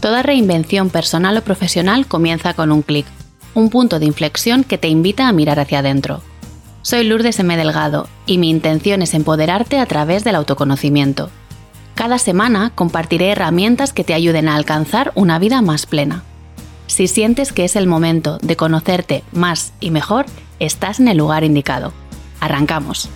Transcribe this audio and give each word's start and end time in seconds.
Toda 0.00 0.22
reinvención 0.22 0.90
personal 0.90 1.36
o 1.36 1.42
profesional 1.42 2.06
comienza 2.06 2.54
con 2.54 2.70
un 2.70 2.82
clic, 2.82 3.06
un 3.54 3.68
punto 3.68 3.98
de 3.98 4.06
inflexión 4.06 4.62
que 4.62 4.78
te 4.78 4.88
invita 4.88 5.26
a 5.26 5.32
mirar 5.32 5.58
hacia 5.58 5.80
adentro. 5.80 6.22
Soy 6.82 7.02
Lourdes 7.02 7.40
M. 7.40 7.56
Delgado 7.56 8.08
y 8.24 8.38
mi 8.38 8.48
intención 8.48 9.02
es 9.02 9.14
empoderarte 9.14 9.78
a 9.80 9.86
través 9.86 10.22
del 10.22 10.36
autoconocimiento. 10.36 11.30
Cada 11.96 12.18
semana 12.18 12.70
compartiré 12.76 13.30
herramientas 13.30 13.92
que 13.92 14.04
te 14.04 14.14
ayuden 14.14 14.48
a 14.48 14.54
alcanzar 14.54 15.10
una 15.16 15.40
vida 15.40 15.62
más 15.62 15.86
plena. 15.86 16.22
Si 16.86 17.08
sientes 17.08 17.52
que 17.52 17.64
es 17.64 17.74
el 17.74 17.88
momento 17.88 18.38
de 18.40 18.54
conocerte 18.54 19.24
más 19.32 19.72
y 19.80 19.90
mejor, 19.90 20.26
estás 20.60 21.00
en 21.00 21.08
el 21.08 21.18
lugar 21.18 21.42
indicado. 21.42 21.92
Arrancamos. 22.38 23.10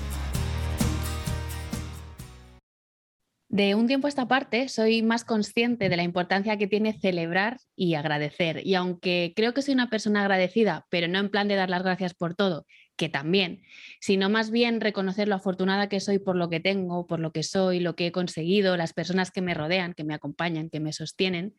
De 3.52 3.74
un 3.74 3.86
tiempo 3.86 4.06
a 4.06 4.08
esta 4.08 4.28
parte 4.28 4.66
soy 4.70 5.02
más 5.02 5.26
consciente 5.26 5.90
de 5.90 5.96
la 5.98 6.04
importancia 6.04 6.56
que 6.56 6.66
tiene 6.66 6.94
celebrar 6.94 7.58
y 7.76 7.96
agradecer. 7.96 8.66
Y 8.66 8.76
aunque 8.76 9.34
creo 9.36 9.52
que 9.52 9.60
soy 9.60 9.74
una 9.74 9.90
persona 9.90 10.22
agradecida, 10.22 10.86
pero 10.88 11.06
no 11.06 11.18
en 11.18 11.28
plan 11.28 11.48
de 11.48 11.56
dar 11.56 11.68
las 11.68 11.82
gracias 11.82 12.14
por 12.14 12.34
todo, 12.34 12.64
que 12.96 13.10
también, 13.10 13.60
sino 14.00 14.30
más 14.30 14.50
bien 14.50 14.80
reconocer 14.80 15.28
lo 15.28 15.34
afortunada 15.34 15.90
que 15.90 16.00
soy 16.00 16.18
por 16.18 16.34
lo 16.34 16.48
que 16.48 16.60
tengo, 16.60 17.06
por 17.06 17.20
lo 17.20 17.30
que 17.30 17.42
soy, 17.42 17.80
lo 17.80 17.94
que 17.94 18.06
he 18.06 18.10
conseguido, 18.10 18.78
las 18.78 18.94
personas 18.94 19.30
que 19.30 19.42
me 19.42 19.52
rodean, 19.52 19.92
que 19.92 20.04
me 20.04 20.14
acompañan, 20.14 20.70
que 20.70 20.80
me 20.80 20.94
sostienen, 20.94 21.54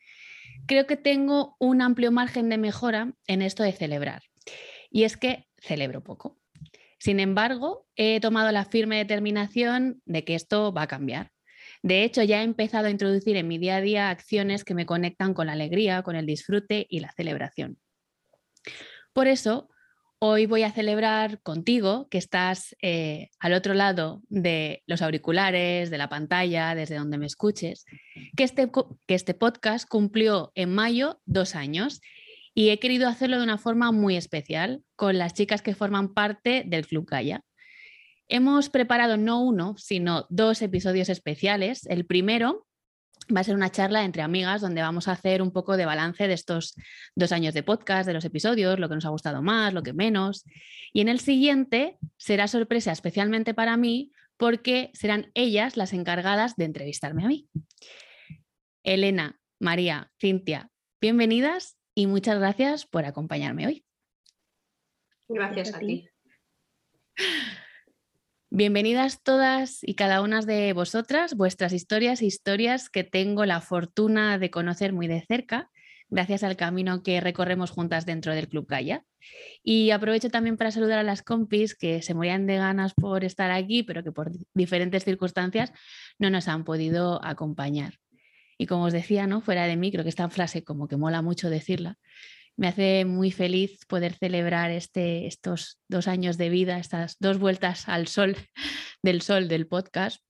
creo 0.66 0.88
que 0.88 0.98
tengo 0.98 1.56
un 1.60 1.84
amplio 1.84 2.12
margen 2.12 2.50
de 2.50 2.58
mejora 2.58 3.14
en 3.28 3.44
esto 3.44 3.62
de 3.62 3.72
celebrar. 3.72 4.24
Y 4.90 5.04
es 5.04 5.16
que 5.16 5.46
celebro 5.62 6.04
poco. 6.04 6.40
Sin 6.98 7.20
embargo, 7.20 7.86
he 7.96 8.20
tomado 8.20 8.52
la 8.52 8.66
firme 8.66 8.98
determinación 8.98 10.02
de 10.06 10.24
que 10.24 10.34
esto 10.34 10.74
va 10.74 10.84
a 10.84 10.88
cambiar 10.88 11.34
de 11.84 12.06
hecho, 12.06 12.24
ya 12.24 12.40
he 12.40 12.44
empezado 12.44 12.88
a 12.88 12.92
introducir 12.92 13.36
en 13.36 13.50
mi 13.50 13.58
día 13.58 13.76
a 13.76 13.82
día 13.82 14.10
acciones 14.10 14.64
que 14.64 14.74
me 14.74 14.86
conectan 14.86 15.34
con 15.34 15.48
la 15.48 15.54
alegría, 15.54 16.02
con 16.02 16.16
el 16.16 16.26
disfrute 16.26 16.88
y 16.90 17.02
la 17.02 17.12
celebración. 17.12 17.78
Por 19.12 19.28
eso, 19.28 19.70
hoy 20.20 20.46
voy 20.46 20.64
a 20.64 20.72
celebrar 20.72 21.42
contigo, 21.42 22.08
que 22.10 22.18
estás 22.18 22.74
eh, 22.82 23.28
al 23.38 23.52
otro 23.52 23.74
lado 23.74 24.22
de 24.30 24.82
los 24.88 25.02
auriculares, 25.02 25.90
de 25.90 25.98
la 25.98 26.08
pantalla, 26.08 26.74
desde 26.74 26.96
donde 26.96 27.18
me 27.18 27.26
escuches, 27.26 27.84
que 28.38 28.46
este, 28.46 28.72
que 29.06 29.16
este 29.16 29.34
podcast 29.34 29.86
cumplió 29.86 30.54
en 30.56 30.74
mayo 30.74 31.20
dos 31.26 31.54
años 31.54 32.00
y 32.54 32.70
he 32.70 32.80
querido 32.80 33.10
hacerlo 33.10 33.40
de 33.40 33.44
una 33.44 33.58
forma 33.58 33.92
muy 33.92 34.16
especial 34.16 34.84
con 34.96 35.18
las 35.18 35.34
chicas 35.34 35.62
que 35.62 35.76
forman 35.76 36.14
parte 36.14 36.64
del 36.66 36.88
Club 36.88 37.08
Gaia. 37.10 37.44
Hemos 38.28 38.70
preparado 38.70 39.18
no 39.18 39.42
uno, 39.42 39.76
sino 39.78 40.26
dos 40.30 40.62
episodios 40.62 41.10
especiales. 41.10 41.86
El 41.88 42.06
primero 42.06 42.66
va 43.36 43.42
a 43.42 43.44
ser 43.44 43.56
una 43.56 43.72
charla 43.72 44.04
entre 44.04 44.22
amigas 44.22 44.62
donde 44.62 44.82
vamos 44.82 45.08
a 45.08 45.14
hacer 45.14 45.42
un 45.42 45.52
poco 45.52 45.78
de 45.78 45.86
balance 45.86 46.28
de 46.28 46.34
estos 46.34 46.76
dos 47.16 47.32
años 47.32 47.54
de 47.54 47.64
podcast, 47.64 48.08
de 48.08 48.14
los 48.14 48.26
episodios, 48.26 48.80
lo 48.80 48.90
que 48.90 48.96
nos 48.96 49.06
ha 49.06 49.10
gustado 49.10 49.42
más, 49.42 49.74
lo 49.74 49.84
que 49.84 49.94
menos. 49.94 50.46
Y 50.92 51.02
en 51.02 51.10
el 51.10 51.20
siguiente 51.20 51.98
será 52.18 52.48
sorpresa 52.48 52.92
especialmente 52.92 53.54
para 53.54 53.78
mí 53.78 54.12
porque 54.38 54.92
serán 54.94 55.32
ellas 55.36 55.78
las 55.78 55.94
encargadas 55.94 56.56
de 56.56 56.66
entrevistarme 56.66 57.24
a 57.24 57.28
mí. 57.28 57.48
Elena, 58.84 59.40
María, 59.60 60.12
Cintia, 60.20 60.70
bienvenidas 61.00 61.78
y 61.96 62.08
muchas 62.08 62.40
gracias 62.40 62.86
por 62.86 63.06
acompañarme 63.06 63.68
hoy. 63.68 63.86
Gracias 65.30 65.74
a 65.74 65.80
ti. 65.80 66.10
Bienvenidas 68.56 69.24
todas 69.24 69.80
y 69.82 69.96
cada 69.96 70.22
una 70.22 70.40
de 70.42 70.74
vosotras, 70.74 71.34
vuestras 71.34 71.74
historias, 71.74 72.22
historias 72.22 72.88
que 72.92 73.04
tengo 73.04 73.48
la 73.48 73.62
fortuna 73.62 74.38
de 74.38 74.52
conocer 74.52 74.94
muy 74.94 75.08
de 75.08 75.26
cerca, 75.28 75.72
gracias 76.08 76.44
al 76.44 76.56
camino 76.56 77.02
que 77.02 77.20
recorremos 77.20 77.72
juntas 77.72 78.06
dentro 78.06 78.36
del 78.36 78.48
Club 78.48 78.68
Gaia. 78.68 79.06
Y 79.64 79.90
aprovecho 79.90 80.30
también 80.30 80.58
para 80.58 80.70
saludar 80.70 81.00
a 81.00 81.04
las 81.04 81.24
compis 81.24 81.74
que 81.74 82.04
se 82.04 82.14
morían 82.14 82.46
de 82.46 82.58
ganas 82.58 82.94
por 82.94 83.24
estar 83.24 83.50
aquí, 83.50 83.82
pero 83.82 84.04
que 84.04 84.12
por 84.12 84.30
diferentes 84.54 85.04
circunstancias 85.04 85.74
no 86.20 86.30
nos 86.30 86.48
han 86.48 86.64
podido 86.64 87.26
acompañar. 87.26 87.96
Y 88.60 88.68
como 88.68 88.84
os 88.84 88.94
decía, 88.94 89.26
¿no? 89.26 89.42
fuera 89.42 89.66
de 89.66 89.78
mí, 89.78 89.92
creo 89.92 90.04
que 90.04 90.12
esta 90.12 90.30
frase 90.30 90.64
como 90.64 90.88
que 90.88 90.96
mola 90.96 91.24
mucho 91.24 91.50
decirla, 91.50 91.98
me 92.56 92.68
hace 92.68 93.06
muy 93.06 93.32
feliz 93.32 93.86
poder 93.88 94.14
celebrar 94.14 94.72
este, 94.72 95.28
estos 95.28 95.80
dos 95.88 96.08
años 96.08 96.38
de 96.38 96.50
vida, 96.50 96.78
estas 96.78 97.18
dos 97.20 97.40
vueltas 97.40 97.88
al 97.90 98.08
sol 98.08 98.36
del 99.04 99.22
sol 99.22 99.48
del 99.48 99.68
podcast 99.68 100.22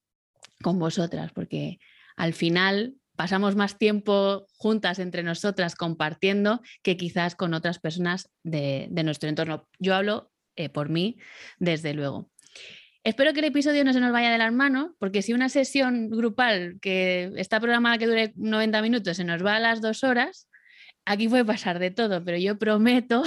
con 0.62 0.80
vosotras, 0.80 1.32
porque 1.34 1.80
al 2.16 2.34
final 2.34 2.96
pasamos 3.16 3.56
más 3.56 3.78
tiempo 3.78 4.48
juntas 4.58 5.00
entre 5.00 5.24
nosotras 5.24 5.76
compartiendo 5.76 6.62
que 6.82 6.98
quizás 6.98 7.36
con 7.36 7.54
otras 7.54 7.80
personas 7.80 8.30
de, 8.44 8.90
nuestro 9.04 9.30
entorno. 9.30 9.68
Yo 9.80 9.96
hablo 9.96 10.32
eh, 10.56 10.70
por 10.70 10.90
mí, 10.90 11.18
desde 11.60 11.94
luego. 11.94 12.32
Espero 13.04 13.34
que 13.34 13.40
el 13.40 13.48
episodio 13.48 13.84
no 13.84 13.92
se 13.92 14.00
nos 14.00 14.14
vaya 14.14 14.32
de 14.32 14.38
las 14.38 14.54
manos, 14.54 14.92
porque 14.98 15.22
si 15.22 15.34
una 15.34 15.50
sesión 15.50 16.10
grupal 16.10 16.78
que 16.82 17.34
está 17.36 17.60
programada 17.60 17.98
que 17.98 18.08
dure 18.08 18.34
90 18.38 18.82
minutos 18.82 19.18
se 19.18 19.26
nos 19.26 19.46
va 19.46 19.58
a 19.58 19.60
las 19.60 19.82
dos 19.82 20.06
horas, 20.06 20.48
aquí 21.06 21.28
puede 21.28 21.46
pasar 21.46 21.80
de 21.80 21.92
todo, 21.92 22.24
pero 22.24 22.38
yo 22.38 22.58
prometo 22.58 23.24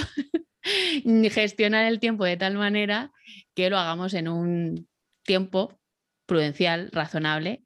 gestionar 1.31 1.85
el 1.85 1.99
tiempo 1.99 2.25
de 2.25 2.37
tal 2.37 2.55
manera 2.55 3.11
que 3.55 3.69
lo 3.69 3.77
hagamos 3.77 4.13
en 4.13 4.27
un 4.27 4.87
tiempo 5.23 5.79
prudencial, 6.25 6.89
razonable 6.91 7.63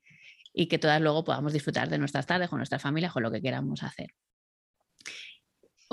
y 0.54 0.68
que 0.68 0.80
todas 0.80 1.02
luego 1.02 1.24
podamos 1.24 1.54
disfrutar 1.54 1.90
de 1.90 1.98
nuestras 1.98 2.26
tardes 2.26 2.50
con 2.50 2.60
nuestras 2.60 2.82
familias, 2.82 3.14
con 3.14 3.24
lo 3.24 3.32
que 3.32 3.42
queramos 3.42 3.84
hacer. 3.84 4.10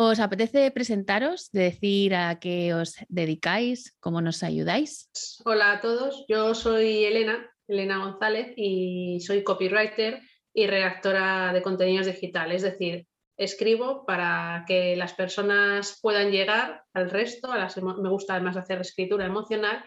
¿Os 0.00 0.20
apetece 0.20 0.70
presentaros, 0.70 1.50
decir 1.50 2.14
a 2.14 2.38
qué 2.38 2.72
os 2.72 2.94
dedicáis, 3.08 3.96
cómo 3.98 4.20
nos 4.20 4.44
ayudáis? 4.44 5.10
Hola 5.44 5.72
a 5.72 5.80
todos, 5.80 6.24
yo 6.28 6.54
soy 6.54 7.04
Elena, 7.04 7.50
Elena 7.66 7.98
González 7.98 8.52
y 8.56 9.18
soy 9.20 9.42
copywriter 9.42 10.20
y 10.54 10.68
redactora 10.68 11.52
de 11.52 11.62
contenidos 11.62 12.06
digitales, 12.06 12.62
es 12.62 12.72
decir, 12.72 13.08
escribo 13.38 14.04
para 14.04 14.64
que 14.66 14.96
las 14.96 15.14
personas 15.14 15.98
puedan 16.02 16.30
llegar 16.30 16.82
al 16.92 17.08
resto, 17.08 17.50
a 17.50 17.58
las, 17.58 17.76
me 17.76 18.10
gusta 18.10 18.34
además 18.34 18.56
hacer 18.56 18.80
escritura 18.80 19.24
emocional, 19.24 19.84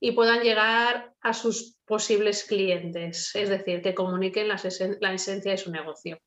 y 0.00 0.12
puedan 0.12 0.42
llegar 0.42 1.12
a 1.20 1.32
sus 1.32 1.76
posibles 1.84 2.44
clientes, 2.44 3.34
es 3.34 3.48
decir, 3.48 3.82
que 3.82 3.94
comuniquen 3.94 4.46
la, 4.46 4.54
esencia 4.54 5.50
de 5.50 5.58
su 5.58 5.72
negocio. 5.72 6.20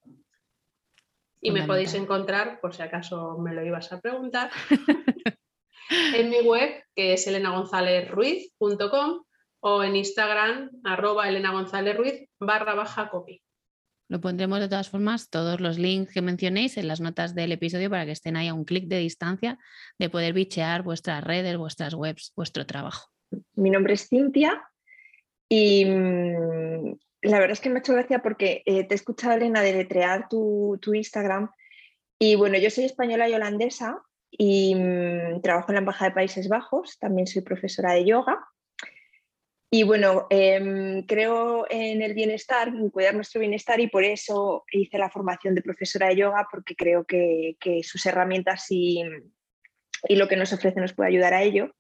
Y 1.40 1.52
me 1.52 1.63
podéis 1.63 1.94
encontrar, 1.94 2.59
por 2.59 2.75
si 2.75 2.81
acaso 2.81 3.38
me 3.38 3.53
lo 3.53 3.63
ibas 3.63 3.91
a 3.94 4.02
preguntar, 4.02 4.52
en 6.16 6.29
mi 6.29 6.41
web, 6.41 6.84
que 6.96 7.13
es 7.13 7.25
elenagonzalezruiz.com 7.28 9.23
o 9.62 9.84
en 9.84 9.96
Instagram, 9.96 10.69
arroba 10.84 11.29
elenagonzalezruiz 11.29 12.28
barra 12.40 12.75
baja 12.75 13.09
copy. 13.09 13.41
Lo 14.11 14.19
pondremos 14.19 14.59
de 14.59 14.67
todas 14.67 14.89
formas, 14.89 15.29
todos 15.29 15.61
los 15.61 15.79
links 15.79 16.13
que 16.13 16.22
mencionéis 16.22 16.75
en 16.75 16.89
las 16.89 16.99
notas 16.99 17.33
del 17.33 17.53
episodio 17.53 17.89
para 17.89 18.05
que 18.05 18.11
estén 18.11 18.35
ahí 18.35 18.49
a 18.49 18.53
un 18.53 18.66
clic 18.66 18.89
de 18.89 18.97
distancia 18.97 19.57
de 19.97 20.09
poder 20.09 20.33
bichear 20.33 20.83
vuestras 20.83 21.23
redes, 21.23 21.55
vuestras 21.55 21.94
webs, 21.94 22.33
vuestro 22.35 22.66
trabajo. 22.66 23.07
Mi 23.53 23.69
nombre 23.69 23.94
es 23.94 24.09
Cintia 24.09 24.61
y 25.47 25.85
mm, 25.85 26.99
la 27.22 27.39
verdad 27.39 27.51
es 27.51 27.61
que 27.61 27.69
me 27.69 27.77
ha 27.77 27.79
hecho 27.79 27.94
gracia 27.94 28.19
porque 28.19 28.63
eh, 28.66 28.83
te 28.83 28.94
he 28.94 28.95
escuchado, 28.95 29.38
Elena, 29.38 29.61
deletrear 29.61 30.28
tu, 30.28 30.78
tu 30.81 30.93
Instagram. 30.93 31.49
Y 32.19 32.35
bueno, 32.35 32.57
yo 32.57 32.69
soy 32.69 32.83
española 32.83 33.29
y 33.29 33.33
holandesa 33.33 33.97
y 34.29 34.75
mm, 34.75 35.39
trabajo 35.41 35.72
en 35.72 35.75
la 35.75 35.79
Embajada 35.79 36.09
de 36.09 36.16
Países 36.16 36.49
Bajos, 36.49 36.99
también 36.99 37.28
soy 37.28 37.43
profesora 37.43 37.93
de 37.93 38.03
yoga 38.03 38.45
y 39.73 39.83
bueno, 39.83 40.27
em, 40.29 41.05
creo 41.05 41.65
en 41.69 42.01
el 42.01 42.13
bienestar, 42.13 42.67
en 42.67 42.89
cuidar 42.89 43.15
nuestro 43.15 43.39
bienestar 43.39 43.79
y 43.79 43.87
por 43.87 44.03
eso 44.03 44.66
hice 44.69 44.97
la 44.97 45.09
formación 45.09 45.55
de 45.55 45.61
profesora 45.61 46.09
de 46.09 46.17
yoga 46.17 46.46
porque 46.51 46.75
creo 46.75 47.05
que, 47.05 47.55
sus 47.81 48.05
herramientas 48.05 48.66
y, 48.69 49.01
lo 50.09 50.28
que 50.28 50.35
nos 50.35 50.51
ofrece 50.51 50.81
nos 50.81 50.93
puede 50.93 51.11
ayudar 51.11 51.34
a 51.34 51.43
ello. 51.43 51.73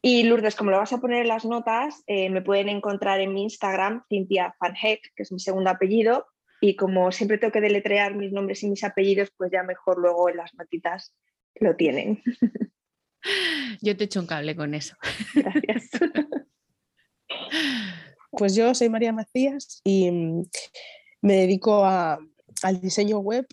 Y 0.00 0.22
Lourdes, 0.22 0.54
como 0.54 0.70
lo 0.70 0.78
vas 0.78 0.94
a 0.94 1.00
poner 1.00 1.20
en 1.22 1.28
las 1.28 1.44
notas, 1.44 2.02
eh, 2.06 2.30
me 2.30 2.40
pueden 2.40 2.70
encontrar 2.70 3.20
en 3.20 3.34
mi 3.34 3.42
Instagram, 3.42 4.02
Cintia 4.08 4.54
Fanheck, 4.58 5.12
que 5.14 5.24
es 5.24 5.32
mi 5.32 5.40
segundo 5.40 5.68
apellido. 5.68 6.26
Y 6.62 6.74
como 6.74 7.12
siempre 7.12 7.36
tengo 7.36 7.52
que 7.52 7.60
deletrear 7.60 8.14
mis 8.14 8.32
nombres 8.32 8.62
y 8.62 8.70
mis 8.70 8.82
apellidos, 8.82 9.30
pues 9.36 9.50
ya 9.52 9.62
mejor 9.62 9.98
luego 9.98 10.30
en 10.30 10.38
las 10.38 10.54
notitas 10.54 11.14
lo 11.56 11.76
tienen. 11.76 12.22
Yo 13.82 13.94
te 13.94 14.04
echo 14.04 14.20
un 14.20 14.26
cable 14.26 14.56
con 14.56 14.72
eso. 14.74 14.96
Gracias. 15.34 15.90
Pues 18.30 18.54
yo 18.54 18.74
soy 18.74 18.88
María 18.88 19.12
Macías 19.12 19.80
y 19.84 20.10
mm, 20.10 20.42
me 21.22 21.36
dedico 21.36 21.84
al 21.84 22.80
diseño 22.80 23.18
web 23.18 23.46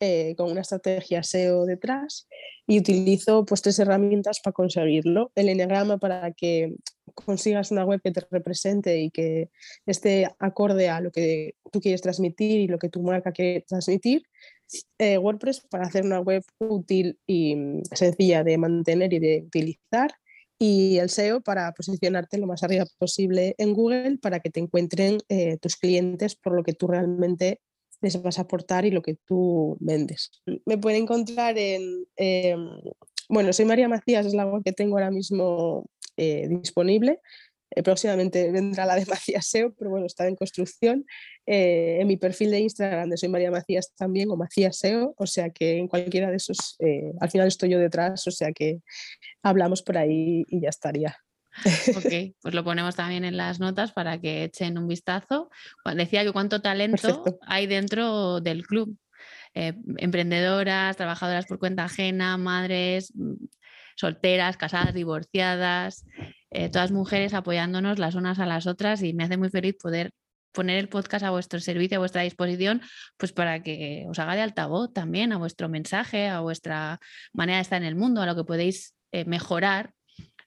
eh, 0.00 0.36
con 0.36 0.52
una 0.52 0.60
estrategia 0.60 1.24
SEO 1.24 1.66
detrás 1.66 2.28
y 2.68 2.78
utilizo 2.78 3.44
pues 3.44 3.62
tres 3.62 3.80
herramientas 3.80 4.38
para 4.40 4.52
conseguirlo. 4.52 5.32
El 5.34 5.48
enneagrama 5.48 5.98
para 5.98 6.30
que 6.32 6.76
consigas 7.14 7.72
una 7.72 7.84
web 7.84 8.00
que 8.00 8.12
te 8.12 8.24
represente 8.30 9.00
y 9.00 9.10
que 9.10 9.50
esté 9.86 10.28
acorde 10.38 10.88
a 10.88 11.00
lo 11.00 11.10
que 11.10 11.56
tú 11.72 11.80
quieres 11.80 12.00
transmitir 12.00 12.60
y 12.60 12.68
lo 12.68 12.78
que 12.78 12.90
tu 12.90 13.02
marca 13.02 13.32
quiere 13.32 13.62
transmitir, 13.62 14.22
eh, 14.98 15.18
WordPress 15.18 15.62
para 15.68 15.86
hacer 15.86 16.04
una 16.04 16.20
web 16.20 16.44
útil 16.58 17.18
y 17.26 17.56
mm, 17.56 17.82
sencilla 17.92 18.44
de 18.44 18.56
mantener 18.56 19.12
y 19.12 19.18
de 19.18 19.42
utilizar 19.46 20.12
y 20.58 20.98
el 20.98 21.08
SEO 21.08 21.40
para 21.40 21.72
posicionarte 21.72 22.38
lo 22.38 22.46
más 22.46 22.62
arriba 22.62 22.84
posible 22.98 23.54
en 23.58 23.74
Google 23.74 24.18
para 24.18 24.40
que 24.40 24.50
te 24.50 24.60
encuentren 24.60 25.18
eh, 25.28 25.56
tus 25.58 25.76
clientes 25.76 26.34
por 26.34 26.54
lo 26.54 26.64
que 26.64 26.72
tú 26.72 26.88
realmente 26.88 27.60
les 28.00 28.20
vas 28.22 28.38
a 28.38 28.42
aportar 28.42 28.84
y 28.84 28.90
lo 28.90 29.02
que 29.02 29.16
tú 29.26 29.76
vendes. 29.80 30.30
Me 30.66 30.78
pueden 30.78 31.02
encontrar 31.02 31.58
en, 31.58 32.06
em, 32.16 32.68
bueno, 33.28 33.52
soy 33.52 33.64
María 33.64 33.88
Macías, 33.88 34.26
es 34.26 34.34
la 34.34 34.46
web 34.46 34.62
que 34.64 34.72
tengo 34.72 34.96
ahora 34.96 35.10
mismo 35.10 35.86
eh, 36.16 36.48
disponible. 36.48 37.20
Eh, 37.70 37.82
próximamente 37.82 38.50
vendrá 38.50 38.86
la 38.86 38.96
de 38.96 39.06
Macías 39.06 39.46
SEO, 39.46 39.74
pero 39.74 39.90
bueno, 39.90 40.06
está 40.06 40.26
en 40.26 40.36
construcción. 40.36 41.04
Eh, 41.46 41.98
en 42.00 42.06
mi 42.06 42.16
perfil 42.16 42.50
de 42.50 42.60
Instagram 42.60 43.10
de 43.10 43.16
soy 43.16 43.28
María 43.28 43.50
Macías 43.50 43.92
también 43.94 44.30
o 44.30 44.36
Macías 44.36 44.78
SEO, 44.78 45.14
o 45.16 45.26
sea 45.26 45.50
que 45.50 45.78
en 45.78 45.88
cualquiera 45.88 46.30
de 46.30 46.36
esos, 46.36 46.76
al 47.20 47.30
final 47.30 47.48
estoy 47.48 47.70
yo 47.70 47.78
detrás, 47.78 48.26
o 48.26 48.30
sea 48.30 48.52
que 48.52 48.80
hablamos 49.42 49.82
por 49.82 49.96
ahí 49.96 50.44
y 50.48 50.60
ya 50.60 50.68
estaría. 50.68 51.16
Ok, 51.96 52.34
pues 52.40 52.54
lo 52.54 52.64
ponemos 52.64 52.94
también 52.94 53.24
en 53.24 53.36
las 53.36 53.60
notas 53.60 53.92
para 53.92 54.20
que 54.20 54.44
echen 54.44 54.78
un 54.78 54.86
vistazo. 54.86 55.50
Decía 55.96 56.24
que 56.24 56.32
cuánto 56.32 56.60
talento 56.60 57.24
hay 57.46 57.66
dentro 57.66 58.40
del 58.40 58.66
club. 58.66 58.96
Eh, 59.54 59.74
emprendedoras, 59.96 60.96
trabajadoras 60.96 61.46
por 61.46 61.58
cuenta 61.58 61.84
ajena, 61.84 62.36
madres, 62.36 63.12
mm, 63.14 63.46
solteras, 63.96 64.56
casadas, 64.56 64.94
divorciadas, 64.94 66.04
eh, 66.50 66.68
todas 66.70 66.90
mujeres 66.92 67.34
apoyándonos 67.34 67.98
las 67.98 68.14
unas 68.14 68.38
a 68.38 68.46
las 68.46 68.66
otras 68.66 69.02
y 69.02 69.12
me 69.12 69.24
hace 69.24 69.36
muy 69.36 69.50
feliz 69.50 69.76
poder 69.80 70.10
poner 70.52 70.78
el 70.78 70.88
podcast 70.88 71.24
a 71.24 71.30
vuestro 71.30 71.60
servicio, 71.60 71.98
a 71.98 72.00
vuestra 72.00 72.22
disposición, 72.22 72.82
pues 73.16 73.32
para 73.32 73.62
que 73.62 74.04
os 74.08 74.18
haga 74.18 74.34
de 74.34 74.42
altavoz 74.42 74.92
también 74.92 75.32
a 75.32 75.38
vuestro 75.38 75.68
mensaje, 75.68 76.28
a 76.28 76.40
vuestra 76.40 76.98
manera 77.32 77.58
de 77.58 77.62
estar 77.62 77.80
en 77.80 77.86
el 77.86 77.94
mundo, 77.94 78.22
a 78.22 78.26
lo 78.26 78.34
que 78.34 78.44
podéis 78.44 78.94
eh, 79.12 79.24
mejorar 79.24 79.92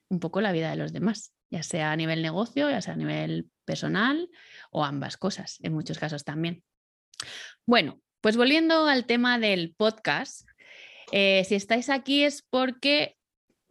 un 0.08 0.20
poco 0.20 0.40
la 0.40 0.52
vida 0.52 0.70
de 0.70 0.76
los 0.76 0.92
demás, 0.92 1.32
ya 1.50 1.62
sea 1.62 1.92
a 1.92 1.96
nivel 1.96 2.20
negocio, 2.20 2.68
ya 2.68 2.82
sea 2.82 2.94
a 2.94 2.96
nivel 2.96 3.48
personal 3.64 4.28
o 4.70 4.84
ambas 4.84 5.16
cosas, 5.16 5.58
en 5.62 5.72
muchos 5.72 5.98
casos 5.98 6.24
también. 6.24 6.62
Bueno, 7.64 8.00
pues 8.20 8.36
volviendo 8.36 8.86
al 8.86 9.06
tema 9.06 9.38
del 9.38 9.74
podcast, 9.74 10.46
eh, 11.12 11.44
si 11.48 11.54
estáis 11.54 11.88
aquí 11.88 12.24
es 12.24 12.42
porque 12.42 13.16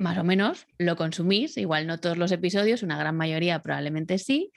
más 0.02 0.18
o 0.18 0.24
menos 0.24 0.68
lo 0.78 0.96
consumís, 0.96 1.58
igual 1.58 1.88
no 1.88 2.00
todos 2.00 2.18
los 2.18 2.32
episodios, 2.32 2.84
una 2.84 2.98
gran 2.98 3.16
mayoría 3.16 3.62
probablemente 3.62 4.18
sí. 4.18 4.52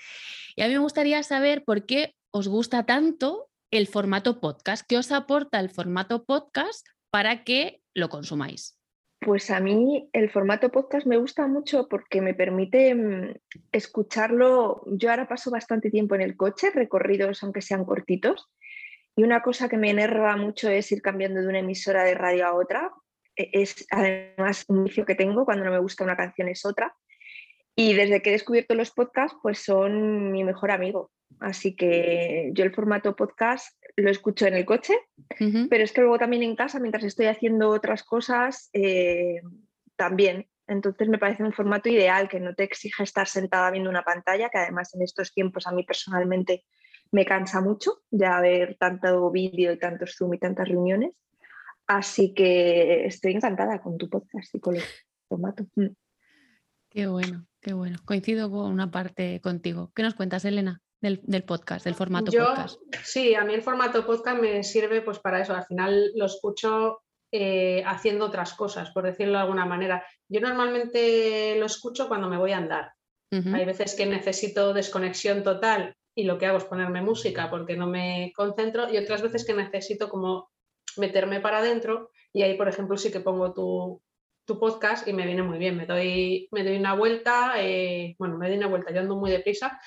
Y 0.56 0.62
a 0.62 0.68
mí 0.68 0.72
me 0.72 0.80
gustaría 0.80 1.22
saber 1.22 1.64
por 1.64 1.86
qué 1.86 2.14
os 2.30 2.48
gusta 2.48 2.84
tanto 2.84 3.48
el 3.70 3.86
formato 3.86 4.40
podcast, 4.40 4.86
qué 4.88 4.96
os 4.98 5.12
aporta 5.12 5.60
el 5.60 5.70
formato 5.70 6.24
podcast 6.24 6.86
para 7.10 7.44
que 7.44 7.80
lo 7.94 8.08
consumáis. 8.08 8.78
Pues 9.20 9.50
a 9.50 9.60
mí 9.60 10.08
el 10.12 10.30
formato 10.30 10.70
podcast 10.70 11.06
me 11.06 11.16
gusta 11.16 11.46
mucho 11.46 11.88
porque 11.88 12.20
me 12.20 12.34
permite 12.34 12.94
mm, 12.94 13.34
escucharlo. 13.72 14.82
Yo 14.86 15.10
ahora 15.10 15.28
paso 15.28 15.50
bastante 15.50 15.90
tiempo 15.90 16.14
en 16.14 16.20
el 16.20 16.36
coche, 16.36 16.70
recorridos 16.70 17.42
aunque 17.42 17.62
sean 17.62 17.84
cortitos, 17.84 18.50
y 19.16 19.22
una 19.22 19.42
cosa 19.42 19.68
que 19.68 19.76
me 19.76 19.90
enerva 19.90 20.36
mucho 20.36 20.68
es 20.68 20.90
ir 20.90 21.00
cambiando 21.00 21.40
de 21.40 21.48
una 21.48 21.60
emisora 21.60 22.02
de 22.04 22.14
radio 22.14 22.46
a 22.46 22.54
otra. 22.54 22.92
E, 23.36 23.50
es 23.52 23.86
además 23.90 24.64
un 24.68 24.84
vicio 24.84 25.04
que 25.04 25.14
tengo, 25.14 25.44
cuando 25.44 25.64
no 25.64 25.70
me 25.70 25.78
gusta 25.78 26.04
una 26.04 26.16
canción 26.16 26.48
es 26.48 26.64
otra. 26.64 26.94
Y 27.76 27.94
desde 27.94 28.22
que 28.22 28.30
he 28.30 28.32
descubierto 28.32 28.74
los 28.74 28.92
podcasts, 28.92 29.36
pues 29.42 29.58
son 29.58 30.30
mi 30.30 30.44
mejor 30.44 30.70
amigo. 30.70 31.10
Así 31.40 31.74
que 31.74 32.50
yo 32.52 32.64
el 32.64 32.74
formato 32.74 33.16
podcast 33.16 33.76
lo 33.96 34.10
escucho 34.10 34.46
en 34.46 34.54
el 34.54 34.64
coche, 34.64 34.94
pero 35.68 35.82
es 35.84 35.92
que 35.92 36.00
luego 36.00 36.18
también 36.18 36.42
en 36.42 36.56
casa, 36.56 36.78
mientras 36.78 37.04
estoy 37.04 37.26
haciendo 37.26 37.70
otras 37.70 38.04
cosas, 38.04 38.70
eh, 38.72 39.40
también. 39.96 40.46
Entonces 40.66 41.08
me 41.08 41.18
parece 41.18 41.42
un 41.42 41.52
formato 41.52 41.88
ideal 41.88 42.28
que 42.28 42.40
no 42.40 42.54
te 42.54 42.64
exige 42.64 43.02
estar 43.02 43.26
sentada 43.26 43.70
viendo 43.70 43.90
una 43.90 44.02
pantalla, 44.02 44.48
que 44.48 44.58
además 44.58 44.94
en 44.94 45.02
estos 45.02 45.32
tiempos 45.32 45.66
a 45.66 45.72
mí 45.72 45.84
personalmente 45.84 46.64
me 47.12 47.24
cansa 47.24 47.60
mucho 47.60 48.02
ya 48.10 48.40
ver 48.40 48.76
tanto 48.78 49.30
vídeo 49.30 49.72
y 49.72 49.78
tantos 49.78 50.16
Zoom 50.16 50.34
y 50.34 50.38
tantas 50.38 50.68
reuniones. 50.68 51.12
Así 51.86 52.32
que 52.34 53.06
estoy 53.06 53.32
encantada 53.32 53.80
con 53.82 53.98
tu 53.98 54.08
podcast 54.08 54.54
y 54.54 54.60
con 54.60 54.76
el 54.76 54.82
formato. 55.28 55.66
Mm. 55.76 55.88
Qué 56.90 57.06
bueno, 57.06 57.46
qué 57.60 57.72
bueno. 57.72 57.98
Coincido 58.04 58.50
con 58.50 58.72
una 58.72 58.90
parte 58.90 59.40
contigo. 59.40 59.90
¿Qué 59.94 60.02
nos 60.02 60.14
cuentas, 60.14 60.44
Elena? 60.44 60.80
del, 61.04 61.42
podcast, 61.44 61.84
del 61.84 61.94
formato 61.94 62.32
podcast? 62.32 62.80
Sí, 63.02 63.34
a 63.34 63.44
mí 63.44 63.54
el 63.54 63.62
formato 63.62 64.06
podcast 64.06 64.40
me 64.40 64.62
sirve 64.62 65.02
pues 65.02 65.18
para 65.18 65.40
eso. 65.42 65.54
Al 65.54 65.64
final 65.64 66.12
lo 66.14 66.26
escucho 66.26 67.02
eh, 67.30 67.82
haciendo 67.86 68.26
otras 68.26 68.54
cosas, 68.54 68.90
por 68.90 69.04
decirlo 69.04 69.34
de 69.34 69.40
alguna 69.40 69.66
manera. 69.66 70.04
Yo 70.28 70.40
normalmente 70.40 71.56
lo 71.58 71.66
escucho 71.66 72.08
cuando 72.08 72.28
me 72.28 72.38
voy 72.38 72.52
a 72.52 72.58
andar. 72.58 72.92
Hay 73.52 73.64
veces 73.64 73.96
que 73.96 74.06
necesito 74.06 74.72
desconexión 74.72 75.42
total 75.42 75.96
y 76.14 76.22
lo 76.22 76.38
que 76.38 76.46
hago 76.46 76.58
es 76.58 76.64
ponerme 76.64 77.02
música 77.02 77.50
porque 77.50 77.76
no 77.76 77.88
me 77.88 78.32
concentro 78.36 78.88
y 78.88 78.96
otras 78.96 79.22
veces 79.22 79.44
que 79.44 79.54
necesito 79.54 80.08
como 80.08 80.50
meterme 80.98 81.40
para 81.40 81.58
adentro 81.58 82.10
y 82.32 82.42
ahí, 82.42 82.56
por 82.56 82.68
ejemplo, 82.68 82.96
sí 82.96 83.12
que 83.12 83.20
pongo 83.20 83.52
tu, 83.54 84.02
podcast 84.58 85.08
y 85.08 85.12
me 85.12 85.24
viene 85.24 85.42
muy 85.42 85.58
bien. 85.58 85.76
Me 85.76 85.86
doy, 85.86 86.48
me 86.50 86.64
doy 86.64 86.76
una 86.76 86.94
vuelta, 86.94 87.54
eh, 87.56 88.14
bueno, 88.18 88.36
me 88.36 88.48
doy 88.48 88.58
una 88.58 88.66
vuelta, 88.66 88.92
yo 88.92 89.00
ando 89.00 89.16
muy 89.16 89.30
deprisa, 89.30 89.80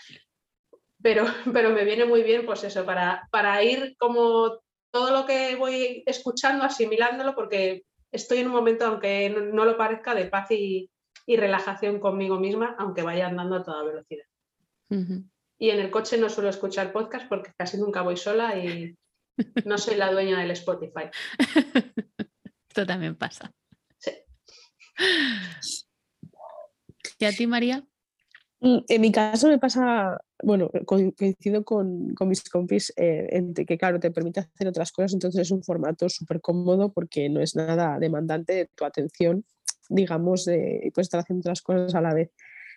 pero, 1.01 1.25
pero 1.53 1.69
me 1.71 1.83
viene 1.83 2.05
muy 2.05 2.23
bien, 2.23 2.45
pues 2.45 2.63
eso, 2.63 2.85
para, 2.85 3.27
para 3.31 3.61
ir 3.63 3.95
como 3.97 4.59
todo 4.91 5.11
lo 5.11 5.25
que 5.25 5.55
voy 5.55 6.03
escuchando, 6.05 6.63
asimilándolo, 6.63 7.35
porque 7.35 7.83
estoy 8.11 8.39
en 8.39 8.47
un 8.47 8.53
momento, 8.53 8.85
aunque 8.85 9.29
no, 9.29 9.65
lo 9.65 9.77
parezca, 9.77 10.15
de 10.15 10.25
paz 10.25 10.49
y, 10.51 10.89
relajación 11.27 11.99
conmigo 11.99 12.39
misma, 12.39 12.75
aunque 12.79 13.03
vaya 13.03 13.27
andando 13.27 13.57
a 13.57 13.63
toda 13.63 13.83
velocidad. 13.83 14.23
Y 15.59 15.69
en 15.71 15.79
el 15.79 15.91
coche 15.91 16.17
no 16.17 16.29
suelo 16.29 16.49
escuchar 16.49 16.93
podcast 16.93 17.27
porque 17.27 17.51
casi 17.57 17.77
nunca 17.77 18.01
voy 18.01 18.15
sola 18.15 18.57
y 18.57 18.95
no 19.65 19.77
soy 19.77 19.95
la 19.95 20.11
dueña 20.11 20.39
del 20.39 20.51
Spotify. 20.51 21.09
Esto 22.69 22.85
también 22.85 23.15
pasa. 23.15 23.53
Sí. 23.97 24.11
¿Y 27.19 27.25
a 27.25 27.31
ti, 27.31 27.47
María? 27.47 27.85
Mm, 28.59 28.79
en 28.87 29.01
mi 29.01 29.11
caso 29.11 29.47
me 29.47 29.59
pasa, 29.59 30.19
bueno, 30.43 30.69
coincido 30.85 31.63
con, 31.63 32.13
con 32.15 32.27
mis 32.27 32.43
compis 32.49 32.91
eh, 32.95 33.27
en 33.31 33.53
que, 33.53 33.77
claro, 33.77 33.99
te 33.99 34.11
permite 34.11 34.39
hacer 34.39 34.67
otras 34.67 34.91
cosas, 34.91 35.13
entonces 35.13 35.41
es 35.41 35.51
un 35.51 35.63
formato 35.63 36.09
súper 36.09 36.41
cómodo 36.41 36.91
porque 36.91 37.29
no 37.29 37.41
es 37.41 37.55
nada 37.55 37.99
demandante 37.99 38.53
de 38.53 38.69
tu 38.73 38.85
atención, 38.85 39.45
digamos, 39.89 40.47
y 40.47 40.89
puedes 40.91 41.07
estar 41.07 41.19
haciendo 41.19 41.41
otras 41.41 41.61
cosas 41.61 41.93
a 41.95 42.01
la 42.01 42.13
vez. 42.13 42.31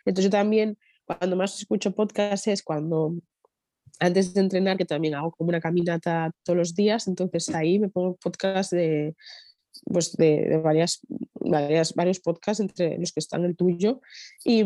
Entonces 0.04 0.30
yo 0.30 0.30
también, 0.30 0.78
cuando 1.04 1.36
más 1.36 1.58
escucho 1.58 1.92
podcasts 1.94 2.46
es 2.48 2.62
cuando 2.62 3.16
antes 4.00 4.34
de 4.34 4.40
entrenar, 4.40 4.76
que 4.76 4.84
también 4.84 5.14
hago 5.14 5.30
como 5.32 5.50
una 5.50 5.60
caminata 5.60 6.32
todos 6.42 6.56
los 6.56 6.74
días, 6.74 7.06
entonces 7.06 7.50
ahí 7.50 7.78
me 7.78 7.88
pongo 7.88 8.16
podcast 8.16 8.72
de 8.72 9.14
pues 9.84 10.16
de, 10.16 10.60
varias, 10.62 11.00
varias, 11.34 11.94
varios 11.94 12.20
podcasts 12.20 12.60
entre 12.60 12.98
los 12.98 13.12
que 13.12 13.20
están 13.20 13.44
el 13.44 13.56
tuyo 13.56 14.00
y, 14.44 14.64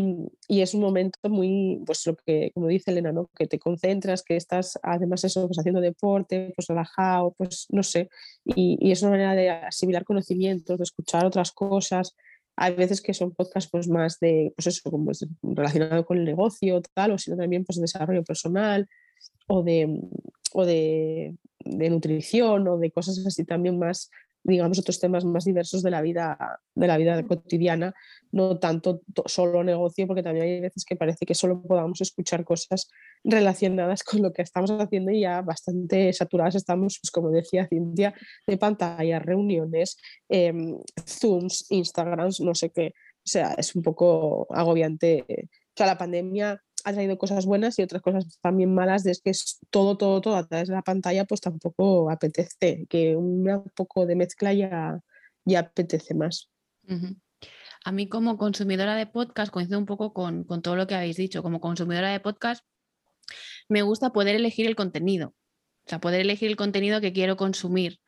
y, 0.49 0.61
es 0.61 0.75
un 0.75 0.81
momento 0.81 1.19
muy, 1.29 1.83
pues 1.87 2.07
lo 2.07 2.17
que, 2.17 2.51
como 2.55 2.69
dice 2.69 2.91
Elena, 2.91 3.13
¿no? 3.13 3.31
que 3.37 3.47
te 3.47 3.59
concentras, 3.59 4.23
que 4.23 4.37
estás 4.37 4.79
además 4.83 5.25
eso, 5.25 5.47
pues 5.47 5.59
haciendo 5.59 5.81
deporte, 5.81 6.53
pues 6.57 6.69
relajado, 6.69 7.35
pues 7.37 7.67
no 7.71 7.83
sé, 7.83 8.09
y, 8.45 8.77
y 8.81 8.93
es 8.93 9.03
una 9.03 9.13
manera 9.13 9.35
de 9.35 9.51
asimilar 9.51 10.05
conocimientos, 10.05 10.79
de 10.79 10.85
escuchar 10.85 11.25
otras 11.27 11.53
cosas. 11.53 12.15
Hay 12.57 12.75
veces 12.75 13.01
que 13.01 13.15
son 13.15 13.33
podcasts 13.33 13.71
pues 13.71 13.89
más 13.89 14.21
de, 14.21 14.53
pues 14.57 14.69
eso, 14.69 14.89
como 14.91 15.11
relacionado 15.43 16.05
con 16.07 16.19
el 16.19 16.25
negocio, 16.25 16.81
tal, 16.95 17.13
o 17.13 17.19
sino 17.19 17.37
también 17.37 17.65
pues 17.65 17.77
de 17.77 17.83
desarrollo 17.83 18.23
personal 18.23 18.89
o 19.47 19.63
de, 19.63 20.01
o 20.53 20.65
de, 20.65 21.37
de 21.65 21.91
nutrición 21.91 22.69
o 22.69 22.79
de 22.79 22.91
cosas 22.91 23.25
así 23.27 23.45
también 23.45 23.79
más 23.79 24.11
digamos, 24.45 24.79
otros 24.79 25.01
temas 25.01 25.25
más 25.25 25.47
diversos 25.47 25.83
de 25.83 25.91
la 25.91 26.03
vida, 26.03 26.61
de 26.75 26.87
la 26.87 26.99
vida 26.99 27.27
cotidiana, 27.27 27.95
no 28.31 28.59
tanto 28.59 29.01
solo 29.25 29.65
negocio, 29.65 30.07
porque 30.07 30.23
también 30.23 30.45
hay 30.45 30.61
veces 30.61 30.85
que 30.85 30.97
parece 30.97 31.25
que 31.25 31.35
solo 31.35 31.63
podamos 31.63 32.03
escuchar 32.03 32.45
cosas 32.45 32.91
relacionadas 33.25 34.03
con 34.05 34.21
lo 34.23 34.33
que 34.35 34.43
estamos 34.43 34.71
haciendo 34.71 35.11
y 35.11 35.23
ya 35.23 35.41
bastante 35.41 36.13
saturadas 36.13 36.57
estamos, 36.57 36.99
pues 37.01 37.11
como 37.11 37.31
decía 37.31 37.67
Cintia, 37.67 38.15
de 38.47 38.59
pantallas, 38.59 39.25
reuniones, 39.25 39.97
em, 40.29 40.79
Zooms, 41.07 41.65
Instagrams, 41.71 42.41
no 42.41 42.55
sé 42.55 42.71
qué. 42.71 42.93
O 43.25 43.27
sea, 43.27 43.55
es 43.55 43.75
un 43.75 43.83
poco 43.83 44.47
agobiante. 44.51 45.25
O 45.29 45.77
sea, 45.77 45.87
la 45.87 45.97
pandemia 45.97 46.63
ha 46.85 46.93
traído 46.93 47.19
cosas 47.19 47.47
buenas 47.47 47.79
y 47.79 47.83
otras 47.83 48.03
cosas 48.03 48.39
también 48.41 48.75
malas, 48.75 49.03
de 49.05 49.17
que 49.23 49.31
es 49.31 49.59
todo, 49.71 49.97
todo, 49.97 50.21
todo 50.21 50.37
a 50.37 50.47
través 50.47 50.69
de 50.69 50.75
la 50.75 50.83
pantalla, 50.83 51.25
pues 51.25 51.41
tampoco 51.41 52.11
apetece, 52.11 52.87
que 52.89 53.17
un 53.17 53.71
poco 53.75 54.07
de 54.07 54.17
mezcla 54.17 54.53
ya, 54.53 55.01
ya 55.45 55.61
apetece 55.61 56.15
más. 56.15 56.51
a 57.85 57.93
mí 57.93 58.09
como 58.09 58.39
consumidora 58.39 58.97
de 58.97 59.07
podcast, 59.07 59.53
coincido 59.53 59.79
un 59.79 59.87
poco 59.87 60.13
con, 60.13 60.45
con 60.45 60.63
todo 60.63 60.77
lo 60.77 60.87
que 60.87 60.95
habéis 60.95 61.17
dicho, 61.17 61.43
como 61.43 61.61
consumidora 61.61 62.11
de 62.11 62.21
podcast, 62.21 62.65
me 63.69 63.83
gusta 63.83 64.11
poder 64.11 64.37
elegir 64.37 64.67
el 64.67 64.77
contenido, 64.77 65.29
o 65.87 65.89
sea, 65.89 66.01
poder 66.01 66.21
elegir 66.21 66.49
el 66.51 66.57
contenido 66.57 67.01
que 67.01 67.13
quiero 67.13 67.37
consumir. 67.37 67.99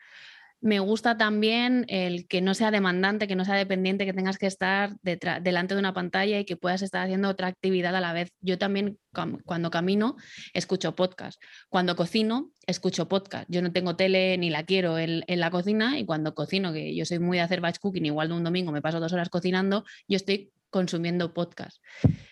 Me 0.66 0.80
gusta 0.80 1.16
también 1.16 1.84
el 1.86 2.26
que 2.26 2.40
no 2.40 2.52
sea 2.52 2.72
demandante, 2.72 3.28
que 3.28 3.36
no 3.36 3.44
sea 3.44 3.54
dependiente, 3.54 4.04
que 4.04 4.12
tengas 4.12 4.36
que 4.36 4.48
estar 4.48 4.96
delante 5.00 5.74
de 5.74 5.78
una 5.78 5.94
pantalla 5.94 6.40
y 6.40 6.44
que 6.44 6.56
puedas 6.56 6.82
estar 6.82 7.04
haciendo 7.04 7.28
otra 7.28 7.46
actividad 7.46 7.94
a 7.94 8.00
la 8.00 8.12
vez. 8.12 8.32
Yo 8.40 8.58
también 8.58 8.98
cuando 9.44 9.70
camino 9.70 10.16
escucho 10.54 10.96
podcast. 10.96 11.40
Cuando 11.68 11.94
cocino 11.94 12.50
escucho 12.66 13.06
podcast. 13.06 13.48
Yo 13.48 13.62
no 13.62 13.70
tengo 13.70 13.94
tele 13.94 14.36
ni 14.38 14.50
la 14.50 14.64
quiero 14.64 14.98
en, 14.98 15.22
la 15.28 15.52
cocina 15.52 16.00
y 16.00 16.04
cuando 16.04 16.34
cocino, 16.34 16.72
que 16.72 16.96
yo 16.96 17.04
soy 17.04 17.20
muy 17.20 17.36
de 17.36 17.44
hacer 17.44 17.60
batch 17.60 17.78
cooking, 17.78 18.04
igual 18.04 18.26
de 18.26 18.34
un 18.34 18.42
domingo 18.42 18.72
me 18.72 18.82
paso 18.82 18.98
dos 18.98 19.12
horas 19.12 19.28
cocinando, 19.28 19.84
yo 20.08 20.16
estoy 20.16 20.50
consumiendo 20.70 21.32
podcast. 21.32 21.80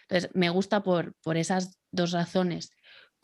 Entonces, 0.09 0.33
me 0.35 0.51
gusta 0.51 0.83
por, 0.83 1.15
por 1.23 1.37
esas 1.37 1.79
dos 1.93 2.11
razones 2.11 2.73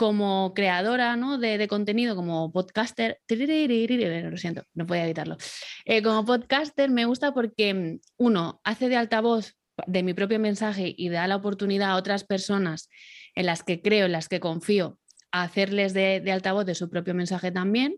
como 0.01 0.55
creadora 0.55 1.15
¿no? 1.15 1.37
de, 1.37 1.69
contenido, 1.69 2.17
como 2.17 2.51
podcaster, 2.53 3.21
lo 3.29 4.37
siento, 4.39 4.63
no 4.73 4.87
podía 4.87 5.05
evitarlo, 5.05 5.37
eh, 5.85 6.01
como 6.03 6.25
podcaster 6.25 6.89
me 6.89 7.05
gusta 7.05 7.35
porque 7.35 7.99
uno 8.17 8.63
hace 8.65 8.89
de 8.89 8.97
altavoz 8.97 9.59
de 9.87 10.03
mi 10.03 10.15
propio 10.15 10.41
mensaje 10.41 10.95
y 10.97 11.11
da 11.11 11.29
la 11.29 11.37
oportunidad 11.37 11.91
a 11.91 11.97
otras 11.97 12.25
personas 12.25 12.89
en 13.35 13.45
las 13.45 13.63
que 13.63 13.83
creo, 13.83 14.07
en 14.07 14.13
las 14.13 14.29
que 14.29 14.41
confío, 14.41 14.99
a 15.33 15.43
hacerles 15.43 15.93
de 15.93 16.33
altavoz 16.33 16.65
de 16.65 16.75
su 16.75 16.89
propio 16.89 17.13
mensaje 17.13 17.53
también. 17.53 17.97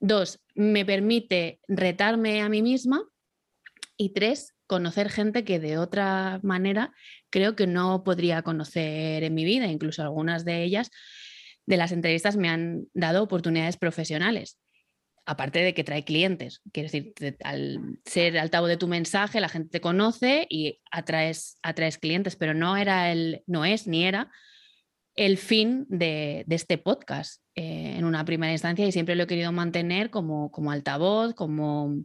Dos, 0.00 0.40
me 0.54 0.86
permite 0.86 1.60
retarme 1.68 2.40
a 2.40 2.48
mí 2.48 2.62
misma. 2.62 3.02
Y 3.98 4.14
tres, 4.14 4.54
conocer 4.66 5.10
gente 5.10 5.44
que 5.44 5.60
de 5.60 5.76
otra 5.76 6.40
manera 6.42 6.94
creo 7.28 7.54
que 7.54 7.66
no 7.66 8.02
podría 8.02 8.40
conocer 8.40 9.22
en 9.22 9.34
mi 9.34 9.44
vida, 9.44 9.66
incluso 9.66 10.02
algunas 10.02 10.46
de 10.46 10.64
ellas 10.64 10.90
de 11.66 11.76
las 11.76 11.92
entrevistas 11.92 12.36
me 12.36 12.48
han 12.48 12.86
dado 12.92 13.22
oportunidades 13.22 13.76
profesionales, 13.76 14.58
aparte 15.26 15.60
de 15.60 15.74
que 15.74 15.84
trae 15.84 16.04
clientes. 16.04 16.60
Quiero 16.72 16.90
decir, 16.90 17.36
al 17.42 17.98
ser 18.04 18.38
altavoz 18.38 18.68
de 18.68 18.76
tu 18.76 18.88
mensaje, 18.88 19.40
la 19.40 19.48
gente 19.48 19.70
te 19.70 19.80
conoce 19.80 20.46
y 20.50 20.80
atraes, 20.90 21.58
atraes 21.62 21.98
clientes, 21.98 22.36
pero 22.36 22.54
no 22.54 22.76
era 22.76 23.10
el, 23.12 23.42
no 23.46 23.64
es 23.64 23.86
ni 23.86 24.04
era 24.04 24.30
el 25.16 25.38
fin 25.38 25.86
de, 25.88 26.44
este 26.48 26.78
podcast 26.78 27.40
eh, 27.54 27.94
en 27.96 28.04
una 28.04 28.24
primera 28.24 28.52
instancia 28.52 28.86
y 28.86 28.92
siempre 28.92 29.14
lo 29.14 29.24
he 29.24 29.28
querido 29.28 29.52
mantener 29.52 30.10
como, 30.10 30.50
como 30.50 30.72
altavoz, 30.72 31.34
como 31.34 32.04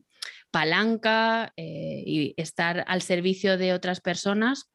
palanca 0.52 1.54
eh, 1.58 2.04
y 2.06 2.34
estar 2.38 2.84
al 2.88 3.02
servicio 3.02 3.58
de 3.58 3.74
otras 3.74 4.02
personas 4.02 4.70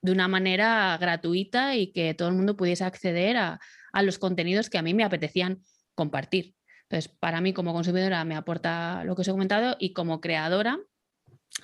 de 0.00 0.12
una 0.12 0.28
manera 0.28 0.96
gratuita 0.98 1.76
y 1.76 1.92
que 1.92 2.14
todo 2.14 2.28
el 2.28 2.34
mundo 2.34 2.56
pudiese 2.56 2.84
acceder 2.84 3.36
a, 3.36 3.60
a 3.92 4.02
los 4.02 4.18
contenidos 4.18 4.70
que 4.70 4.78
a 4.78 4.82
mí 4.82 4.94
me 4.94 5.04
apetecían 5.04 5.62
compartir. 5.94 6.54
Entonces, 6.82 7.08
para 7.20 7.40
mí 7.40 7.52
como 7.52 7.72
consumidora 7.72 8.24
me 8.24 8.36
aporta 8.36 9.04
lo 9.04 9.14
que 9.14 9.22
os 9.22 9.28
he 9.28 9.32
comentado 9.32 9.76
y 9.78 9.92
como 9.92 10.20
creadora 10.20 10.78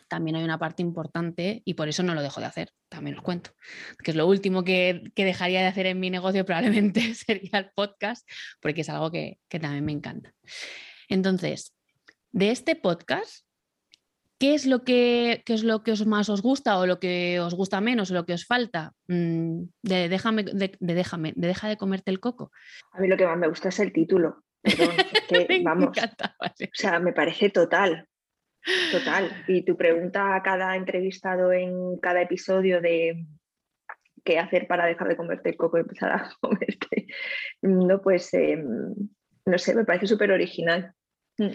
también 0.08 0.36
hay 0.36 0.44
una 0.44 0.58
parte 0.58 0.82
importante 0.82 1.62
y 1.64 1.74
por 1.74 1.88
eso 1.88 2.02
no 2.02 2.14
lo 2.14 2.22
dejo 2.22 2.40
de 2.40 2.46
hacer, 2.46 2.70
también 2.88 3.16
os 3.16 3.22
cuento, 3.22 3.50
que 4.02 4.10
es 4.10 4.16
lo 4.16 4.26
último 4.26 4.64
que, 4.64 5.12
dejaría 5.14 5.60
de 5.60 5.66
hacer 5.66 5.86
en 5.86 6.00
mi 6.00 6.10
negocio 6.10 6.44
probablemente 6.44 7.00
sería 7.14 7.58
el 7.58 7.70
podcast, 7.74 8.28
porque 8.60 8.82
es 8.82 8.88
algo 8.88 9.10
que, 9.10 9.38
que 9.48 9.60
también 9.60 9.84
me 9.84 9.92
encanta. 9.92 10.32
Entonces, 11.08 11.74
de 12.32 12.50
este 12.50 12.76
podcast, 12.76 13.43
¿Qué 14.38 14.54
es 14.54 14.66
lo 14.66 14.82
que, 14.82 15.42
es 15.46 15.62
lo 15.62 15.82
que 15.82 15.92
os 15.92 16.06
más 16.06 16.28
os 16.28 16.42
gusta 16.42 16.78
o 16.78 16.86
lo 16.86 16.98
que 16.98 17.38
os 17.40 17.54
gusta 17.54 17.80
menos 17.80 18.10
o 18.10 18.14
lo 18.14 18.26
que 18.26 18.34
os 18.34 18.46
falta? 18.46 18.92
Mm, 19.06 19.62
de, 19.82 20.08
déjame, 20.08 20.42
de, 20.42 20.76
déjame, 20.80 21.32
de 21.36 21.46
deja 21.46 21.68
de 21.68 21.76
comerte 21.76 22.10
el 22.10 22.20
coco. 22.20 22.50
A 22.92 23.00
mí 23.00 23.08
lo 23.08 23.16
que 23.16 23.26
más 23.26 23.38
me 23.38 23.48
gusta 23.48 23.68
es 23.68 23.78
el 23.80 23.92
título. 23.92 24.42
que, 25.28 25.62
vamos, 25.62 25.90
o 25.90 26.68
sea, 26.72 26.98
me 26.98 27.12
parece 27.12 27.50
total, 27.50 28.08
total. 28.90 29.44
Y 29.46 29.64
tu 29.64 29.76
pregunta 29.76 30.34
a 30.34 30.42
cada 30.42 30.74
entrevistado 30.74 31.52
en 31.52 31.98
cada 31.98 32.22
episodio 32.22 32.80
de 32.80 33.26
qué 34.24 34.38
hacer 34.38 34.66
para 34.66 34.86
dejar 34.86 35.08
de 35.08 35.16
comerte 35.16 35.50
el 35.50 35.56
coco 35.56 35.76
y 35.76 35.82
empezar 35.82 36.12
a 36.12 36.30
comerte, 36.40 37.06
no, 37.62 38.00
pues 38.00 38.32
em, 38.34 38.94
no 39.46 39.58
sé, 39.58 39.74
me 39.74 39.84
parece 39.84 40.06
súper 40.06 40.32
original. 40.32 40.92
Mm. 41.38 41.50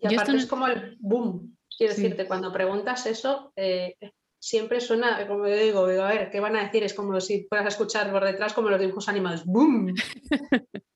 Y 0.00 0.14
aparte 0.14 0.36
es 0.36 0.46
como 0.46 0.66
el 0.66 0.96
boom, 0.98 1.55
Quiero 1.76 1.94
decirte, 1.94 2.26
cuando 2.26 2.52
preguntas 2.52 3.06
eso, 3.06 3.52
eh, 3.56 3.96
siempre 4.38 4.80
suena, 4.80 5.26
como 5.26 5.46
yo 5.46 5.56
digo, 5.56 5.80
a 5.84 6.08
ver, 6.08 6.30
¿qué 6.30 6.40
van 6.40 6.56
a 6.56 6.64
decir? 6.64 6.82
Es 6.82 6.94
como 6.94 7.20
si 7.20 7.46
fueras 7.48 7.66
a 7.66 7.68
escuchar 7.68 8.10
por 8.10 8.24
detrás 8.24 8.54
como 8.54 8.70
los 8.70 8.80
dibujos 8.80 9.08
animados. 9.08 9.44
¡Boom! 9.44 9.94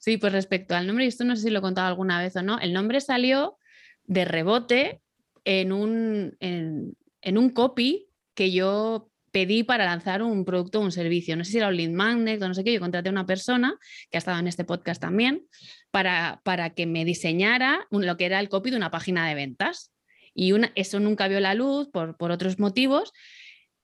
Sí, 0.00 0.16
pues 0.16 0.32
respecto 0.32 0.74
al 0.74 0.86
nombre, 0.86 1.04
y 1.04 1.08
esto 1.08 1.24
no 1.24 1.36
sé 1.36 1.42
si 1.42 1.50
lo 1.50 1.58
he 1.58 1.62
contado 1.62 1.86
alguna 1.86 2.22
vez 2.22 2.34
o 2.34 2.42
no, 2.42 2.58
el 2.58 2.72
nombre 2.72 3.02
salió 3.02 3.58
de 4.04 4.24
rebote 4.24 5.02
en 5.44 5.72
un, 5.72 6.36
en, 6.40 7.38
un 7.38 7.50
copy 7.50 8.08
que 8.34 8.50
yo 8.50 9.10
pedí 9.30 9.62
para 9.62 9.84
lanzar 9.84 10.22
un 10.22 10.46
producto 10.46 10.80
o 10.80 10.82
un 10.82 10.90
servicio. 10.90 11.36
No 11.36 11.44
sé 11.44 11.52
si 11.52 11.58
era 11.58 11.68
un 11.68 11.76
lead 11.76 11.90
magnet 11.90 12.42
o 12.42 12.48
no 12.48 12.54
sé 12.54 12.64
qué. 12.64 12.72
Yo 12.72 12.80
contraté 12.80 13.10
a 13.10 13.12
una 13.12 13.26
persona 13.26 13.78
que 14.10 14.16
ha 14.16 14.18
estado 14.18 14.38
en 14.38 14.48
este 14.48 14.64
podcast 14.64 15.00
también 15.00 15.46
para, 15.90 16.40
para 16.44 16.70
que 16.70 16.86
me 16.86 17.04
diseñara 17.04 17.86
lo 17.90 18.16
que 18.16 18.24
era 18.24 18.40
el 18.40 18.48
copy 18.48 18.70
de 18.70 18.78
una 18.78 18.90
página 18.90 19.28
de 19.28 19.34
ventas. 19.34 19.92
Y 20.34 20.52
eso 20.74 21.00
nunca 21.00 21.28
vio 21.28 21.40
la 21.40 21.54
luz 21.54 21.88
por, 21.92 22.16
otros 22.18 22.58
motivos, 22.58 23.12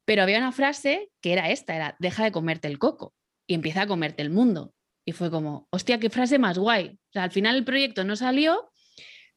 pero 0.04 0.22
había 0.22 0.38
una 0.38 0.52
frase 0.52 1.10
que 1.20 1.32
era 1.32 1.50
esta, 1.50 1.74
era, 1.74 1.96
deja 1.98 2.24
de 2.24 2.32
comerte 2.32 2.68
el 2.68 2.78
coco 2.78 3.14
y 3.46 3.54
empieza 3.54 3.82
a 3.82 3.86
comerte 3.86 4.22
el 4.22 4.30
mundo. 4.30 4.72
Y 5.04 5.12
fue 5.12 5.30
como, 5.30 5.68
hostia, 5.70 5.98
qué 5.98 6.10
frase 6.10 6.38
más 6.38 6.58
guay. 6.58 6.98
al 7.14 7.30
final 7.30 7.56
el 7.56 7.64
proyecto 7.64 8.04
no 8.04 8.16
salió, 8.16 8.70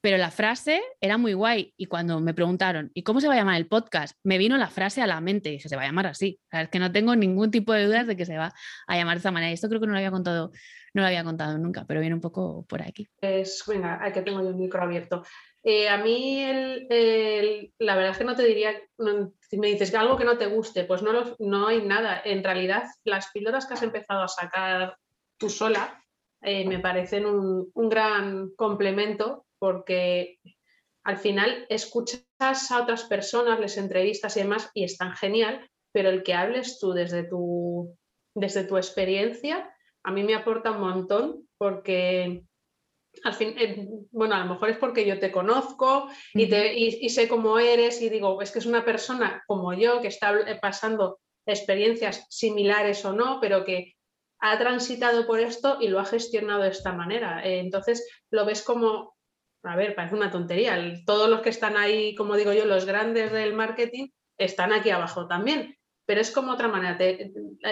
pero 0.02 0.18
la 0.18 0.32
frase 0.32 0.82
era 1.02 1.18
muy 1.18 1.34
guay. 1.34 1.74
Y 1.78 1.88
cuando 1.88 2.20
me 2.22 2.34
preguntaron, 2.34 2.90
¿y 2.94 3.04
cómo 3.04 3.20
se 3.20 3.28
va 3.28 3.34
a 3.34 3.38
llamar 3.38 3.58
el 3.58 3.68
podcast? 3.68 4.18
Me 4.24 4.38
vino 4.38 4.58
la 4.58 4.70
frase 4.70 5.02
a 5.02 5.08
la 5.08 5.20
mente 5.20 5.50
y 5.50 5.54
dije, 5.54 5.70
se 5.70 5.76
va 5.76 5.84
a 5.84 5.86
llamar 5.86 6.08
así. 6.08 6.40
es 6.52 6.70
que 6.70 6.80
no 6.80 6.92
tengo 6.92 7.16
ningún 7.16 7.52
tipo 7.52 7.74
de 7.74 7.86
dudas 7.86 8.08
de 8.08 8.16
que 8.16 8.26
se 8.26 8.38
va 8.38 8.54
a 8.88 8.96
llamar 8.96 9.16
de 9.16 9.20
esta 9.20 9.32
manera. 9.32 9.52
Y 9.52 9.56
esto 9.56 9.68
creo 9.68 9.82
que 9.82 9.88
no 9.88 9.94
lo 9.94 9.98
había 9.98 10.12
contado, 10.12 10.52
no 10.94 11.02
lo 11.02 11.08
había 11.08 11.24
contado 11.24 11.58
nunca, 11.58 11.86
pero 11.86 12.00
viene 12.00 12.16
un 12.16 12.22
poco 12.22 12.66
por 12.68 12.82
aquí. 12.82 13.08
Es, 13.22 13.64
venga, 13.68 14.12
que 14.14 14.22
tengo 14.22 14.40
el 14.40 14.56
micro 14.56 14.82
abierto. 14.82 15.24
Eh, 15.64 15.90
a 15.90 15.98
mí 15.98 16.42
la 17.80 17.96
verdad 17.96 18.12
es 18.12 18.18
que 18.18 18.24
no 18.24 18.36
te 18.36 18.46
diría, 18.46 18.74
si 19.42 19.58
me 19.58 19.68
dices 19.68 19.94
algo 19.94 20.18
que 20.18 20.24
no 20.24 20.38
te 20.38 20.48
guste, 20.48 20.86
pues 20.86 21.02
no, 21.02 21.68
hay 21.68 21.82
nada. 21.82 22.22
En 22.24 22.44
realidad, 22.44 22.84
las 23.04 23.30
píldoras 23.32 23.66
que 23.66 23.74
has 23.74 23.84
empezado 23.84 24.24
a 24.24 24.28
sacar 24.28 24.98
tú 25.38 25.50
sola 25.50 26.04
eh, 26.42 26.66
me 26.66 26.80
parecen 26.80 27.26
un, 27.26 27.72
gran 27.90 28.52
complemento 28.56 29.46
porque 29.58 30.40
al 31.04 31.18
final 31.18 31.66
escuchas 31.70 32.24
a 32.40 32.82
otras 32.82 33.04
personas, 33.04 33.60
les 33.60 33.78
entrevistas 33.78 34.38
y 34.38 34.42
demás 34.42 34.70
y 34.74 34.86
están 34.86 35.14
genial, 35.14 35.70
pero 35.92 36.10
el 36.10 36.24
que 36.24 36.34
hables 36.34 36.80
tú 36.80 36.94
desde 36.94 37.24
tu 37.24 38.78
experiencia 38.78 39.70
a 40.04 40.12
mí 40.12 40.24
me 40.24 40.36
aporta 40.36 40.72
un 40.72 40.82
montón 40.82 41.48
porque 41.58 42.44
al 43.24 43.34
fin, 43.34 43.56
eh, 43.58 43.88
bueno, 44.12 44.36
a 44.36 44.40
lo 44.40 44.54
mejor 44.54 44.70
es 44.70 44.78
porque 44.78 45.06
yo 45.06 45.20
te 45.20 45.32
conozco 45.32 46.10
y, 46.34 46.48
te, 46.48 47.10
sé 47.10 47.28
cómo 47.28 47.60
eres 47.60 48.02
y 48.02 48.10
digo, 48.10 48.42
es 48.42 48.52
que 48.52 48.60
es 48.60 48.66
una 48.66 48.86
persona 48.86 49.44
como 49.48 49.74
yo 49.74 50.02
que 50.02 50.08
está 50.08 50.34
eh, 50.40 50.58
pasando 50.62 51.20
experiencias 51.46 52.26
similares 52.30 53.04
o 53.06 53.14
no, 53.14 53.40
pero 53.42 53.66
que 53.66 53.96
ha 54.42 54.58
transitado 54.58 55.26
por 55.26 55.40
esto 55.40 55.78
y 55.82 55.88
lo 55.88 56.00
ha 56.00 56.06
gestionado 56.06 56.64
de 56.64 56.70
esta 56.70 56.94
manera. 56.94 57.44
Eh, 57.44 57.60
entonces 57.60 58.08
lo 58.30 58.46
ves 58.46 58.62
como, 58.62 59.16
a 59.64 59.76
ver, 59.76 59.96
parece 59.96 60.16
una 60.16 60.32
tontería. 60.32 60.78
Todos 61.06 61.30
los 61.30 61.42
que 61.42 61.50
están 61.50 61.76
ahí, 61.76 62.16
como 62.16 62.38
digo 62.38 62.54
yo, 62.54 62.66
los 62.66 62.86
grandes 62.86 63.32
del 63.32 63.54
marketing, 63.54 64.10
están 64.38 64.72
aquí 64.72 64.92
abajo 64.92 65.28
también 65.28 65.79
pero 66.10 66.22
es 66.22 66.32
como 66.32 66.54
otra 66.54 66.68
manera. 66.68 66.98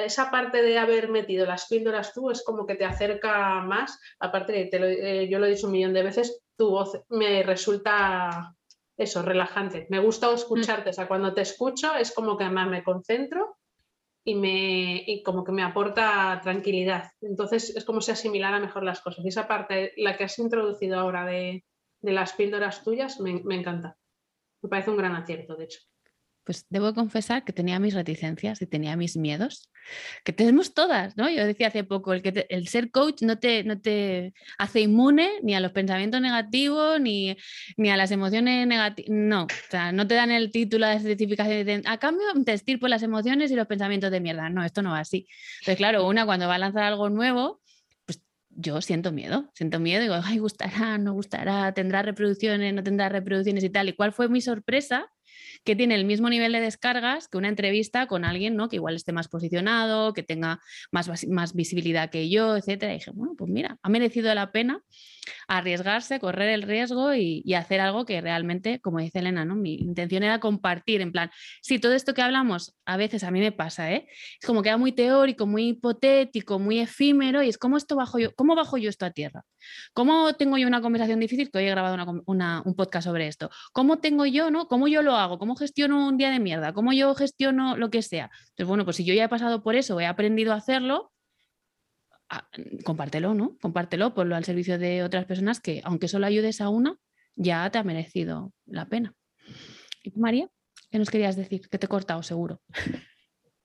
esa 0.06 0.29
parte 0.29 0.62
de 0.62 0.77
haber 0.77 1.10
metido 1.10 1.48
las 1.48 1.65
píldoras 1.65 2.13
tú 2.13 2.29
es 2.29 2.44
como 2.46 2.67
que 2.67 2.75
te 2.75 2.86
acerca 2.86 3.62
más, 3.62 4.00
aparte 4.20 4.53
de, 4.53 4.65
te 4.65 5.24
eh, 5.24 5.27
yo 5.27 5.39
lo 5.39 5.48
he 5.48 5.50
dicho 5.50 5.65
un 5.65 5.72
millón 5.72 5.91
de 5.91 6.03
veces, 6.03 6.44
tu 6.56 6.70
voz 6.70 7.01
me 7.10 7.41
resulta 7.41 8.53
eso, 8.96 9.24
relajante. 9.24 9.88
Me 9.89 9.98
gusta 9.98 10.32
escucharte, 10.32 10.91
o 10.91 10.94
sea, 10.94 11.08
cuando 11.08 11.34
te 11.34 11.41
escucho 11.41 11.96
es 11.96 12.13
como 12.13 12.38
que 12.38 12.44
además 12.44 12.70
me 12.70 12.84
concentro 12.84 13.58
y, 14.24 14.36
me, 14.36 15.03
y 15.08 15.24
como 15.24 15.44
que 15.44 15.51
me 15.51 15.63
aporta 15.63 16.39
tranquilidad. 16.44 17.10
Entonces 17.22 17.75
es 17.75 17.86
como 17.86 18.01
si 18.01 18.12
asimilara 18.12 18.60
mejor 18.60 18.84
las 18.84 19.01
cosas. 19.01 19.25
Y 19.25 19.29
esa 19.29 19.48
parte, 19.48 19.94
la 19.98 20.15
que 20.15 20.25
has 20.25 20.38
introducido 20.38 21.00
ahora 21.00 21.25
de, 21.25 21.65
las 22.03 22.34
píldoras 22.34 22.84
tuyas, 22.84 23.20
me, 23.20 23.41
me 23.44 23.56
encanta. 23.56 23.98
Me 24.62 24.70
parece 24.70 24.91
un 24.91 24.98
gran 24.98 25.15
acierto, 25.15 25.56
de 25.56 25.63
hecho. 25.63 25.79
Pues 26.48 26.66
debo 26.70 26.94
confesar 26.94 27.44
que 27.44 27.51
tenía 27.51 27.77
mis 27.77 27.94
reticencias 27.94 28.62
y 28.62 28.68
tenía 28.68 28.96
mis 28.96 29.18
miedos, 29.18 29.70
que 30.24 30.32
tenemos 30.32 30.74
todas, 30.74 31.18
¿no? 31.18 31.30
Yo 31.30 31.46
decía 31.46 31.68
hace 31.68 31.84
poco, 31.84 32.13
el, 32.13 32.22
que 32.22 32.48
el 32.48 32.70
ser 32.70 32.89
coach 32.89 33.22
no 33.22 33.38
te, 33.38 33.66
no 33.66 33.82
te 33.82 34.34
hace 34.58 34.80
inmune 34.80 35.30
ni 35.44 35.56
a 35.56 35.60
los 35.60 35.74
pensamientos 35.74 36.22
negativos, 36.22 37.01
ni, 37.01 37.36
ni 37.75 37.89
a 37.89 37.98
las 37.98 38.12
emociones 38.12 38.66
negativas, 38.66 39.12
no, 39.12 39.44
o 39.44 39.70
sea, 39.70 39.92
no 39.92 40.08
te 40.08 40.16
dan 40.16 40.32
el 40.32 40.50
título 40.50 40.88
de 40.88 41.01
certificación, 41.01 41.82
a 41.86 41.98
cambio 41.98 42.25
te 42.46 42.54
estirpo 42.54 42.88
las 42.88 43.04
emociones 43.04 43.51
y 43.51 43.56
los 43.56 43.68
pensamientos 43.68 44.10
de 44.10 44.22
mierda, 44.22 44.50
no, 44.50 44.63
esto 44.63 44.82
no 44.82 44.92
va 44.92 45.00
así. 45.00 45.27
Entonces, 45.60 45.75
claro, 45.75 46.08
una 46.08 46.25
cuando 46.25 46.48
va 46.48 46.56
a 46.56 46.60
lanzar 46.60 46.84
algo 46.84 47.10
nuevo, 47.10 47.62
pues 48.06 48.22
yo 48.51 48.80
siento 48.80 49.12
miedo, 49.12 49.51
siento 49.54 49.82
miedo, 49.82 50.01
digo, 50.01 50.16
ay, 50.24 50.38
gustará, 50.38 50.98
no 50.98 51.12
gustará, 51.12 51.74
tendrá 51.74 52.04
reproducciones, 52.04 52.74
no 52.74 52.84
tendrá 52.84 53.10
reproducciones 53.10 53.66
y 53.66 53.70
tal. 53.70 53.89
¿Y 53.89 53.94
cuál 53.98 54.13
fue 54.13 54.30
mi 54.30 54.39
sorpresa? 54.39 55.12
Que 55.68 55.76
tiene 55.76 55.96
el 55.96 56.06
mismo 56.06 56.30
nivel 56.30 56.54
de 56.54 56.62
descargas 56.62 57.28
que 57.28 57.38
una 57.38 57.50
entrevista 57.50 58.08
con 58.08 58.24
alguien 58.24 58.56
¿no? 58.56 58.70
que 58.70 58.78
igual 58.78 58.96
esté 58.96 59.12
más 59.12 59.28
posicionado, 59.28 60.14
que 60.14 60.24
tenga 60.24 60.62
más, 60.94 61.28
más 61.28 61.54
visibilidad 61.54 62.10
que 62.10 62.30
yo, 62.30 62.56
etcétera. 62.56 62.94
Y 62.94 63.00
dije, 63.00 63.12
bueno, 63.12 63.34
pues 63.38 63.52
mira, 63.52 63.78
ha 63.84 63.90
merecido 63.90 64.34
la 64.34 64.54
pena 64.54 64.82
arriesgarse, 65.50 66.22
correr 66.22 66.50
el 66.52 66.62
riesgo 66.62 67.14
y, 67.14 67.44
hacer 67.54 67.82
algo 67.82 68.06
que 68.06 68.22
realmente, 68.22 68.80
como 68.80 69.00
dice 69.00 69.20
Elena, 69.20 69.44
¿no? 69.44 69.56
mi 69.56 69.76
intención 69.76 70.24
era 70.24 70.40
compartir, 70.40 71.02
en 71.02 71.12
plan, 71.12 71.32
si 71.62 71.80
todo 71.80 71.94
esto 71.94 72.14
que 72.14 72.22
hablamos 72.22 72.78
a 72.86 72.98
veces 72.98 73.24
a 73.24 73.32
mí 73.32 73.40
me 73.40 73.52
pasa, 73.52 73.92
¿eh? 73.92 74.08
es 74.40 74.46
como 74.46 74.62
que 74.62 74.70
era 74.70 74.78
muy 74.78 74.92
teórico, 74.92 75.48
muy 75.48 75.70
hipotético, 75.70 76.60
muy 76.60 76.80
efímero 76.80 77.42
y 77.42 77.50
es 77.50 77.58
como 77.58 77.78
esto 77.78 77.96
bajo 77.96 78.20
yo, 78.20 78.34
¿cómo 78.36 78.56
bajo 78.56 78.78
yo 78.78 78.90
esto 78.90 79.08
a 79.08 79.12
tierra? 79.12 79.44
¿Cómo 79.94 80.34
tengo 80.36 80.58
yo 80.58 80.68
una 80.68 80.82
conversación 80.82 81.20
difícil? 81.20 81.50
Que 81.52 81.58
hoy 81.58 81.66
he 81.66 81.72
grabado 81.72 81.98
un 82.26 82.76
podcast 82.76 83.06
sobre 83.06 83.28
esto. 83.28 83.50
¿Cómo 83.74 83.98
tengo 83.98 84.26
yo, 84.26 84.52
no? 84.52 84.68
¿Cómo 84.68 84.88
yo 84.88 85.02
lo 85.02 85.16
hago? 85.16 85.40
¿Cómo 85.40 85.56
gestiono 85.58 86.08
un 86.08 86.18
día 86.18 86.32
de 86.32 86.40
mierda? 86.40 86.74
¿Cómo 86.74 86.94
yo 86.94 87.14
gestiono 87.16 87.76
lo 87.78 87.90
que 87.90 88.02
sea? 88.02 88.30
Entonces, 88.50 88.68
bueno, 88.68 88.86
pues 88.86 88.98
si 88.98 89.06
yo 89.06 89.14
ya 89.14 89.26
he 89.26 89.30
pasado 89.30 89.64
por 89.64 89.76
eso, 89.76 90.00
he 90.00 90.06
aprendido 90.06 90.54
a 90.54 90.58
hacerlo, 90.58 91.12
ah, 92.30 92.48
compártelo, 92.84 93.34
¿no? 93.34 93.58
Compártelo, 93.62 94.14
ponlo 94.14 94.36
al 94.36 94.46
servicio 94.46 94.78
de 94.78 95.04
otras 95.04 95.26
personas 95.26 95.60
que, 95.60 95.82
aunque 95.84 96.08
solo 96.08 96.26
ayudes 96.26 96.62
a 96.62 96.70
una, 96.70 96.98
ya 97.36 97.70
te 97.70 97.78
ha 97.78 97.84
merecido 97.84 98.54
la 98.66 98.88
pena. 98.88 99.14
¿Y 100.04 100.12
tú, 100.12 100.20
María? 100.20 100.50
¿Qué 100.90 101.00
nos 101.00 101.10
querías 101.10 101.36
decir? 101.36 101.68
Que 101.70 101.78
te 101.78 101.86
he 101.86 101.90
cortado, 101.90 102.24
seguro. 102.24 102.62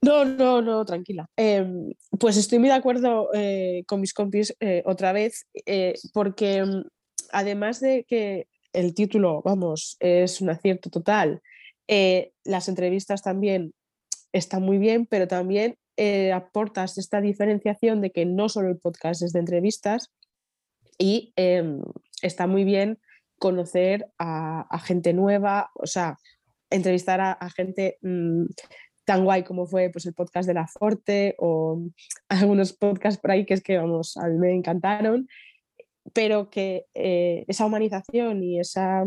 No, 0.03 0.25
no, 0.25 0.61
no, 0.61 0.85
tranquila. 0.85 1.27
Em, 1.37 1.93
pues 2.19 2.37
estoy 2.37 2.59
muy 2.59 2.69
de 2.69 2.75
acuerdo 2.75 3.29
eh, 3.33 3.85
con 3.87 4.01
mis 4.01 4.13
compis 4.13 4.53
eh, 4.59 4.83
otra 4.85 5.13
vez, 5.13 5.47
eh, 5.65 5.95
porque 6.13 6.65
mm, 6.65 6.83
además 7.31 7.79
de 7.79 8.05
que 8.05 8.49
el 8.73 8.95
título, 8.95 9.43
vamos, 9.45 9.97
es 10.01 10.41
un 10.41 10.51
acierto 10.51 10.91
total, 10.91 11.41
las 11.89 12.69
entrevistas 12.69 13.23
también 13.23 13.75
están 14.33 14.63
muy 14.63 14.79
bien, 14.79 15.07
pero 15.07 15.29
también 15.29 15.77
aportas 16.35 16.99
esta 16.99 17.21
diferenciación 17.21 18.01
de 18.01 18.11
que 18.11 18.25
no 18.25 18.49
solo 18.49 18.69
el 18.69 18.79
podcast 18.79 19.23
es 19.23 19.33
de 19.33 19.41
entrevistas 19.41 20.11
y 20.99 21.33
em, 21.37 21.83
está 22.23 22.47
muy 22.47 22.65
bien 22.65 22.99
conocer 23.39 24.09
a, 24.19 24.79
gente 24.85 25.13
nueva, 25.13 25.71
o 25.75 25.87
sea, 25.87 26.17
entrevistar 26.71 27.21
a, 27.21 27.51
gente 27.51 27.99
mm, 28.01 28.45
tan 29.05 29.25
guay 29.25 29.43
como 29.43 29.67
fue 29.67 29.91
pues, 29.91 30.07
el 30.07 30.15
podcast 30.15 30.47
de 30.47 30.55
La 30.55 30.69
Forte 30.69 31.35
o 31.39 31.83
algunos 32.29 32.73
podcasts 32.73 33.21
por 33.21 33.33
ahí 33.33 33.45
que 33.45 33.55
es 33.55 33.63
que, 33.63 33.79
vamos, 33.79 34.17
a 34.17 34.29
mí 34.29 34.39
me 34.39 34.55
encantaron, 34.55 35.27
pero 36.13 36.51
que 36.51 36.87
eh, 36.95 37.45
esa 37.49 37.67
humanización 37.67 38.43
y 38.43 38.59
esa, 38.59 39.05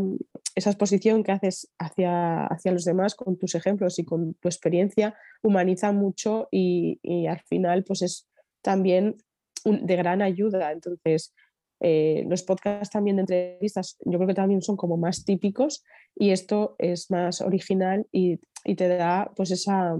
esa, 0.56 0.70
exposición 0.70 1.24
que 1.24 1.34
haces 1.34 1.72
hacia, 1.78 2.46
hacia 2.46 2.72
los 2.72 2.86
demás 2.86 3.16
con 3.16 3.38
tus 3.38 3.56
ejemplos 3.56 4.00
y 4.00 4.06
con 4.06 4.34
tu 4.36 4.48
experiencia 4.48 5.16
humaniza 5.44 5.92
mucho 5.92 6.48
y, 6.52 7.00
y 7.04 7.28
al 7.28 7.42
final 7.42 7.84
pues 7.84 8.02
es 8.02 8.28
también 8.62 9.18
de 9.66 9.96
gran 9.96 10.22
ayuda. 10.22 10.72
Entonces, 10.72 11.34
eh, 11.82 12.24
los 12.28 12.44
podcasts 12.44 12.92
también 12.92 13.18
de 13.18 13.22
entrevistas 13.22 13.98
yo 14.06 14.18
creo 14.18 14.28
que 14.28 14.34
también 14.34 14.62
son 14.62 14.78
como 14.78 14.96
más 14.96 15.25
típicos 15.25 15.84
y 16.16 16.30
esto 16.30 16.75
es 16.80 17.12
más 17.12 17.42
original 17.42 18.08
y, 18.12 18.40
y 18.64 18.75
te 18.75 18.88
da 18.88 19.32
pues 19.36 19.52
esa, 19.52 19.96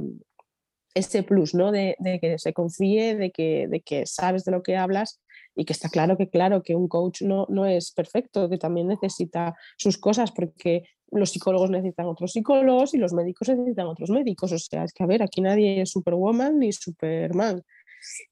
ese 0.94 1.24
plus, 1.24 1.54
¿no? 1.54 1.72
De, 1.72 1.96
de, 2.00 2.20
que 2.20 2.40
se 2.40 2.54
confíe, 2.54 3.16
de 3.16 3.32
que, 3.32 3.68
de 3.68 3.82
que 3.82 4.06
sabes 4.06 4.46
de 4.46 4.52
lo 4.52 4.64
que 4.64 4.78
hablas 4.78 5.22
y 5.56 5.66
que 5.66 5.74
está 5.74 5.90
claro 5.90 6.18
que 6.18 6.30
claro 6.30 6.62
que 6.62 6.76
un 6.76 6.88
coach 6.88 7.22
no, 7.22 7.46
no 7.50 7.66
es 7.66 7.92
perfecto, 7.92 8.50
que 8.50 8.58
también 8.58 8.88
necesita 8.88 9.56
sus 9.78 9.98
cosas 9.98 10.32
porque 10.32 10.84
los 11.12 11.32
psicólogos 11.32 11.70
necesitan 11.70 12.08
otros 12.08 12.34
psicólogos 12.34 12.94
y 12.94 12.98
los 12.98 13.14
médicos 13.14 13.50
necesitan 13.50 13.88
otros 13.88 14.10
médicos. 14.10 14.52
O 14.52 14.60
sea, 14.60 14.84
es 14.84 14.94
que 14.94 15.04
a 15.04 15.08
ver, 15.08 15.24
aquí 15.24 15.42
nadie 15.42 15.82
es 15.82 15.92
superwoman 15.92 16.60
ni 16.60 16.72
superman. 16.72 17.64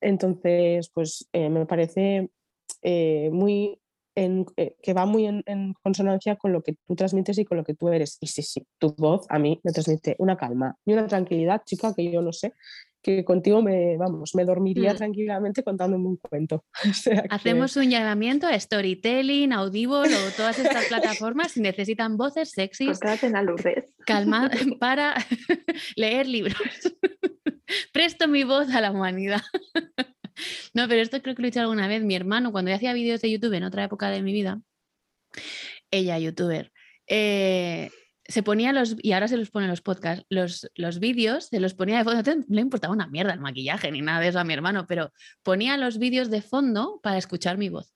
Entonces, 0.01 0.89
pues 0.93 1.27
eh, 1.33 1.49
me 1.49 1.65
parece 1.65 2.29
eh, 2.81 3.29
muy 3.31 3.79
en, 4.15 4.45
eh, 4.57 4.75
que 4.81 4.93
va 4.93 5.05
muy 5.05 5.25
en, 5.25 5.73
consonancia 5.81 6.35
con 6.35 6.53
lo 6.53 6.61
que 6.61 6.75
tú 6.87 6.95
transmites 6.95 7.37
y 7.37 7.45
con 7.45 7.57
lo 7.57 7.63
que 7.63 7.73
tú 7.73 7.89
eres. 7.89 8.17
Y 8.21 8.27
sí, 8.27 8.43
sí, 8.43 8.65
tu 8.77 8.93
voz 8.95 9.25
a 9.29 9.39
mí 9.39 9.59
me 9.63 9.71
transmite 9.71 10.15
una 10.19 10.37
calma 10.37 10.77
y 10.85 10.93
una 10.93 11.07
tranquilidad, 11.07 11.63
chica, 11.65 11.93
que 11.93 12.11
yo 12.11 12.21
no 12.21 12.31
sé, 12.31 12.53
que 13.03 13.25
contigo 13.25 13.61
me, 13.61 13.97
vamos, 13.97 14.33
me 14.33 14.45
dormiría 14.45 14.93
mm. 14.93 14.97
tranquilamente 14.97 15.63
contándome 15.63 16.07
un 16.07 16.17
cuento. 16.17 16.63
Hacemos 17.29 17.75
un 17.75 17.89
llamamiento 17.89 18.47
a 18.47 18.57
Storytelling, 18.57 19.51
Audible 19.51 20.15
o 20.15 20.31
todas 20.35 20.57
estas 20.57 20.85
plataformas 20.85 21.51
si 21.51 21.61
necesitan 21.61 22.15
voces 22.15 22.51
sexys. 22.51 22.87
Contraten 22.87 23.35
a 23.35 23.43
Calma 24.05 24.49
para 24.79 25.15
leer 25.97 26.27
libros. 26.27 26.57
Presto 27.91 28.27
mi 28.27 28.43
voz 28.43 28.73
a 28.73 28.79
la 28.79 28.91
humanidad. 28.91 29.41
No, 30.73 30.87
pero 30.87 31.01
esto 31.01 31.21
creo 31.21 31.35
que 31.35 31.41
lo 31.41 31.47
he 31.47 31.51
dicho 31.51 31.59
alguna 31.59 31.87
vez. 31.87 32.03
Mi 32.03 32.15
hermano, 32.15 32.51
cuando 32.51 32.71
yo 32.71 32.75
hacía 32.75 32.93
vídeos 32.93 33.21
de 33.21 33.31
YouTube 33.31 33.53
en 33.53 33.63
otra 33.63 33.83
época 33.83 34.09
de 34.09 34.21
mi 34.21 34.31
vida, 34.31 34.61
ella, 35.91 36.17
youtuber, 36.17 36.71
eh, 37.07 37.91
se 38.25 38.43
ponía 38.43 38.71
los, 38.71 38.95
y 39.01 39.11
ahora 39.11 39.27
se 39.27 39.37
los 39.37 39.49
pone 39.51 39.67
los 39.67 39.81
podcasts, 39.81 40.25
los, 40.29 40.71
los 40.75 40.99
vídeos, 40.99 41.47
se 41.47 41.59
los 41.59 41.73
ponía 41.73 41.97
de 41.97 42.03
fondo, 42.03 42.35
no 42.35 42.43
le 42.47 42.61
importaba 42.61 42.93
una 42.93 43.07
mierda 43.07 43.33
el 43.33 43.39
maquillaje 43.39 43.91
ni 43.91 44.01
nada 44.01 44.21
de 44.21 44.29
eso 44.29 44.39
a 44.39 44.43
mi 44.43 44.53
hermano, 44.53 44.85
pero 44.87 45.11
ponía 45.43 45.77
los 45.77 45.97
vídeos 45.97 46.29
de 46.29 46.41
fondo 46.41 46.99
para 47.03 47.17
escuchar 47.17 47.57
mi 47.57 47.69
voz. 47.69 47.93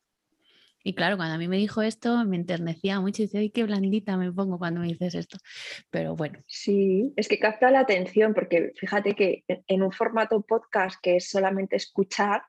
Y 0.84 0.94
claro, 0.94 1.18
cuando 1.18 1.36
a 1.36 1.38
mí 1.38 1.50
me 1.50 1.58
dijo 1.58 1.82
esto, 1.82 2.24
me 2.24 2.38
enternecía 2.38 3.02
mucho 3.02 3.22
y 3.22 3.26
decía, 3.26 3.42
ay, 3.42 3.50
qué 3.50 3.64
blandita 3.66 4.16
me 4.16 4.32
pongo 4.32 4.58
cuando 4.58 4.80
me 4.80 4.88
dices 4.88 5.16
esto. 5.16 5.38
Pero 5.90 6.16
bueno. 6.16 6.40
Sí, 6.48 7.12
es 7.18 7.28
que 7.28 7.40
capta 7.40 7.72
la 7.72 7.82
atención, 7.82 8.34
porque 8.34 8.72
fíjate 8.78 9.14
que 9.14 9.44
en 9.68 9.84
un 9.84 9.92
formato 9.92 10.42
podcast 10.44 10.98
que 11.02 11.18
es 11.18 11.30
solamente 11.30 11.76
escuchar, 11.76 12.44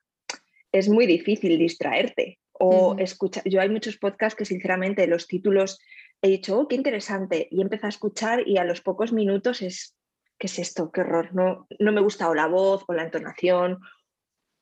es 0.71 0.89
muy 0.89 1.07
difícil 1.07 1.59
distraerte. 1.59 2.39
O 2.61 2.97
escuchar. 2.99 3.45
Yo 3.45 3.61
hay 3.61 3.69
muchos 3.69 3.99
podcasts 3.99 4.37
que 4.37 4.45
sinceramente 4.45 5.07
los 5.07 5.29
títulos 5.29 5.79
he 6.23 6.29
dicho, 6.29 6.59
oh, 6.59 6.69
qué 6.69 6.75
interesante, 6.77 7.49
y 7.51 7.61
empecé 7.61 7.87
a 7.87 7.91
escuchar 7.91 8.47
y 8.47 8.59
a 8.59 8.65
los 8.65 8.81
pocos 8.81 9.13
minutos 9.13 9.63
es, 9.63 9.97
¿qué 10.39 10.47
es 10.47 10.59
esto? 10.59 10.91
Qué 10.91 11.03
horror. 11.03 11.35
No, 11.35 11.67
no 11.79 11.93
me 11.93 12.01
gusta 12.01 12.29
o 12.29 12.35
la 12.35 12.47
voz 12.47 12.85
o 12.89 12.93
la 12.93 13.05
entonación 13.05 13.81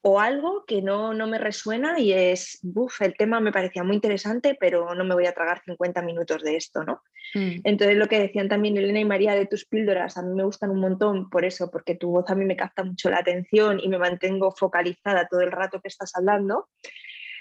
o 0.08 0.20
algo 0.20 0.64
que 0.66 0.82
no, 0.82 1.14
no 1.14 1.26
me 1.26 1.36
resuena 1.36 1.98
y 1.98 2.12
es, 2.12 2.60
buf, 2.62 3.02
el 3.02 3.16
tema 3.16 3.40
me 3.40 3.50
parecía 3.50 3.82
muy 3.82 3.96
interesante, 3.96 4.56
pero 4.58 4.94
no 4.94 5.02
me 5.02 5.16
voy 5.16 5.26
a 5.26 5.32
tragar 5.32 5.62
50 5.64 6.00
minutos 6.02 6.44
de 6.44 6.54
esto, 6.54 6.84
¿no? 6.84 7.02
Mm. 7.34 7.62
Entonces 7.64 7.96
lo 7.96 8.06
que 8.06 8.20
decían 8.20 8.48
también 8.48 8.76
Elena 8.76 9.00
y 9.00 9.04
María 9.04 9.34
de 9.34 9.46
tus 9.46 9.64
píldoras, 9.64 10.16
a 10.16 10.22
mí 10.22 10.32
me 10.32 10.44
gustan 10.44 10.70
un 10.70 10.78
montón 10.78 11.28
por 11.28 11.44
eso, 11.44 11.72
porque 11.72 11.96
tu 11.96 12.12
voz 12.12 12.30
a 12.30 12.36
mí 12.36 12.44
me 12.44 12.54
capta 12.54 12.84
mucho 12.84 13.10
la 13.10 13.18
atención 13.18 13.80
y 13.82 13.88
me 13.88 13.98
mantengo 13.98 14.52
focalizada 14.52 15.26
todo 15.26 15.40
el 15.40 15.50
rato 15.50 15.80
que 15.80 15.88
estás 15.88 16.14
hablando. 16.14 16.68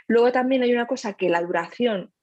Luego 0.08 0.32
también 0.32 0.64
hay 0.64 0.74
una 0.74 0.88
cosa 0.88 1.14
que 1.14 1.30
la 1.30 1.44
duración 1.44 2.15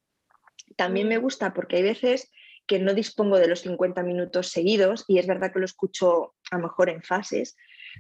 también 0.77 1.09
me 1.09 1.19
gusta 1.19 1.53
porque 1.53 1.77
hay 1.77 1.83
veces 1.83 2.31
que 2.67 2.79
no 2.79 2.95
dispongo 2.95 3.39
de 3.39 3.49
los 3.49 3.61
50 3.61 4.03
minutos 4.03 4.49
seguidos 4.49 5.05
y 5.09 5.19
es 5.19 5.27
verdad 5.27 5.53
que 5.53 5.59
lo 5.59 5.65
escucho 5.65 6.35
a 6.51 6.57
lo 6.57 6.63
mejor 6.63 6.91
en 6.91 7.03
fases, 7.03 7.57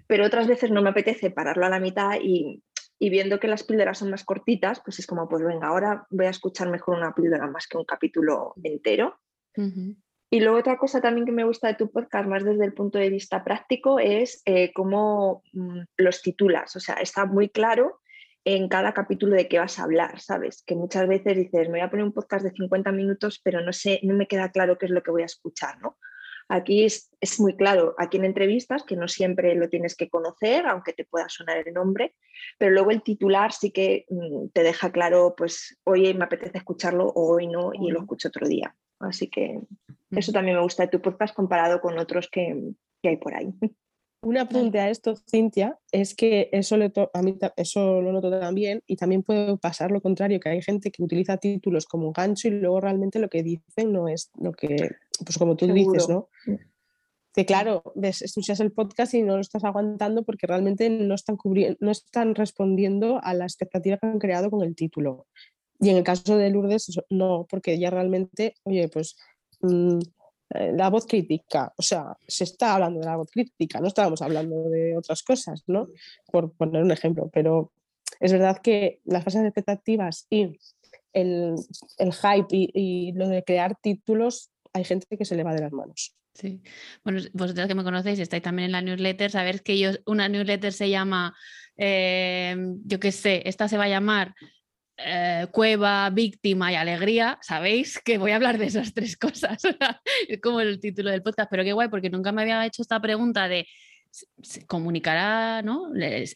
pero 0.06 0.24
otras 0.24 0.46
veces 0.46 0.70
no 0.70 0.82
me 0.82 0.90
apetece 0.90 1.30
pararlo 1.30 1.66
a 1.66 1.70
la 1.70 1.80
mitad 1.80 2.18
y, 2.22 2.62
viendo 2.98 3.40
que 3.40 3.48
las 3.48 3.64
píldoras 3.64 3.98
son 3.98 4.10
más 4.10 4.22
cortitas, 4.22 4.80
pues 4.84 5.00
es 5.00 5.08
como, 5.08 5.28
pues 5.28 5.42
venga, 5.42 5.66
ahora 5.66 6.06
voy 6.10 6.26
a 6.26 6.30
escuchar 6.30 6.70
mejor 6.70 6.96
una 6.96 7.12
píldora 7.12 7.48
más 7.48 7.66
que 7.66 7.76
un 7.76 7.84
capítulo 7.84 8.54
entero. 8.62 9.18
Y 10.30 10.40
luego 10.40 10.58
otra 10.58 10.78
cosa 10.78 11.00
también 11.00 11.26
que 11.26 11.32
me 11.32 11.44
gusta 11.44 11.66
de 11.66 11.74
tu 11.74 11.90
podcast, 11.90 12.28
más 12.28 12.44
desde 12.44 12.64
el 12.64 12.72
punto 12.72 12.98
de 12.98 13.10
vista 13.10 13.42
práctico, 13.42 13.98
es 13.98 14.40
eh, 14.46 14.72
cómo 14.72 15.42
mm, 15.52 15.80
los 15.96 16.22
titulas. 16.22 16.76
O 16.76 16.80
sea, 16.80 16.94
está 16.94 17.26
muy 17.26 17.48
claro 17.48 18.00
en 18.44 18.68
cada 18.68 18.92
capítulo 18.92 19.36
de 19.36 19.48
qué 19.48 19.58
vas 19.58 19.78
a 19.78 19.84
hablar, 19.84 20.20
¿sabes? 20.20 20.62
Que 20.66 20.74
muchas 20.74 21.06
veces 21.06 21.36
dices, 21.36 21.68
me 21.68 21.78
voy 21.78 21.80
a 21.80 21.90
poner 21.90 22.04
un 22.04 22.12
podcast 22.12 22.44
de 22.44 22.50
50 22.50 22.90
minutos, 22.92 23.40
pero 23.42 23.60
no 23.60 23.72
sé, 23.72 24.00
no 24.02 24.14
me 24.14 24.26
queda 24.26 24.50
claro 24.50 24.78
qué 24.78 24.86
es 24.86 24.92
lo 24.92 25.02
que 25.02 25.10
voy 25.10 25.22
a 25.22 25.26
escuchar, 25.26 25.80
¿no? 25.80 25.96
Aquí 26.48 26.84
es, 26.84 27.08
muy 27.38 27.56
claro, 27.56 27.94
aquí 27.98 28.18
en 28.18 28.24
entrevistas, 28.24 28.82
que 28.82 28.96
no 28.96 29.08
siempre 29.08 29.54
lo 29.54 29.68
tienes 29.68 29.96
que 29.96 30.10
conocer, 30.10 30.66
aunque 30.66 30.92
te 30.92 31.04
pueda 31.04 31.28
sonar 31.28 31.66
el 31.66 31.72
nombre, 31.72 32.14
pero 32.58 32.72
luego 32.72 32.90
el 32.90 33.02
titular 33.02 33.52
sí 33.52 33.70
que 33.70 34.06
mm, 34.10 34.48
te 34.52 34.62
deja 34.62 34.90
claro, 34.90 35.34
pues 35.36 35.78
hoy 35.84 36.12
me 36.14 36.24
apetece 36.24 36.58
escucharlo 36.58 37.06
o 37.06 37.34
hoy 37.34 37.46
no 37.46 37.72
y 37.72 37.90
lo 37.90 38.00
escucho 38.00 38.28
otro 38.28 38.46
día. 38.46 38.74
Así 38.98 39.28
que 39.28 39.60
Eso 40.10 40.30
también 40.30 40.56
me 40.56 40.62
gusta 40.62 40.84
de 40.84 40.90
tu 40.90 41.00
podcast 41.00 41.34
comparado 41.34 41.80
con 41.80 41.98
otros 41.98 42.28
que, 42.28 42.54
que 43.02 43.08
hay 43.08 43.16
por 43.16 43.34
ahí. 43.34 43.52
Un 44.22 44.38
apunte 44.38 44.78
a 44.78 44.88
esto, 44.88 45.16
Cintia, 45.28 45.78
es 45.90 46.14
que 46.14 46.48
eso, 46.52 46.76
a 47.12 47.22
mí 47.22 47.38
eso 47.56 48.00
lo 48.00 48.12
noto 48.12 48.30
también 48.30 48.80
y 48.86 48.94
también 48.94 49.24
puede 49.24 49.56
pasar 49.58 49.90
lo 49.90 50.00
contrario, 50.00 50.38
que 50.38 50.48
hay 50.48 50.62
gente 50.62 50.92
que 50.92 51.02
utiliza 51.02 51.38
títulos 51.38 51.86
como 51.86 52.12
gancho 52.12 52.46
y 52.46 52.52
luego 52.52 52.80
realmente 52.80 53.18
lo 53.18 53.28
que 53.28 53.42
dicen 53.42 53.92
no 53.92 54.06
es 54.06 54.30
lo 54.38 54.52
que, 54.52 54.90
pues 55.24 55.38
como 55.38 55.56
tú 55.56 55.66
dices, 55.66 56.08
¿no? 56.08 56.28
Mm. 56.46 56.54
Que 57.34 57.46
claro, 57.46 57.82
ves, 57.96 58.22
escuchas 58.22 58.60
el 58.60 58.70
podcast 58.70 59.12
y 59.14 59.22
no 59.22 59.34
lo 59.34 59.40
estás 59.40 59.64
aguantando 59.64 60.22
porque 60.22 60.46
realmente 60.46 60.88
no 60.88 61.14
están, 61.14 61.36
no 61.80 61.90
están 61.90 62.34
respondiendo 62.36 63.20
a 63.24 63.34
la 63.34 63.44
expectativa 63.44 63.96
que 63.96 64.06
han 64.06 64.20
creado 64.20 64.50
con 64.50 64.62
el 64.62 64.76
título. 64.76 65.26
Y 65.80 65.88
en 65.88 65.96
el 65.96 66.04
caso 66.04 66.36
de 66.36 66.50
Lourdes, 66.50 66.92
no, 67.10 67.46
porque 67.50 67.76
ya 67.76 67.90
realmente, 67.90 68.54
oye, 68.62 68.88
pues... 68.88 69.16
Mm, 69.62 69.98
eh, 69.98 70.21
la 70.54 70.90
voz 70.90 71.06
crítica, 71.06 71.72
o 71.76 71.82
sea, 71.82 72.16
se 72.26 72.44
está 72.44 72.74
hablando 72.74 73.00
de 73.00 73.06
la 73.06 73.16
voz 73.16 73.30
crítica, 73.30 73.80
no 73.80 73.88
estábamos 73.88 74.20
hablando 74.22 74.68
de 74.68 74.96
otras 74.96 75.22
cosas, 75.22 75.62
¿no? 75.66 75.88
Por 76.30 76.52
poner 76.52 76.82
un 76.82 76.90
ejemplo, 76.90 77.30
pero 77.32 77.72
es 78.20 78.32
verdad 78.32 78.58
que 78.58 79.00
las 79.04 79.24
falsas 79.24 79.44
expectativas 79.44 80.26
y 80.30 80.58
el, 81.12 81.56
hype 81.98 82.46
y, 82.50 83.12
lo 83.12 83.28
de 83.28 83.42
crear 83.44 83.76
títulos, 83.80 84.50
hay 84.72 84.84
gente 84.84 85.16
que 85.16 85.24
se 85.24 85.36
le 85.36 85.44
va 85.44 85.54
de 85.54 85.60
las 85.60 85.72
manos. 85.72 86.14
Sí, 86.34 86.62
bueno, 87.04 87.20
vosotros 87.34 87.68
que 87.68 87.74
me 87.74 87.84
conocéis, 87.84 88.18
estáis 88.18 88.42
también 88.42 88.66
en 88.66 88.72
la 88.72 88.80
newsletter, 88.80 89.30
sabéis 89.30 89.60
que 89.60 89.78
yo, 89.78 89.90
una 90.06 90.28
newsletter 90.28 90.72
se 90.72 90.88
llama, 90.88 91.36
eh, 91.76 92.56
yo 92.84 92.98
qué 92.98 93.12
sé, 93.12 93.42
esta 93.44 93.68
se 93.68 93.76
va 93.76 93.84
a 93.84 93.88
llamar 93.88 94.34
eh, 94.96 95.46
cueva, 95.50 96.10
víctima 96.10 96.72
y 96.72 96.76
alegría, 96.76 97.38
sabéis 97.42 97.98
que 98.04 98.18
voy 98.18 98.32
a 98.32 98.36
hablar 98.36 98.58
de 98.58 98.66
esas 98.66 98.94
tres 98.94 99.16
cosas. 99.16 99.62
como 100.42 100.60
el 100.60 100.80
título 100.80 101.10
del 101.10 101.22
podcast, 101.22 101.50
pero 101.50 101.64
qué 101.64 101.72
guay, 101.72 101.88
porque 101.88 102.10
nunca 102.10 102.32
me 102.32 102.42
había 102.42 102.64
hecho 102.66 102.82
esta 102.82 103.00
pregunta 103.00 103.48
de 103.48 103.66
comunicará, 104.66 105.62
¿no? 105.62 105.90
Eh, 105.96 106.26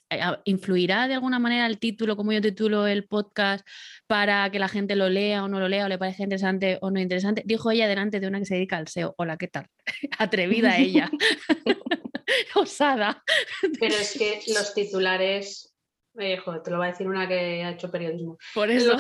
¿Influirá 0.45 1.09
de 1.09 1.15
alguna 1.15 1.39
manera 1.39 1.67
el 1.67 1.79
título, 1.79 2.17
como 2.17 2.33
yo 2.33 2.41
titulo 2.41 2.87
el 2.87 3.07
podcast, 3.07 3.67
para 4.07 4.51
que 4.51 4.59
la 4.59 4.69
gente 4.69 4.97
lo 4.97 5.09
lea 5.09 5.45
o 5.45 5.49
no 5.49 5.61
lo 5.61 5.69
lea, 5.69 5.85
o 5.85 5.89
le 5.89 5.99
parezca 5.99 6.23
interesante 6.23 6.79
o 6.81 6.91
no 6.91 7.01
interesante? 7.01 7.43
Dijo 7.45 7.71
ella 7.71 7.89
delante 7.89 8.21
de 8.21 8.29
una 8.29 8.39
que 8.39 8.47
se 8.47 8.55
dedica 8.55 8.79
al 8.79 8.89
SEO. 8.89 9.15
Hola, 9.19 9.37
¿qué 9.37 9.49
tal? 9.49 9.67
Atrevida 10.19 10.79
ella. 10.79 11.11
Osada. 12.55 13.23
Pero 13.79 13.95
es 13.95 14.17
que 14.17 14.41
los 14.53 14.75
titulares 14.75 15.76
eh, 16.19 16.41
te 16.65 16.71
lo 16.71 16.79
va 16.79 16.87
a 16.87 16.91
decir 16.91 17.07
una 17.09 17.29
que 17.29 17.63
ha 17.63 17.71
hecho 17.71 17.91
periodismo. 17.91 18.39
Por 18.55 18.71
eso. 18.71 18.97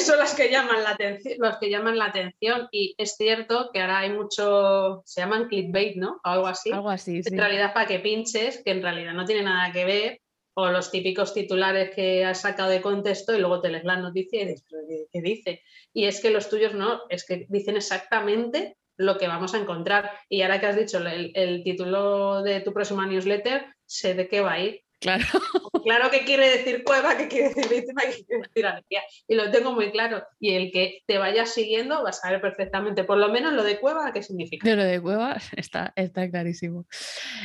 son 0.00 0.18
las 0.18 0.34
que 0.34 0.50
llaman 0.50 0.82
la 0.82 0.90
atención, 0.90 1.36
los 1.38 1.56
que 1.58 1.70
llaman 1.70 1.98
la 1.98 2.06
atención. 2.06 2.68
Y 2.70 2.94
es 2.98 3.16
cierto 3.16 3.70
que 3.72 3.80
ahora 3.80 4.00
hay 4.00 4.10
mucho, 4.10 5.02
se 5.04 5.20
llaman 5.20 5.48
clickbait, 5.48 5.96
¿no? 5.96 6.20
O 6.24 6.28
algo 6.28 6.46
así. 6.46 6.70
Algo 6.72 6.90
así. 6.90 7.20
En 7.24 7.38
realidad 7.38 7.72
para 7.72 7.86
que 7.86 8.00
pinches, 8.00 8.62
que 8.64 8.70
en 8.72 8.82
realidad 8.82 9.12
no 9.12 9.24
tiene 9.24 9.42
nada 9.42 9.72
que 9.72 9.84
ver. 9.84 10.20
O 10.54 10.68
los 10.68 10.90
típicos 10.90 11.32
titulares 11.32 11.94
que 11.94 12.26
has 12.26 12.42
sacado 12.42 12.68
de 12.68 12.82
contexto 12.82 13.34
y 13.34 13.40
luego 13.40 13.62
te 13.62 13.70
lees 13.70 13.84
la 13.84 13.96
noticia 13.96 14.42
y 14.42 14.46
dices, 14.48 14.66
¿qué 15.10 15.22
dice? 15.22 15.62
Y 15.94 16.04
es 16.04 16.20
que 16.20 16.28
los 16.28 16.50
tuyos 16.50 16.74
no, 16.74 17.00
es 17.08 17.24
que 17.24 17.46
dicen 17.48 17.76
exactamente 17.76 18.76
lo 18.98 19.16
que 19.16 19.28
vamos 19.28 19.54
a 19.54 19.58
encontrar. 19.58 20.10
Y 20.28 20.42
ahora 20.42 20.60
que 20.60 20.66
has 20.66 20.76
dicho 20.76 20.98
el, 20.98 21.32
el 21.34 21.64
título 21.64 22.42
de 22.42 22.60
tu 22.60 22.74
próxima 22.74 23.06
newsletter, 23.06 23.64
sé 23.86 24.12
de 24.12 24.28
qué 24.28 24.42
va 24.42 24.52
a 24.52 24.60
ir 24.60 24.82
Claro. 25.02 25.24
Claro 25.82 26.10
que 26.10 26.24
quiere 26.24 26.48
decir 26.48 26.84
cueva, 26.84 27.16
que 27.16 27.28
quiere 27.28 27.48
decir 27.48 27.68
víctima, 27.68 28.02
que 28.02 28.24
quiere 28.24 28.42
decir 28.42 28.66
alegría. 28.66 29.02
Y 29.28 29.34
lo 29.34 29.50
tengo 29.50 29.72
muy 29.72 29.90
claro. 29.90 30.22
Y 30.38 30.54
el 30.54 30.70
que 30.70 31.02
te 31.06 31.18
vayas 31.18 31.50
siguiendo 31.50 32.02
va 32.02 32.10
a 32.10 32.12
saber 32.12 32.40
perfectamente, 32.40 33.04
por 33.04 33.18
lo 33.18 33.28
menos 33.28 33.52
lo 33.52 33.62
de 33.64 33.78
cueva, 33.80 34.12
qué 34.12 34.22
significa. 34.22 34.74
lo 34.74 34.84
de 34.84 35.00
cueva 35.00 35.36
está, 35.56 35.92
está 35.96 36.30
clarísimo. 36.30 36.86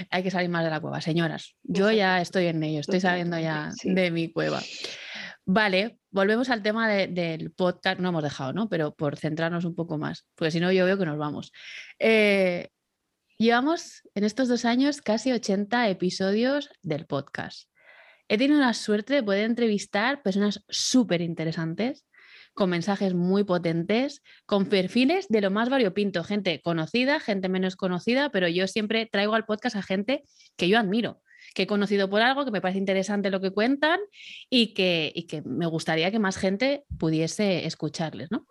Hay 0.10 0.24
que 0.24 0.32
salir 0.32 0.50
más 0.50 0.64
de 0.64 0.70
la 0.70 0.80
cueva, 0.80 1.02
señoras. 1.02 1.56
Yo 1.64 1.92
ya 1.92 2.22
estoy 2.22 2.48
en 2.48 2.64
ello, 2.64 2.80
estoy 2.80 3.00
sabiendo 3.00 3.40
ya 3.40 3.72
de 3.84 4.12
mi 4.12 4.32
cueva. 4.32 4.62
Vale, 5.46 5.98
volvemos 6.12 6.50
al 6.50 6.62
tema 6.62 6.90
del 6.90 7.52
podcast. 7.52 8.00
No 8.00 8.10
hemos 8.10 8.24
dejado, 8.24 8.54
¿no? 8.54 8.68
Pero 8.68 8.94
por 8.94 9.18
centrarnos 9.18 9.66
un 9.66 9.76
poco 9.76 9.98
más, 9.98 10.26
porque 10.36 10.52
si 10.52 10.60
no, 10.60 10.72
yo 10.72 10.86
veo 10.86 10.98
que 10.98 11.06
nos 11.06 11.18
vamos. 11.18 11.52
Eh, 12.00 12.70
Llevamos 13.40 14.02
en 14.16 14.24
estos 14.24 14.48
dos 14.48 14.66
años 14.66 15.00
casi 15.00 15.32
80 15.32 15.90
episodios 15.90 16.72
del 16.82 17.06
podcast. 17.06 17.70
He 18.30 18.38
tenido 18.38 18.60
la 18.60 18.74
suerte 18.74 19.14
de 19.14 19.24
poder 19.24 19.46
entrevistar 19.46 20.22
personas 20.22 20.64
súper 20.70 21.22
interesantes, 21.22 22.06
con 22.54 22.70
mensajes 22.72 23.14
muy 23.14 23.44
potentes, 23.44 24.24
con 24.46 24.66
perfiles 24.66 25.28
de 25.30 25.42
lo 25.42 25.52
más 25.52 25.70
variopinto, 25.70 26.24
gente 26.24 26.60
conocida, 26.62 27.20
gente 27.20 27.50
menos 27.50 27.76
conocida, 27.76 28.30
pero 28.32 28.48
yo 28.48 28.68
siempre 28.68 29.06
traigo 29.06 29.36
al 29.36 29.46
podcast 29.46 29.76
a 29.76 29.84
gente 29.84 30.24
que 30.56 30.68
yo 30.68 30.80
admiro, 30.80 31.22
que 31.54 31.64
he 31.64 31.68
conocido 31.68 32.10
por 32.10 32.22
algo, 32.22 32.46
que 32.46 32.52
me 32.52 32.62
parece 32.62 32.80
interesante 32.80 33.30
lo 33.30 33.40
que 33.40 33.52
cuentan 33.52 34.00
y 34.50 34.74
que, 34.74 35.14
que 35.30 35.44
me 35.44 35.68
gustaría 35.68 36.10
que 36.10 36.20
más 36.20 36.38
gente 36.38 36.84
pudiese 36.98 37.66
escucharles. 37.68 38.32
¿no? 38.32 38.48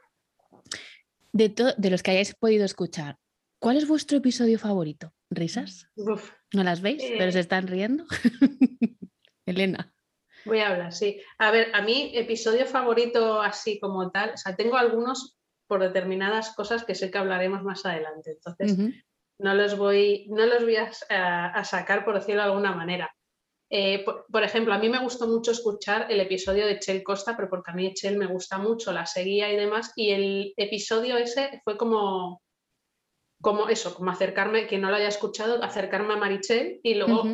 De, 1.33 1.53
de 1.77 1.91
los 1.91 2.03
que 2.03 2.13
hayáis 2.13 2.35
podido 2.35 2.65
escuchar, 2.65 3.19
¿Cuál 3.59 3.79
es 3.79 3.89
vuestro 3.89 4.19
episodio 4.19 4.59
favorito? 4.59 5.13
¿Risas? 5.31 5.89
¿No 6.53 6.63
las 6.63 6.83
veis? 6.83 7.03
¿Pero 7.19 7.33
se 7.33 7.39
eh. 7.39 7.41
están 7.41 7.67
riendo? 7.67 8.05
Elena. 9.47 9.93
Voy 10.45 10.61
a 10.61 10.69
hablar, 10.69 10.93
sí. 10.93 11.21
A 11.39 11.51
ver, 11.51 11.71
a 11.75 11.83
mí 11.83 12.13
episodio 12.15 12.67
favorito 12.67 13.41
así 13.41 13.81
como 13.81 14.11
tal, 14.11 14.31
o 14.35 14.37
sea, 14.37 14.55
tengo 14.55 14.77
algunos 14.77 15.37
por 15.67 15.81
determinadas 15.81 16.55
cosas 16.55 16.85
que 16.85 16.95
sé 16.95 17.11
que 17.11 17.19
hablaremos 17.19 17.63
más 17.63 17.85
adelante. 17.85 18.33
Entonces, 18.33 18.77
no 19.39 19.55
los 19.55 19.77
voy, 19.77 20.27
no 20.29 20.47
los 20.47 20.63
voy 20.63 20.77
a, 20.77 21.65
sacar, 21.65 22.05
por 22.05 22.15
decirlo 22.15 22.43
de 22.43 22.49
alguna 22.49 22.73
manera. 22.73 23.13
Eh, 23.69 24.05
por, 24.05 24.45
ejemplo, 24.45 24.73
a 24.73 24.79
mí 24.79 24.89
me 24.89 25.01
gustó 25.01 25.27
mucho 25.27 25.51
escuchar 25.51 26.07
el 26.11 26.21
episodio 26.21 26.67
de 26.67 26.79
Chel 26.79 27.03
Costa, 27.03 27.35
pero 27.37 27.51
porque 27.51 27.73
a 27.73 27.75
mí 27.75 27.93
Chel 27.95 28.17
me 28.17 28.27
gusta 28.27 28.59
mucho, 28.59 28.93
la 28.93 29.07
seguía 29.07 29.53
y 29.53 29.57
demás, 29.57 29.93
y 29.97 30.11
el 30.11 30.55
episodio 30.57 31.17
ese 31.17 31.61
fue 31.65 31.77
como 31.77 32.43
como 33.43 33.69
eso, 33.69 33.95
como 33.95 34.11
acercarme, 34.11 34.67
que 34.67 34.79
no 34.79 34.91
lo 34.91 34.97
haya 34.97 35.09
escuchado, 35.09 35.63
acercarme 35.63 36.15
a 36.15 36.17
Marichel 36.17 36.81
y 36.83 36.95
luego 36.95 37.25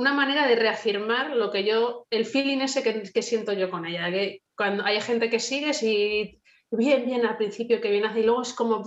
una 0.00 0.14
manera 0.14 0.46
de 0.46 0.56
reafirmar 0.56 1.36
lo 1.36 1.50
que 1.50 1.62
yo, 1.62 2.06
el 2.08 2.24
feeling 2.24 2.60
ese 2.62 2.82
que, 2.82 3.22
siento 3.22 3.52
yo 3.52 3.70
con 3.70 3.84
ella, 3.84 4.10
que 4.10 4.40
cuando 4.56 4.82
hay 4.82 4.98
gente 5.02 5.28
que 5.28 5.40
sigues 5.40 5.82
y 5.82 6.40
bien, 6.70 7.04
bien 7.04 7.26
al 7.26 7.36
principio 7.36 7.82
que 7.82 7.90
viene 7.90 8.06
así, 8.06 8.20
y 8.20 8.22
luego 8.22 8.40
es 8.40 8.54
como, 8.54 8.82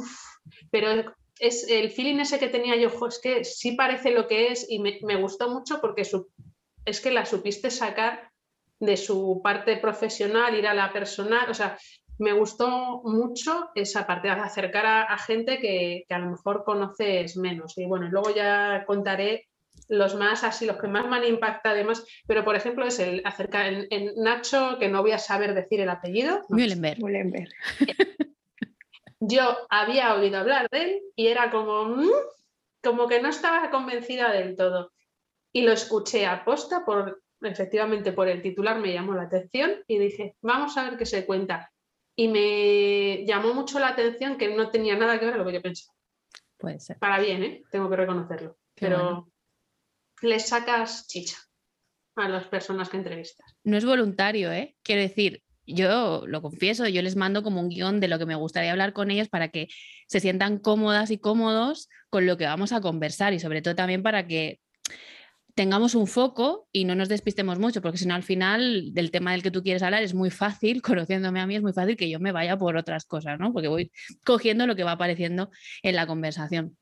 pero 0.72 1.14
es 1.38 1.70
el 1.70 1.92
feeling 1.92 2.20
ese 2.20 2.40
que 2.40 2.48
tenía 2.48 2.76
yo, 2.78 2.90
es 3.08 3.20
que 3.22 3.44
sí 3.44 3.74
parece 3.74 4.10
lo 4.10 4.28
que 4.28 4.48
es 4.48 4.66
y 4.68 4.80
me, 4.80 5.16
gustó 5.22 5.50
mucho 5.50 5.80
porque 5.82 6.02
es 6.86 7.00
que 7.00 7.12
la 7.12 7.28
supiste 7.28 7.70
sacar 7.70 8.32
de 8.80 8.98
su 8.98 9.40
parte 9.44 9.78
profesional, 9.78 10.58
ir 10.58 10.68
a 10.68 10.74
la 10.74 10.92
personal, 10.92 11.48
o 11.48 11.54
sea, 11.54 11.78
me 12.18 12.34
gustó 12.34 13.02
mucho 13.04 13.70
esa 13.76 14.08
parte, 14.08 14.32
acercar 14.32 14.86
a, 14.88 15.18
gente 15.20 15.60
que, 15.60 16.06
a 16.10 16.18
lo 16.18 16.32
mejor 16.32 16.64
conoces 16.64 17.38
menos. 17.38 17.78
Y 17.78 17.86
bueno, 17.86 18.08
luego 18.10 18.34
ya 18.34 18.84
contaré 18.88 19.48
los 19.94 20.16
más 20.16 20.44
así, 20.44 20.66
los 20.66 20.78
que 20.78 20.88
más 20.88 21.08
me 21.08 21.18
han 21.18 21.26
impactado 21.26 21.76
además, 21.76 22.06
pero 22.28 22.44
por 22.44 22.56
ejemplo 22.56 22.86
es 22.86 23.00
el 23.00 23.22
acercar 23.26 23.72
en, 23.90 24.12
Nacho, 24.18 24.78
que 24.80 24.90
no 24.90 25.02
voy 25.02 25.12
a 25.12 25.20
saber 25.20 25.54
decir 25.54 25.80
el 25.82 25.90
apellido. 25.90 26.42
Mühlenberg. 26.50 27.50
Yo 29.20 29.56
había 29.70 30.16
oído 30.16 30.40
hablar 30.40 30.68
de 30.70 30.82
él 30.82 31.02
y 31.16 31.28
era 31.28 31.52
como, 31.52 31.86
mm", 31.86 32.10
como 32.82 33.08
que 33.08 33.22
no 33.22 33.30
estaba 33.30 33.70
convencida 33.70 34.32
del 34.32 34.56
todo. 34.56 34.92
Y 35.54 35.62
lo 35.62 35.72
escuché 35.72 36.26
a 36.26 36.44
posta 36.44 36.84
por, 36.84 37.22
efectivamente 37.42 38.12
por 38.12 38.28
el 38.28 38.42
titular 38.42 38.80
me 38.80 38.92
llamó 38.92 39.14
la 39.14 39.24
atención 39.24 39.84
y 39.88 40.00
dije, 40.00 40.36
vamos 40.42 40.76
a 40.76 40.90
ver 40.90 40.98
qué 40.98 41.06
se 41.06 41.26
cuenta 41.26 41.72
y 42.16 42.28
me 42.28 43.26
llamó 43.26 43.54
mucho 43.54 43.80
la 43.80 43.90
atención 43.90 44.38
que 44.38 44.56
no 44.56 44.70
tenía 44.72 44.98
nada 44.98 45.20
que 45.20 45.26
ver 45.26 45.36
con 45.36 45.44
lo 45.44 45.48
que 45.48 45.54
yo 45.54 45.62
pensaba. 45.62 45.96
Puede 46.58 46.80
ser. 46.80 46.98
Para 46.98 47.20
bien, 47.20 47.44
¿eh? 47.44 47.64
tengo 47.70 47.90
que 47.90 47.96
reconocerlo. 47.96 48.58
pero 48.76 49.28
le 50.24 50.40
sacas 50.40 51.08
chicha 51.08 51.38
a 52.16 52.30
las 52.30 52.48
personas 52.48 52.90
que 52.90 52.98
entrevistas. 52.98 53.56
No 53.64 53.78
es 53.78 53.86
voluntario, 53.86 54.52
¿eh? 54.52 54.76
Quiero 54.84 55.02
decir, 55.02 55.44
yo 55.66 56.24
lo 56.28 56.42
confieso, 56.42 56.88
yo 56.88 57.02
les 57.02 57.16
mando 57.16 57.44
como 57.44 57.62
un 57.62 57.70
guion 57.70 58.00
de 58.00 58.08
lo 58.08 58.20
que 58.20 58.26
me 58.26 58.36
gustaría 58.36 58.72
hablar 58.72 58.94
con 58.94 59.12
ellos 59.12 59.30
para 59.30 59.50
que 59.50 59.68
se 60.08 60.20
sientan 60.20 60.60
cómodas 60.60 61.12
y 61.12 61.18
cómodos 61.18 61.90
con 62.10 62.26
lo 62.26 62.38
que 62.38 62.46
vamos 62.46 62.72
a 62.72 62.82
conversar 62.82 63.34
y 63.34 63.40
sobre 63.40 63.62
todo 63.62 63.76
también 63.76 64.04
para 64.04 64.28
que 64.28 64.60
tengamos 65.56 65.94
un 65.96 66.08
foco 66.08 66.68
y 66.72 66.86
no 66.86 66.96
nos 66.96 67.10
despistemos 67.10 67.60
mucho, 67.60 67.82
porque 67.82 67.98
si 67.98 68.08
no 68.08 68.16
al 68.16 68.24
final 68.24 68.94
del 68.94 69.12
tema 69.12 69.32
del 69.32 69.44
que 69.44 69.52
tú 69.52 69.62
quieres 69.62 69.84
hablar 69.84 70.04
es 70.04 70.14
muy 70.14 70.32
fácil, 70.32 70.82
conociéndome 70.82 71.40
a 71.40 71.48
mí 71.48 71.56
es 71.56 71.62
muy 71.62 71.74
fácil 71.74 71.96
que 71.96 72.10
yo 72.10 72.20
me 72.20 72.32
vaya 72.32 72.58
por 72.58 72.76
otras 72.76 73.06
cosas, 73.06 73.40
¿no? 73.40 73.54
Porque 73.54 73.68
voy 73.68 73.92
cogiendo 74.26 74.68
lo 74.68 74.76
que 74.76 74.84
va 74.84 74.94
apareciendo 74.94 75.52
en 75.82 75.96
la 75.96 76.08
conversación. 76.08 76.78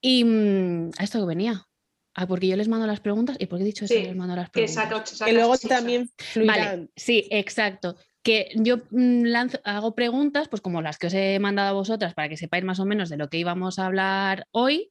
Y 0.00 0.24
mm, 0.24 0.90
a 0.98 1.04
esto 1.04 1.20
que 1.20 1.26
venía. 1.26 1.66
Ah, 2.14 2.28
porque 2.28 2.46
yo 2.46 2.56
les 2.56 2.68
mando 2.68 2.86
las 2.86 3.00
preguntas 3.00 3.36
y 3.40 3.46
porque 3.46 3.64
he 3.64 3.66
dicho 3.66 3.84
eso, 3.84 3.94
les 3.94 4.14
mando 4.14 4.36
las 4.36 4.48
preguntas. 4.50 4.88
Que, 5.24 5.32
luego 5.32 5.58
también 5.58 6.08
Vale, 6.46 6.88
sí, 6.94 7.26
exacto. 7.30 7.96
que 8.22 8.50
yo 8.54 8.82
mm, 8.90 9.24
hago 9.64 9.96
preguntas, 9.96 10.48
pues 10.48 10.62
como 10.62 10.80
las 10.80 10.96
que 10.96 11.08
os 11.08 11.14
he 11.14 11.38
mandado 11.40 11.70
a 11.70 11.72
vosotras, 11.72 12.14
para 12.14 12.28
que 12.28 12.36
sepáis 12.36 12.64
más 12.64 12.78
o 12.78 12.84
menos 12.84 13.08
de 13.08 13.16
lo 13.16 13.28
que 13.28 13.38
íbamos 13.38 13.80
a 13.80 13.86
hablar 13.86 14.46
hoy, 14.52 14.90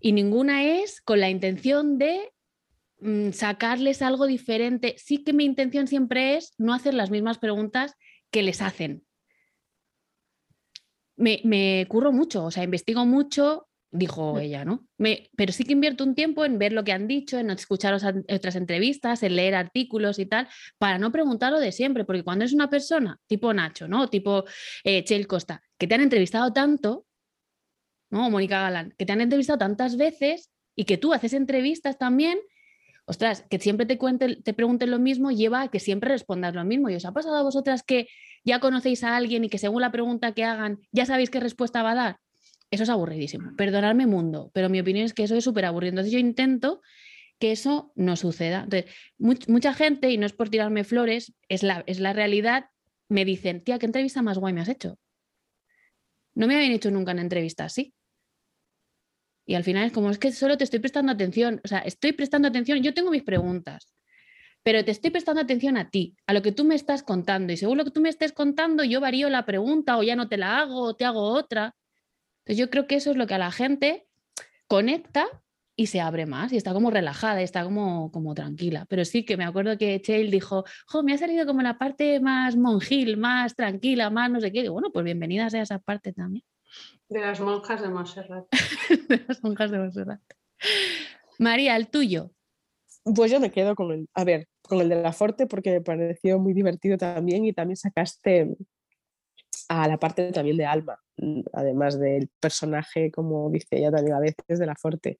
y 0.00 0.12
ninguna 0.12 0.64
es 0.64 1.02
con 1.02 1.20
la 1.20 1.28
intención 1.28 1.98
de 1.98 2.32
mm, 3.00 3.32
sacarles 3.32 4.00
algo 4.00 4.26
diferente. 4.26 4.94
Sí 4.96 5.22
que 5.22 5.34
mi 5.34 5.44
intención 5.44 5.88
siempre 5.88 6.36
es 6.36 6.54
no 6.56 6.72
hacer 6.72 6.94
las 6.94 7.10
mismas 7.10 7.38
preguntas 7.38 7.96
que 8.30 8.42
les 8.42 8.62
hacen. 8.62 9.04
Me, 11.16 11.42
me 11.44 11.84
curro 11.86 12.12
mucho, 12.12 12.46
o 12.46 12.50
sea, 12.50 12.64
investigo 12.64 13.04
mucho, 13.04 13.68
dijo 13.92 14.38
ella, 14.38 14.64
¿no? 14.64 14.86
pero 15.36 15.52
sí 15.52 15.64
que 15.64 15.72
invierto 15.72 16.04
un 16.04 16.14
tiempo 16.14 16.44
en 16.44 16.58
ver 16.58 16.72
lo 16.72 16.84
que 16.84 16.92
han 16.92 17.08
dicho, 17.08 17.38
en 17.38 17.50
escuchar 17.50 17.94
otras 17.94 18.56
entrevistas, 18.56 19.22
en 19.22 19.36
leer 19.36 19.54
artículos 19.54 20.18
y 20.18 20.26
tal, 20.26 20.48
para 20.78 20.98
no 20.98 21.10
preguntar 21.10 21.52
lo 21.52 21.58
de 21.58 21.72
siempre, 21.72 22.04
porque 22.04 22.22
cuando 22.22 22.44
es 22.44 22.52
una 22.52 22.70
persona 22.70 23.18
tipo 23.26 23.52
Nacho, 23.52 23.88
¿no? 23.88 24.08
Tipo 24.08 24.44
eh, 24.84 25.02
Chel 25.04 25.26
Costa, 25.26 25.62
que 25.78 25.86
te 25.86 25.94
han 25.94 26.02
entrevistado 26.02 26.52
tanto, 26.52 27.06
¿no? 28.10 28.30
Mónica 28.30 28.60
Galán, 28.62 28.94
que 28.96 29.06
te 29.06 29.12
han 29.12 29.20
entrevistado 29.20 29.58
tantas 29.58 29.96
veces 29.96 30.50
y 30.76 30.84
que 30.84 30.98
tú 30.98 31.12
haces 31.12 31.32
entrevistas 31.32 31.98
también, 31.98 32.38
ostras, 33.06 33.44
que 33.50 33.58
siempre 33.58 33.86
te, 33.86 33.96
te 34.36 34.54
pregunten 34.54 34.90
lo 34.90 35.00
mismo 35.00 35.32
lleva 35.32 35.62
a 35.62 35.68
que 35.68 35.80
siempre 35.80 36.10
respondas 36.10 36.54
lo 36.54 36.64
mismo. 36.64 36.90
¿Y 36.90 36.94
os 36.94 37.04
ha 37.04 37.12
pasado 37.12 37.36
a 37.36 37.42
vosotras 37.42 37.82
que 37.82 38.06
ya 38.44 38.60
conocéis 38.60 39.02
a 39.02 39.16
alguien 39.16 39.44
y 39.44 39.48
que 39.48 39.58
según 39.58 39.82
la 39.82 39.90
pregunta 39.90 40.32
que 40.32 40.44
hagan 40.44 40.78
ya 40.92 41.06
sabéis 41.06 41.30
qué 41.30 41.40
respuesta 41.40 41.82
va 41.82 41.92
a 41.92 41.94
dar? 41.96 42.20
Eso 42.70 42.84
es 42.84 42.88
aburridísimo. 42.88 43.54
Perdonadme 43.56 44.06
mundo, 44.06 44.50
pero 44.54 44.68
mi 44.68 44.80
opinión 44.80 45.04
es 45.04 45.14
que 45.14 45.24
eso 45.24 45.34
es 45.34 45.44
súper 45.44 45.64
aburrido. 45.64 45.90
Entonces 45.90 46.12
yo 46.12 46.18
intento 46.18 46.80
que 47.40 47.52
eso 47.52 47.92
no 47.96 48.16
suceda. 48.16 48.64
Entonces, 48.64 48.94
mucha 49.18 49.74
gente, 49.74 50.10
y 50.10 50.18
no 50.18 50.26
es 50.26 50.32
por 50.32 50.50
tirarme 50.50 50.84
flores, 50.84 51.32
es 51.48 51.62
la, 51.62 51.82
es 51.86 51.98
la 51.98 52.12
realidad, 52.12 52.66
me 53.08 53.24
dicen, 53.24 53.64
tía, 53.64 53.78
¿qué 53.78 53.86
entrevista 53.86 54.22
más 54.22 54.38
guay 54.38 54.52
me 54.52 54.60
has 54.60 54.68
hecho? 54.68 54.98
No 56.34 56.46
me 56.46 56.54
habían 56.54 56.72
hecho 56.72 56.90
nunca 56.90 57.12
una 57.12 57.22
entrevista 57.22 57.64
así. 57.64 57.94
Y 59.46 59.54
al 59.54 59.64
final 59.64 59.86
es 59.86 59.92
como, 59.92 60.10
es 60.10 60.18
que 60.18 60.30
solo 60.30 60.56
te 60.56 60.64
estoy 60.64 60.78
prestando 60.78 61.10
atención, 61.10 61.60
o 61.64 61.66
sea, 61.66 61.80
estoy 61.80 62.12
prestando 62.12 62.46
atención, 62.46 62.82
yo 62.82 62.94
tengo 62.94 63.10
mis 63.10 63.24
preguntas, 63.24 63.92
pero 64.62 64.84
te 64.84 64.92
estoy 64.92 65.10
prestando 65.10 65.40
atención 65.40 65.76
a 65.76 65.90
ti, 65.90 66.14
a 66.26 66.34
lo 66.34 66.42
que 66.42 66.52
tú 66.52 66.64
me 66.64 66.74
estás 66.74 67.02
contando. 67.02 67.52
Y 67.52 67.56
según 67.56 67.78
lo 67.78 67.84
que 67.84 67.90
tú 67.90 68.00
me 68.00 68.10
estés 68.10 68.32
contando, 68.32 68.84
yo 68.84 69.00
varío 69.00 69.28
la 69.28 69.46
pregunta 69.46 69.96
o 69.96 70.02
ya 70.02 70.14
no 70.14 70.28
te 70.28 70.36
la 70.36 70.60
hago 70.60 70.82
o 70.82 70.94
te 70.94 71.04
hago 71.04 71.22
otra 71.22 71.74
yo 72.56 72.70
creo 72.70 72.86
que 72.86 72.96
eso 72.96 73.10
es 73.10 73.16
lo 73.16 73.26
que 73.26 73.34
a 73.34 73.38
la 73.38 73.50
gente 73.50 74.06
conecta 74.66 75.26
y 75.76 75.86
se 75.86 76.00
abre 76.00 76.26
más 76.26 76.52
y 76.52 76.56
está 76.56 76.74
como 76.74 76.90
relajada 76.90 77.40
y 77.40 77.44
está 77.44 77.64
como, 77.64 78.12
como 78.12 78.34
tranquila. 78.34 78.86
Pero 78.88 79.04
sí 79.04 79.24
que 79.24 79.36
me 79.36 79.44
acuerdo 79.44 79.78
que 79.78 80.00
Chale 80.02 80.30
dijo, 80.30 80.64
jo, 80.86 81.02
me 81.02 81.14
ha 81.14 81.18
salido 81.18 81.46
como 81.46 81.62
la 81.62 81.78
parte 81.78 82.20
más 82.20 82.56
monjil, 82.56 83.16
más 83.16 83.56
tranquila, 83.56 84.10
más 84.10 84.30
no 84.30 84.40
sé 84.40 84.52
qué. 84.52 84.68
bueno, 84.68 84.90
pues 84.92 85.04
bienvenidas 85.04 85.54
a 85.54 85.62
esa 85.62 85.78
parte 85.78 86.12
también. 86.12 86.44
De 87.08 87.20
las 87.20 87.40
monjas 87.40 87.80
de 87.80 87.88
Montserrat. 87.88 88.46
de 89.08 89.24
las 89.26 89.42
monjas 89.42 89.70
de 89.70 89.78
Montserrat. 89.78 90.20
María, 91.38 91.76
el 91.76 91.88
tuyo. 91.88 92.30
Pues 93.02 93.32
yo 93.32 93.40
me 93.40 93.50
quedo 93.50 93.74
con 93.74 93.90
el, 93.92 94.08
a 94.14 94.24
ver, 94.24 94.48
con 94.60 94.80
el 94.80 94.88
de 94.90 95.02
la 95.02 95.12
Forte 95.12 95.46
porque 95.46 95.70
me 95.70 95.80
pareció 95.80 96.38
muy 96.38 96.52
divertido 96.52 96.98
también 96.98 97.46
y 97.46 97.54
también 97.54 97.76
sacaste 97.76 98.54
a 99.68 99.88
la 99.88 99.98
parte 99.98 100.30
también 100.32 100.56
de 100.56 100.66
Alma, 100.66 100.98
además 101.52 101.98
del 101.98 102.28
personaje, 102.40 103.10
como 103.10 103.50
dice 103.50 103.78
ella 103.78 103.90
también 103.90 104.16
a 104.16 104.20
veces, 104.20 104.58
de 104.58 104.66
la 104.66 104.74
Forte. 104.74 105.18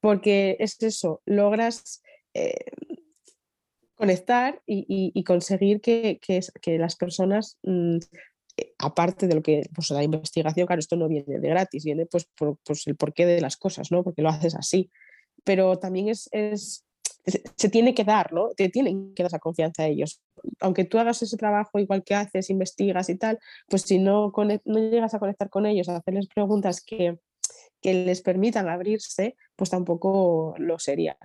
Porque 0.00 0.56
es 0.58 0.80
eso, 0.82 1.22
logras 1.26 2.02
eh, 2.34 2.54
conectar 3.94 4.62
y, 4.66 5.22
conseguir 5.24 5.80
que, 5.80 6.20
que, 6.20 6.78
las 6.78 6.96
personas, 6.96 7.58
mm, 7.62 7.98
eh, 8.56 8.72
aparte 8.78 9.26
de 9.26 9.34
lo 9.34 9.42
que, 9.42 9.64
pues 9.74 9.90
la 9.90 10.02
investigación, 10.02 10.66
claro, 10.66 10.80
esto 10.80 10.96
no 10.96 11.06
viene 11.06 11.38
de 11.38 11.48
gratis, 11.48 11.84
viene 11.84 12.06
pues 12.06 12.26
por 12.36 12.56
pues 12.64 12.86
el 12.86 12.96
porqué 12.96 13.26
de 13.26 13.42
las 13.42 13.58
cosas, 13.58 13.92
¿no? 13.92 14.02
Porque 14.02 14.22
lo 14.22 14.30
haces 14.30 14.54
así. 14.54 14.90
Pero 15.44 15.78
también 15.78 16.08
es, 16.08 16.28
es 16.32 16.86
se 17.56 17.68
tiene 17.68 17.94
que 17.94 18.04
dar, 18.04 18.32
¿no? 18.32 18.48
Te 18.50 18.68
tienen 18.68 19.14
que 19.14 19.22
dar 19.22 19.28
esa 19.28 19.38
confianza 19.38 19.82
a 19.82 19.86
ellos. 19.86 20.20
Aunque 20.60 20.84
tú 20.84 20.98
hagas 20.98 21.22
ese 21.22 21.36
trabajo 21.36 21.78
igual 21.78 22.02
que 22.04 22.14
haces, 22.14 22.50
investigas 22.50 23.08
y 23.08 23.16
tal, 23.16 23.38
pues 23.68 23.82
si 23.82 23.98
no, 23.98 24.32
no 24.64 24.78
llegas 24.90 25.14
a 25.14 25.18
conectar 25.18 25.50
con 25.50 25.66
ellos, 25.66 25.88
a 25.88 25.96
hacerles 25.96 26.28
preguntas 26.28 26.82
que, 26.82 27.18
que 27.80 27.94
les 27.94 28.22
permitan 28.22 28.68
abrirse, 28.68 29.36
pues 29.56 29.70
tampoco 29.70 30.54
lo 30.58 30.78
sería. 30.78 31.16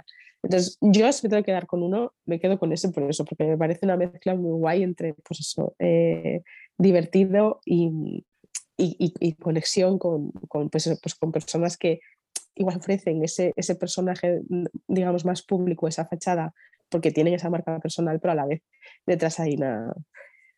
Entonces, 0.43 0.77
yo 0.79 1.11
si 1.11 1.25
me 1.25 1.29
tengo 1.29 1.41
que 1.41 1.51
quedar 1.51 1.65
con 1.65 1.81
uno, 1.81 2.13
me 2.25 2.39
quedo 2.39 2.59
con 2.59 2.71
ese 2.71 2.89
por 2.89 3.03
eso, 3.09 3.25
porque 3.25 3.45
me 3.45 3.57
parece 3.57 3.85
una 3.85 3.97
mezcla 3.97 4.35
muy 4.35 4.51
guay 4.59 4.83
entre, 4.83 5.15
pues 5.15 5.39
eso, 5.39 5.75
eh, 5.79 6.43
divertido 6.77 7.61
y, 7.65 8.23
y, 8.77 9.13
y, 9.19 9.33
conexión 9.33 9.97
con, 9.97 10.31
con, 10.47 10.69
pues, 10.69 10.99
pues, 11.01 11.15
con 11.15 11.31
personas 11.31 11.77
que, 11.77 11.99
igual 12.55 12.77
ofrecen 12.77 13.23
ese, 13.23 13.53
ese 13.55 13.75
personaje, 13.75 14.41
mm, 14.47 14.65
digamos, 14.87 15.25
más 15.25 15.43
público, 15.43 15.87
esa 15.87 16.05
fachada, 16.05 16.53
porque 16.89 17.11
tienen 17.11 17.33
esa 17.33 17.49
marca 17.49 17.79
personal, 17.79 18.19
pero 18.19 18.31
a 18.31 18.35
la 18.35 18.45
vez 18.45 18.61
detrás 19.05 19.39
hay 19.39 19.55
una, 19.55 19.93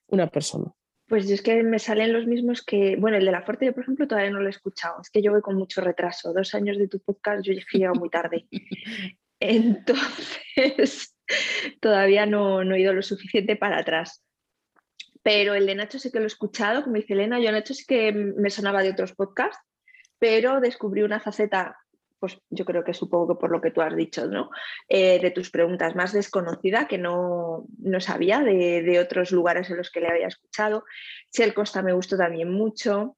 una 0.08 0.28
persona. 0.28 0.72
Pues 1.08 1.28
yo 1.28 1.36
es 1.36 1.42
que 1.42 1.64
me 1.64 1.80
salen 1.80 2.12
los 2.12 2.28
mismos 2.28 2.64
que, 2.64 2.98
bueno, 2.98 3.18
el 3.18 3.26
de 3.26 3.32
la 3.32 3.42
Fuerte 3.42 3.66
yo 3.66 3.74
por 3.74 3.84
ejemplo 3.84 4.08
todavía 4.08 4.30
no 4.30 4.42
lo 4.42 4.48
he 4.48 4.52
escuchado, 4.52 5.02
es 5.02 5.10
que 5.10 5.22
yo 5.22 5.32
voy 5.32 5.42
con 5.42 5.56
mucho 5.56 5.80
retraso, 5.80 6.34
dos 6.34 6.54
años 6.54 6.78
de 6.78 6.90
tu 6.90 7.00
podcast 7.00 7.46
yo 7.46 7.54
he 7.54 7.90
muy 7.94 8.10
tarde. 8.10 8.46
Entonces, 9.40 11.16
todavía 11.82 12.26
no, 12.26 12.64
no, 12.64 12.76
he 12.76 12.82
ido 12.82 12.94
lo 12.94 13.02
suficiente 13.02 13.56
para 13.56 13.80
atrás. 13.80 14.24
Pero 15.24 15.54
el 15.54 15.66
de 15.66 15.76
Nacho 15.76 16.00
sí 16.00 16.12
que 16.12 16.20
lo 16.20 16.26
he 16.26 16.28
escuchado, 16.28 16.84
como 16.84 16.96
dice 16.96 17.14
Elena, 17.14 17.40
yo 17.40 17.52
Nacho 17.52 17.74
sí 17.74 17.86
que 17.86 18.12
me 18.12 18.50
sonaba 18.50 18.82
de 18.82 18.92
otros 18.92 19.14
podcasts, 19.14 19.60
pero 20.20 20.60
descubrí 20.60 21.04
una 21.04 21.20
faceta 21.20 21.78
pues 22.20 22.40
yo 22.50 22.66
creo 22.66 22.84
que 22.84 22.94
supongo 22.94 23.30
que 23.30 23.40
por 23.40 23.52
lo 23.52 23.62
que 23.62 23.72
tú 23.72 23.82
has 23.82 23.96
dicho, 23.96 24.28
¿no? 24.28 24.50
Eh, 24.88 25.20
de 25.20 25.32
tus 25.32 25.50
preguntas 25.50 25.96
más 25.96 26.14
desconocida 26.14 26.88
que 26.88 26.98
no, 26.98 27.66
sabía 28.00 28.40
de, 28.42 29.00
otros 29.00 29.32
lugares 29.32 29.70
en 29.70 29.78
los 29.78 29.92
que 29.92 30.02
le 30.02 30.10
había 30.10 30.28
escuchado. 30.28 30.84
el 31.38 31.54
Costa 31.54 31.82
me 31.82 31.94
gustó 31.94 32.18
también 32.18 32.52
mucho. 32.52 33.18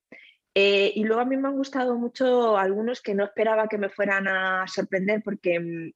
Eh, 0.56 0.92
y 0.96 1.04
luego 1.04 1.22
a 1.22 1.26
mí 1.26 1.38
me 1.38 1.48
han 1.48 1.56
gustado 1.56 1.96
mucho 1.96 2.58
algunos 2.58 3.02
que 3.02 3.14
no 3.14 3.24
esperaba 3.24 3.68
que 3.68 3.78
me 3.78 3.90
fueran 3.90 4.28
a 4.28 4.66
sorprender 4.68 5.22
porque, 5.24 5.60
mm, 5.60 5.92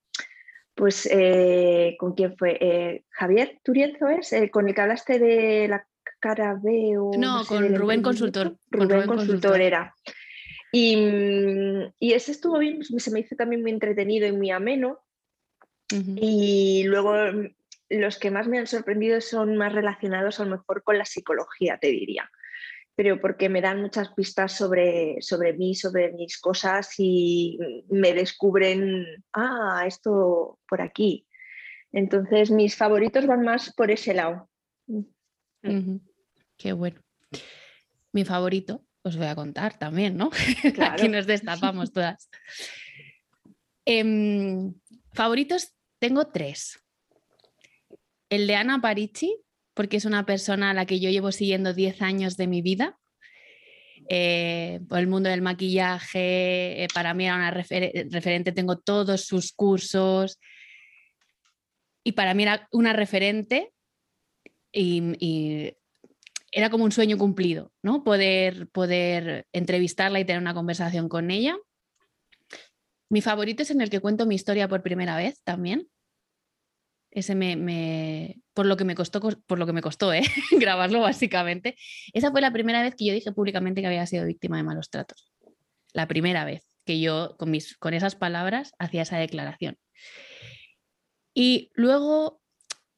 pues, 0.75 1.07
eh, 1.11 1.95
¿con 1.99 2.13
quién 2.13 2.37
fue? 2.37 3.03
Javier 3.09 3.59
Turienzo 3.63 4.07
es, 4.07 4.33
con 4.51 4.67
el 4.67 4.75
que 4.75 4.81
hablaste 4.81 5.19
de 5.19 5.67
la 5.67 5.85
cara 6.19 6.57
B 6.61 6.95
No, 7.17 7.43
con, 7.45 7.75
Rubén 7.75 8.01
Consultor. 8.01 8.55
Rubén, 8.71 9.05
Consultor 9.05 9.59
era. 9.59 9.93
Y, 10.75 11.85
ese 11.99 12.31
estuvo 12.31 12.57
bien, 12.57 12.77
pues, 12.77 13.03
se 13.03 13.11
me 13.11 13.19
hizo 13.19 13.35
también 13.35 13.61
muy 13.61 13.69
entretenido 13.69 14.27
y 14.27 14.31
muy 14.31 14.49
ameno. 14.49 14.99
Y 15.91 16.83
luego 16.85 17.13
mm, 17.13 17.53
los 17.89 18.17
que 18.17 18.31
más 18.31 18.47
me 18.47 18.57
han 18.57 18.65
sorprendido 18.65 19.21
son 19.21 19.55
más 19.55 19.71
relacionados 19.71 20.39
a 20.39 20.45
lo 20.45 20.57
mejor 20.57 20.81
con 20.83 20.97
la 20.97 21.05
psicología, 21.05 21.77
te 21.77 21.89
diría. 21.89 22.27
Pero 22.95 23.21
porque 23.21 23.49
me 23.49 23.61
dan 23.61 23.81
muchas 23.81 24.11
pistas 24.13 24.57
sobre, 24.57 25.17
sobre 25.21 25.53
mí, 25.53 25.75
sobre 25.75 26.11
mis 26.13 26.39
cosas 26.39 26.89
y 26.97 27.59
me 27.89 28.13
descubren, 28.13 29.05
ah, 29.33 29.83
esto 29.85 30.59
por 30.67 30.81
aquí. 30.81 31.27
Entonces 31.91 32.49
mis 32.49 32.75
favoritos 32.75 33.27
van 33.27 33.43
más 33.43 33.71
por 33.75 33.91
ese 33.91 34.15
lado. 34.15 34.49
Qué 36.57 36.73
bueno. 36.73 36.99
Mi 38.11 38.25
favorito 38.25 38.83
os 39.03 39.17
voy 39.17 39.27
a 39.27 39.35
contar 39.35 39.77
también, 39.77 40.17
¿no? 40.17 40.31
Aquí 40.91 41.09
nos 41.09 41.27
destapamos 41.27 41.91
todas. 41.91 42.29
Em, 43.85 44.73
favoritos 45.11 45.73
tengo 45.99 46.27
tres. 46.27 46.79
El 48.29 48.47
de 48.47 48.55
Ana 48.55 48.81
Parici, 48.81 49.37
porque 49.73 49.97
es 49.97 50.05
una 50.05 50.25
persona 50.25 50.71
a 50.71 50.73
la 50.73 50.85
que 50.85 50.99
yo 50.99 51.09
llevo 51.09 51.31
siguiendo 51.31 51.73
10 51.73 52.01
años 52.01 52.37
de 52.37 52.47
mi 52.47 52.61
vida. 52.61 52.97
Eh, 54.09 54.79
por 54.89 54.99
el 54.99 55.07
mundo 55.07 55.29
del 55.29 55.41
maquillaje, 55.41 56.83
eh, 56.83 56.87
para 56.93 57.13
mí 57.13 57.25
era 57.25 57.35
una 57.35 57.51
referente, 57.51 58.51
tengo 58.51 58.77
todos 58.77 59.21
sus 59.21 59.53
cursos 59.53 60.39
y 62.03 62.11
para 62.11 62.33
mí 62.33 62.43
era 62.43 62.67
una 62.71 62.91
referente 62.91 63.71
y 64.73 65.73
era 66.53 66.69
como 66.69 66.83
un 66.83 66.91
sueño 66.91 67.17
cumplido, 67.17 67.71
¿no? 67.81 68.03
Poder, 68.03 68.67
poder 68.69 69.47
entrevistarla 69.53 70.19
y 70.19 70.25
tener 70.25 70.41
una 70.41 70.53
conversación 70.53 71.09
con 71.09 71.31
ella. 71.31 71.57
Mi 73.09 73.21
favorito 73.21 73.63
es 73.63 73.71
en 73.71 73.81
el 73.81 73.89
que 73.89 73.99
cuento 73.99 74.25
mi 74.25 74.35
historia 74.35 74.67
por 74.67 74.83
primera 74.83 75.17
vez 75.17 75.41
también. 75.43 75.89
Ese 77.09 77.35
me, 77.35 78.41
por 78.53 78.65
lo 78.65 78.77
que 78.77 78.85
me 78.85 78.95
costó, 78.95 79.19
por 79.19 79.59
lo 79.59 79.65
que 79.65 79.73
me 79.73 79.81
costó, 79.81 80.13
¿eh? 80.13 80.23
grabarlo 80.51 81.01
básicamente. 81.01 81.75
Esa 82.13 82.31
fue 82.31 82.41
la 82.41 82.53
primera 82.53 82.81
vez 82.81 82.95
que 82.95 83.05
yo 83.05 83.13
dije 83.13 83.31
públicamente 83.31 83.81
que 83.81 83.87
había 83.87 84.05
sido 84.05 84.25
víctima 84.25 84.57
de 84.57 84.63
malos 84.63 84.89
tratos. 84.89 85.31
La 85.91 86.07
primera 86.07 86.45
vez 86.45 86.63
que 86.85 86.99
yo 86.99 87.35
con, 87.37 87.51
mis, 87.51 87.77
con 87.77 87.93
esas 87.93 88.15
palabras 88.15 88.73
hacía 88.77 89.03
esa 89.03 89.17
declaración. 89.17 89.77
Y 91.33 91.71
luego 91.73 92.41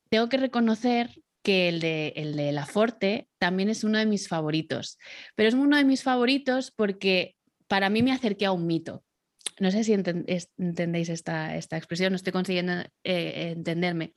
tengo 0.09 0.27
que 0.27 0.37
reconocer 0.37 1.09
que 1.45 1.69
el 1.69 1.79
de, 1.79 2.12
el 2.15 2.36
de 2.36 2.51
La 2.51 2.65
Forte 2.65 3.29
también 3.38 3.69
es 3.69 3.84
uno 3.84 3.99
de 3.99 4.08
mis 4.08 4.27
favoritos, 4.27 4.97
pero 5.36 5.47
es 5.47 5.53
uno 5.53 5.77
de 5.77 5.86
mis 5.86 6.01
favoritos 6.01 6.71
porque 6.75 7.36
para 7.67 7.89
mí 7.91 8.01
me 8.01 8.12
acerqué 8.12 8.47
a 8.47 8.51
un 8.51 8.65
mito. 8.65 9.03
No 9.60 9.69
sé 9.69 9.84
si 9.84 9.93
entendéis 9.93 11.10
esta, 11.10 11.55
esta, 11.55 11.77
expresión, 11.77 12.12
no 12.12 12.15
estoy 12.15 12.34
consiguiendo 12.34 12.73
eh, 13.03 13.53
entenderme. 13.55 14.13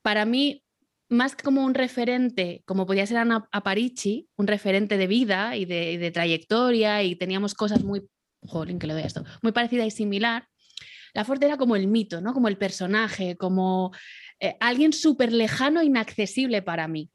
Para 0.00 0.24
mí, 0.24 0.62
más 1.08 1.34
como 1.34 1.64
un 1.64 1.74
referente, 1.74 2.62
como 2.66 2.86
podía 2.86 3.04
ser 3.04 3.16
Ana 3.16 3.48
Aparici, 3.50 4.28
un 4.36 4.46
referente 4.46 4.96
de 4.98 5.08
vida 5.08 5.56
y 5.56 5.64
de, 5.64 6.10
trayectoria, 6.12 7.02
y 7.02 7.16
teníamos 7.16 7.54
cosas 7.54 7.82
muy, 7.82 8.08
jolín, 8.42 8.78
que 8.78 8.86
doy 8.86 9.02
esto, 9.02 9.24
muy 9.42 9.50
parecida 9.50 9.84
y 9.84 9.90
similar, 9.90 10.46
la 11.14 11.24
Forte 11.24 11.46
era 11.46 11.56
como 11.56 11.76
el 11.76 11.88
mito, 11.88 12.20
¿no? 12.20 12.32
Como 12.32 12.48
el 12.48 12.56
personaje, 12.56 13.36
como 13.36 13.92
eh, 14.42 14.56
alguien 14.58 14.92
súper 14.92 15.32
lejano 15.32 15.80
e 15.80 15.84
inaccesible 15.84 16.62
para 16.62 16.88
mí. 16.88 17.12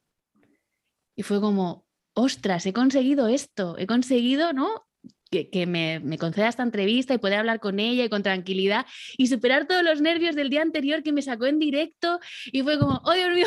Y 1.13 1.23
fue 1.23 1.41
como, 1.41 1.85
ostras, 2.13 2.65
he 2.65 2.71
conseguido 2.71 3.27
esto, 3.27 3.75
he 3.77 3.85
conseguido, 3.85 4.53
¿no? 4.53 4.87
Que, 5.29 5.65
me, 5.67 6.17
conceda 6.17 6.47
esta 6.47 6.63
entrevista 6.63 7.13
y 7.13 7.17
poder 7.17 7.39
hablar 7.39 7.59
con 7.59 7.81
ella 7.81 8.05
y 8.05 8.09
con 8.09 8.23
tranquilidad 8.23 8.85
y 9.17 9.27
superar 9.27 9.67
todos 9.67 9.83
los 9.83 9.99
nervios 9.99 10.37
del 10.37 10.49
día 10.49 10.61
anterior 10.61 11.03
que 11.03 11.11
me 11.11 11.21
sacó 11.21 11.47
en 11.47 11.59
directo 11.59 12.21
y 12.45 12.63
fue 12.63 12.79
como, 12.79 13.01
oh 13.03 13.13
Dios 13.13 13.33
mío, 13.33 13.45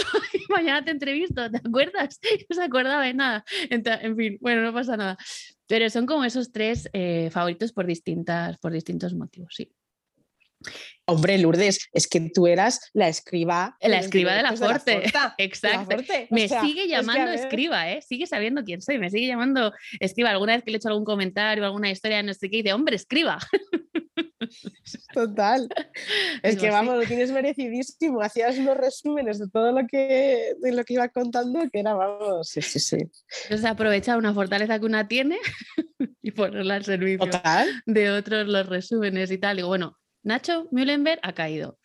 mañana 0.51 0.85
te 0.85 0.91
entrevisto, 0.91 1.51
¿te 1.51 1.57
acuerdas? 1.57 2.21
No 2.51 2.57
se 2.57 2.63
acordaba 2.63 3.03
de 3.07 3.15
nada. 3.15 3.45
En 3.71 4.15
fin, 4.15 4.37
bueno, 4.43 4.61
no 4.61 4.75
pasa 4.75 4.99
nada. 4.99 5.17
Pero 5.67 5.89
son 5.89 6.05
como 6.05 6.25
esos 6.25 6.53
tres 6.53 6.87
eh, 6.93 7.31
favoritos 7.33 7.73
por, 7.73 7.87
distintas, 7.87 8.59
por 8.59 8.73
distintos 8.73 9.15
motivos, 9.15 9.55
sí. 9.57 9.73
Hombre, 11.07 11.39
Lourdes, 11.39 11.89
es 11.93 12.07
que 12.07 12.21
tú 12.33 12.47
eras 12.47 12.91
la 12.93 13.09
escriba. 13.09 13.77
La 13.81 13.99
escriba 13.99 14.33
de 14.35 14.43
la 14.43 14.57
Forte. 14.57 15.03
Exacto. 15.39 15.97
Me 16.31 16.49
sigue 16.49 16.87
llamando 16.87 17.33
escriba, 17.33 17.91
¿eh? 17.91 18.01
Sigue 18.03 18.27
sabiendo 18.27 18.63
quién 18.63 18.81
soy. 18.81 18.99
Me 18.99 19.11
sigue 19.11 19.27
llamando 19.27 19.73
escriba. 19.99 20.31
Alguna 20.31 20.55
vez 20.55 20.63
que 20.63 20.71
le 20.71 20.77
he 20.77 20.79
hecho 20.79 20.89
algún 20.89 21.05
comentario, 21.05 21.65
alguna 21.65 21.91
historia, 21.91 22.23
no 22.23 22.33
sé 22.33 22.49
qué, 22.49 22.59
dice, 22.59 22.73
hombre, 22.73 22.97
escriba. 22.97 23.39
Total. 25.15 25.69
Es 26.43 26.57
que 26.57 26.71
vamos, 26.71 26.97
lo 26.97 27.03
tienes 27.05 27.31
merecidísimo. 27.31 28.21
Hacías 28.23 28.59
unos 28.59 28.77
resúmenes 28.77 29.39
de 29.39 29.49
todo 29.49 29.73
lo 29.73 29.87
que, 29.87 30.55
de 30.61 30.73
lo 30.73 30.85
que 30.85 30.95
iba 30.95 31.09
contando, 31.09 31.61
que 31.73 31.81
era, 31.81 31.95
vamos, 31.95 32.49
sí, 32.49 32.63
sí, 32.63 32.79
sí. 32.79 32.99
Entonces 33.45 33.65
aprovechar 33.65 34.19
una 34.19 34.33
fortaleza 34.33 34.79
que 34.79 34.87
una 34.87 35.09
tiene 35.09 35.39
y 36.23 36.31
ponerla 36.31 36.77
al 36.77 36.85
servicio 36.85 37.31
de 37.87 38.11
otros 38.11 38.47
los 38.47 38.67
resúmenes 38.67 39.31
y 39.31 39.39
tal. 39.39 39.57
Digo, 39.57 39.69
bueno, 39.69 40.00
Nacho 40.23 40.69
Mühlenberg 40.71 41.21
ha 41.23 41.33
caído. 41.33 41.79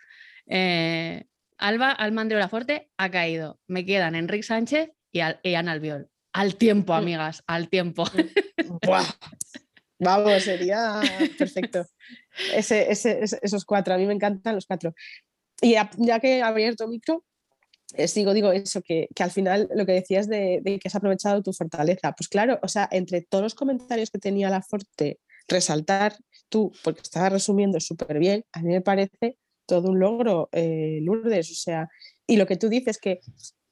Eh, 0.47 1.25
Alba 1.57 1.91
Almandro 1.91 2.37
Laforte 2.37 2.89
ha 2.97 3.09
caído. 3.09 3.59
Me 3.67 3.85
quedan 3.85 4.15
Enrique 4.15 4.43
Sánchez 4.43 4.91
y, 5.11 5.21
Ana 5.21 5.71
Albiol. 5.71 6.09
Al 6.33 6.55
tiempo, 6.55 6.93
mm. 6.93 6.97
amigas, 6.97 7.43
al 7.47 7.69
tiempo. 7.69 8.05
Vamos, 9.99 10.43
sería 10.43 11.01
perfecto. 11.37 11.85
esos 12.53 13.65
cuatro, 13.65 13.93
a 13.93 13.97
mí 13.97 14.05
me 14.05 14.13
encantan 14.13 14.55
los 14.55 14.65
cuatro. 14.65 14.93
Y 15.61 15.71
ya, 15.71 16.19
que 16.19 16.37
he 16.37 16.41
abierto 16.41 16.87
micro, 16.87 17.23
eh, 17.93 18.09
sigo, 18.09 18.33
digo 18.33 18.51
eso, 18.51 18.81
que, 18.81 19.07
al 19.17 19.31
final 19.31 19.69
lo 19.73 19.85
que 19.85 19.93
decías 19.93 20.27
de, 20.27 20.59
de, 20.61 20.79
que 20.79 20.89
has 20.89 20.95
aprovechado 20.95 21.41
tu 21.41 21.53
fortaleza. 21.53 22.11
Pues 22.11 22.27
claro, 22.27 22.59
o 22.61 22.67
sea, 22.67 22.89
entre 22.91 23.21
todos 23.21 23.43
los 23.43 23.55
comentarios 23.55 24.11
que 24.11 24.19
tenía 24.19 24.49
la 24.49 24.61
Forte, 24.61 25.19
resaltar 25.47 26.17
tú, 26.49 26.71
porque 26.83 27.01
estaba 27.01 27.29
resumiendo 27.29 27.79
súper 27.79 28.19
bien, 28.19 28.45
a 28.53 28.61
mí 28.61 28.69
me 28.69 28.81
parece 28.81 29.37
todo 29.65 29.89
un 29.89 29.99
logro, 29.99 30.49
eh, 30.51 30.99
Lourdes. 31.01 31.51
O 31.51 31.55
sea, 31.55 31.89
y 32.27 32.37
lo 32.37 32.45
que 32.45 32.57
tú 32.57 32.69
dices 32.69 32.97
que 32.97 33.19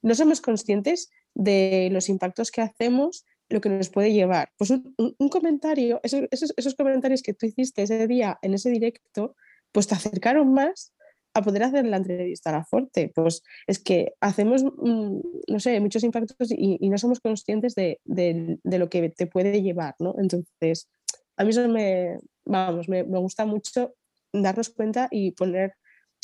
no 0.02 0.16
somos 0.16 0.42
conscientes 0.42 1.10
de 1.34 1.90
los 1.92 2.10
impactos 2.10 2.52
que 2.52 2.62
hacemos, 2.62 3.26
lo 3.50 3.62
que 3.62 3.70
nos 3.70 3.90
puede 3.90 4.14
llevar. 4.14 4.50
Pues 4.58 4.72
un, 4.72 5.30
comentario, 5.30 6.00
esos, 6.04 6.76
comentarios 6.76 7.22
que 7.22 7.34
tú 7.34 7.46
hiciste 7.46 7.84
ese 7.84 8.08
día 8.08 8.38
en 8.42 8.54
ese 8.54 8.70
directo, 8.70 9.36
pues 9.72 9.88
te 9.88 9.96
acercaron 9.96 10.54
más 10.54 10.94
a 11.36 11.42
poder 11.42 11.64
hacer 11.64 11.86
la 11.86 11.98
entrevista 11.98 12.50
a 12.52 12.54
la 12.54 12.66
Forte. 12.66 13.12
Pues 13.14 13.42
es 13.68 13.80
que 13.80 14.14
hacemos, 14.22 14.64
mm, 14.64 15.20
no 15.48 15.60
sé, 15.60 15.80
muchos 15.80 16.04
impactos 16.04 16.52
y, 16.52 16.90
no 16.90 16.98
somos 16.98 17.20
conscientes 17.20 17.76
de, 17.76 18.00
de, 18.06 18.78
lo 18.78 18.90
que 18.90 19.10
te 19.10 19.28
puede 19.28 19.62
llevar, 19.62 19.96
¿no? 20.00 20.16
Entonces, 20.20 20.90
a 21.38 21.43
mí 21.43 21.50
eso 21.50 21.67
me, 21.67 22.19
vamos, 22.46 22.88
me, 22.89 23.04
gusta 23.04 23.46
mucho 23.46 23.96
darnos 24.32 24.69
cuenta 24.69 25.08
y 25.12 25.32
poner 25.32 25.74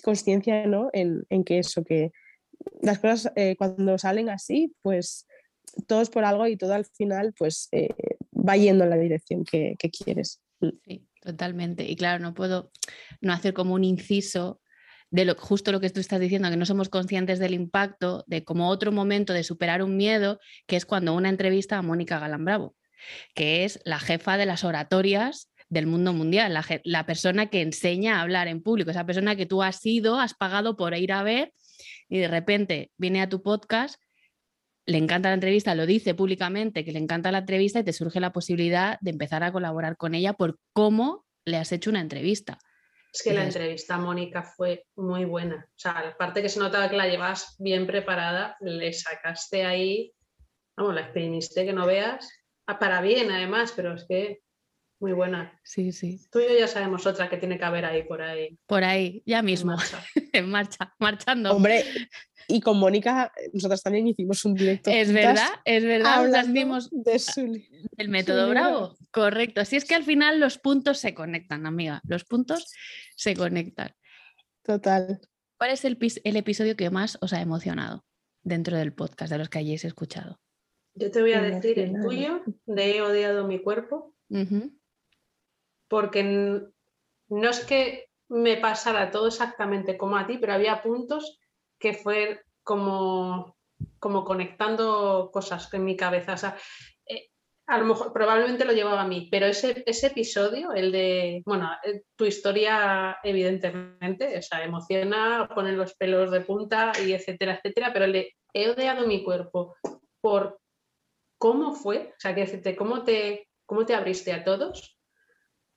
conciencia 0.03 0.65
¿no? 0.65 0.89
en, 0.93 1.43
que 1.43 1.59
eso, 1.59 1.83
que 1.83 2.11
las 2.81 2.99
cosas 2.99 3.31
eh, 3.35 3.55
cuando 3.57 3.97
salen 3.97 4.29
así, 4.29 4.73
pues 4.81 5.27
todo 5.87 6.01
es 6.01 6.09
por 6.09 6.25
algo 6.25 6.47
y 6.47 6.57
todo 6.57 6.73
al 6.73 6.85
final 6.85 7.33
pues 7.37 7.67
eh, 7.71 7.89
va 8.33 8.57
yendo 8.57 8.83
en 8.83 8.89
la 8.89 8.97
dirección 8.97 9.43
que, 9.43 9.75
quieres. 9.77 10.41
Mm. 10.59 10.69
Sí, 10.85 11.07
totalmente. 11.21 11.89
Y 11.89 11.95
claro, 11.95 12.21
no 12.21 12.33
puedo 12.33 12.71
no 13.21 13.33
hacer 13.33 13.53
como 13.53 13.73
un 13.73 13.83
inciso 13.83 14.61
de 15.11 15.25
lo, 15.25 15.35
justo 15.35 15.71
lo 15.71 15.79
que 15.79 15.89
tú 15.89 15.99
estás 15.99 16.19
diciendo, 16.19 16.49
que 16.49 16.57
no 16.57 16.65
somos 16.65 16.89
conscientes 16.89 17.39
del 17.39 17.53
impacto 17.53 18.23
de 18.27 18.43
como 18.43 18.69
otro 18.69 18.91
momento 18.91 19.33
de 19.33 19.43
superar 19.43 19.81
un 19.81 19.97
miedo, 19.97 20.39
que 20.67 20.75
es 20.75 20.85
cuando 20.85 21.15
una 21.15 21.29
entrevista 21.29 21.77
a 21.77 21.81
Mónica 21.81 22.19
Galán 22.19 22.45
Bravo, 22.45 22.75
que 23.33 23.65
es 23.65 23.79
la 23.83 23.99
jefa 23.99 24.37
de 24.37 24.45
las 24.45 24.63
oratorias 24.63 25.51
del 25.69 25.85
mundo 25.85 26.13
mundial, 26.13 26.57
la, 26.83 27.05
persona 27.05 27.47
que 27.47 27.61
enseña 27.61 28.17
a 28.17 28.21
hablar 28.21 28.47
en 28.47 28.61
público, 28.61 28.89
esa 28.89 29.05
persona 29.05 29.35
que 29.35 29.45
tú 29.45 29.61
has 29.61 29.85
ido, 29.85 30.19
has 30.19 30.33
pagado 30.33 30.75
por 30.75 30.95
ir 30.95 31.11
a 31.13 31.23
ver 31.23 31.53
y 32.09 32.17
de 32.17 32.27
repente 32.27 32.91
viene 32.97 33.21
a 33.21 33.29
tu 33.29 33.43
podcast, 33.43 34.01
le 34.87 34.97
encanta 34.97 35.29
la 35.29 35.35
entrevista, 35.35 35.75
lo 35.75 35.85
dice 35.85 36.15
públicamente 36.15 36.83
que 36.83 36.91
le 36.91 36.97
encanta 36.97 37.31
la 37.31 37.39
entrevista 37.39 37.79
y 37.79 37.83
te 37.83 37.93
surge 37.93 38.19
la 38.19 38.33
posibilidad 38.33 38.97
de 39.01 39.11
empezar 39.11 39.43
a 39.43 39.51
colaborar 39.51 39.95
con 39.95 40.15
ella 40.15 40.33
por 40.33 40.57
cómo 40.73 41.25
le 41.45 41.57
has 41.57 41.71
hecho 41.71 41.91
una 41.91 42.01
entrevista. 42.01 42.57
Es 43.13 43.23
que 43.23 43.33
la 43.33 43.43
entrevista 43.43 43.97
Mónica 43.97 44.43
fue 44.43 44.85
muy 44.95 45.25
buena. 45.25 45.67
O 45.67 45.79
sea, 45.79 45.91
aparte 45.99 46.41
que 46.41 46.49
se 46.49 46.59
notaba 46.59 46.89
que 46.89 46.97
la 46.97 47.07
llevas 47.07 47.55
bien 47.59 47.87
preparada, 47.87 48.55
le 48.59 48.93
sacaste 48.93 49.65
ahí, 49.65 50.13
vamos, 50.77 50.95
la 50.95 51.01
exprimiste 51.01 51.65
que 51.65 51.73
no 51.73 51.85
veas, 51.87 52.29
para 52.77 53.01
bien 53.01 53.31
además, 53.31 53.73
pero 53.75 53.95
es 53.95 54.05
que 54.07 54.41
muy 54.99 55.13
buena. 55.13 55.57
Sí, 55.63 55.93
sí. 55.93 56.19
Tú 56.29 56.39
y 56.39 56.43
yo 56.43 56.59
ya 56.59 56.67
sabemos 56.67 57.05
otra 57.05 57.29
que 57.29 57.37
tiene 57.37 57.57
que 57.57 57.63
haber 57.63 57.85
ahí 57.85 58.03
por 58.03 58.21
ahí. 58.21 58.59
Por 58.65 58.83
ahí, 58.83 59.23
ya 59.25 59.41
mismo. 59.41 59.77
En 60.31 60.47
marcha, 60.49 60.93
marchando. 60.99 61.55
Hombre, 61.55 61.83
y 62.47 62.61
con 62.61 62.77
Mónica, 62.77 63.31
nosotras 63.51 63.81
también 63.81 64.07
hicimos 64.07 64.45
un 64.45 64.53
directo. 64.53 64.91
Es 64.91 65.11
verdad, 65.11 65.49
es 65.65 65.83
verdad. 65.83 66.19
Hablamos 66.19 66.89
de 66.91 67.21
el 67.97 68.09
método 68.09 68.49
Bravo. 68.49 68.95
Correcto. 69.11 69.61
Así 69.61 69.75
es 69.75 69.85
que 69.85 69.95
al 69.95 70.03
final 70.03 70.39
los 70.39 70.59
puntos 70.59 70.99
se 70.99 71.15
conectan, 71.15 71.65
amiga. 71.65 72.01
Los 72.05 72.25
puntos 72.25 72.71
se 73.15 73.35
conectan. 73.35 73.91
Total. 74.63 75.19
¿Cuál 75.57 75.71
es 75.71 75.83
el, 75.83 75.97
el 76.23 76.35
episodio 76.35 76.75
que 76.75 76.89
más 76.89 77.17
os 77.21 77.33
ha 77.33 77.41
emocionado 77.41 78.05
dentro 78.43 78.77
del 78.77 78.93
podcast 78.93 79.31
de 79.31 79.39
los 79.39 79.49
que 79.49 79.59
hayáis 79.59 79.83
escuchado? 79.83 80.39
Yo 80.95 81.11
te 81.11 81.21
voy 81.21 81.33
a 81.33 81.41
decir 81.41 81.79
el 81.79 82.01
tuyo, 82.01 82.41
de 82.65 82.97
He 82.97 83.01
odiado 83.01 83.47
mi 83.47 83.59
cuerpo 83.59 84.13
porque 85.89 86.23
no 86.23 87.49
es 87.49 87.65
que 87.65 88.09
me 88.29 88.57
pasara 88.57 89.11
todo 89.11 89.27
exactamente 89.27 89.97
como 89.97 90.15
a 90.15 90.25
ti, 90.25 90.37
pero 90.37 90.53
había 90.53 90.81
puntos 90.81 91.39
que 91.79 91.93
fue 91.93 92.41
como, 92.63 93.57
como 93.99 94.23
conectando 94.23 95.31
cosas 95.33 95.73
en 95.73 95.83
mi 95.83 95.97
cabeza. 95.97 96.33
O 96.33 96.37
sea, 96.37 96.55
eh, 97.07 97.29
a 97.67 97.79
lo 97.79 97.85
mejor 97.85 98.13
probablemente 98.13 98.65
lo 98.65 98.73
llevaba 98.73 99.01
a 99.01 99.07
mí, 99.07 99.27
pero 99.31 99.47
ese, 99.47 99.83
ese 99.85 100.07
episodio, 100.07 100.73
el 100.73 100.91
de, 100.91 101.41
bueno, 101.45 101.71
eh, 101.83 102.03
tu 102.15 102.25
historia 102.25 103.17
evidentemente, 103.23 104.37
o 104.37 104.41
sea, 104.41 104.63
emociona, 104.63 105.49
pone 105.53 105.71
los 105.71 105.95
pelos 105.95 106.29
de 106.29 106.41
punta 106.41 106.91
y 107.03 107.13
etcétera, 107.13 107.55
etcétera, 107.55 107.91
pero 107.91 108.05
le 108.05 108.35
he 108.53 108.69
odiado 108.69 109.07
mi 109.07 109.23
cuerpo 109.23 109.75
por 110.21 110.58
cómo 111.39 111.73
fue, 111.73 112.13
o 112.15 112.19
sea, 112.19 112.35
que 112.35 112.41
decirte, 112.41 112.75
cómo 112.75 113.03
te, 113.03 113.49
cómo 113.65 113.87
te 113.87 113.95
abriste 113.95 114.31
a 114.31 114.43
todos 114.43 114.99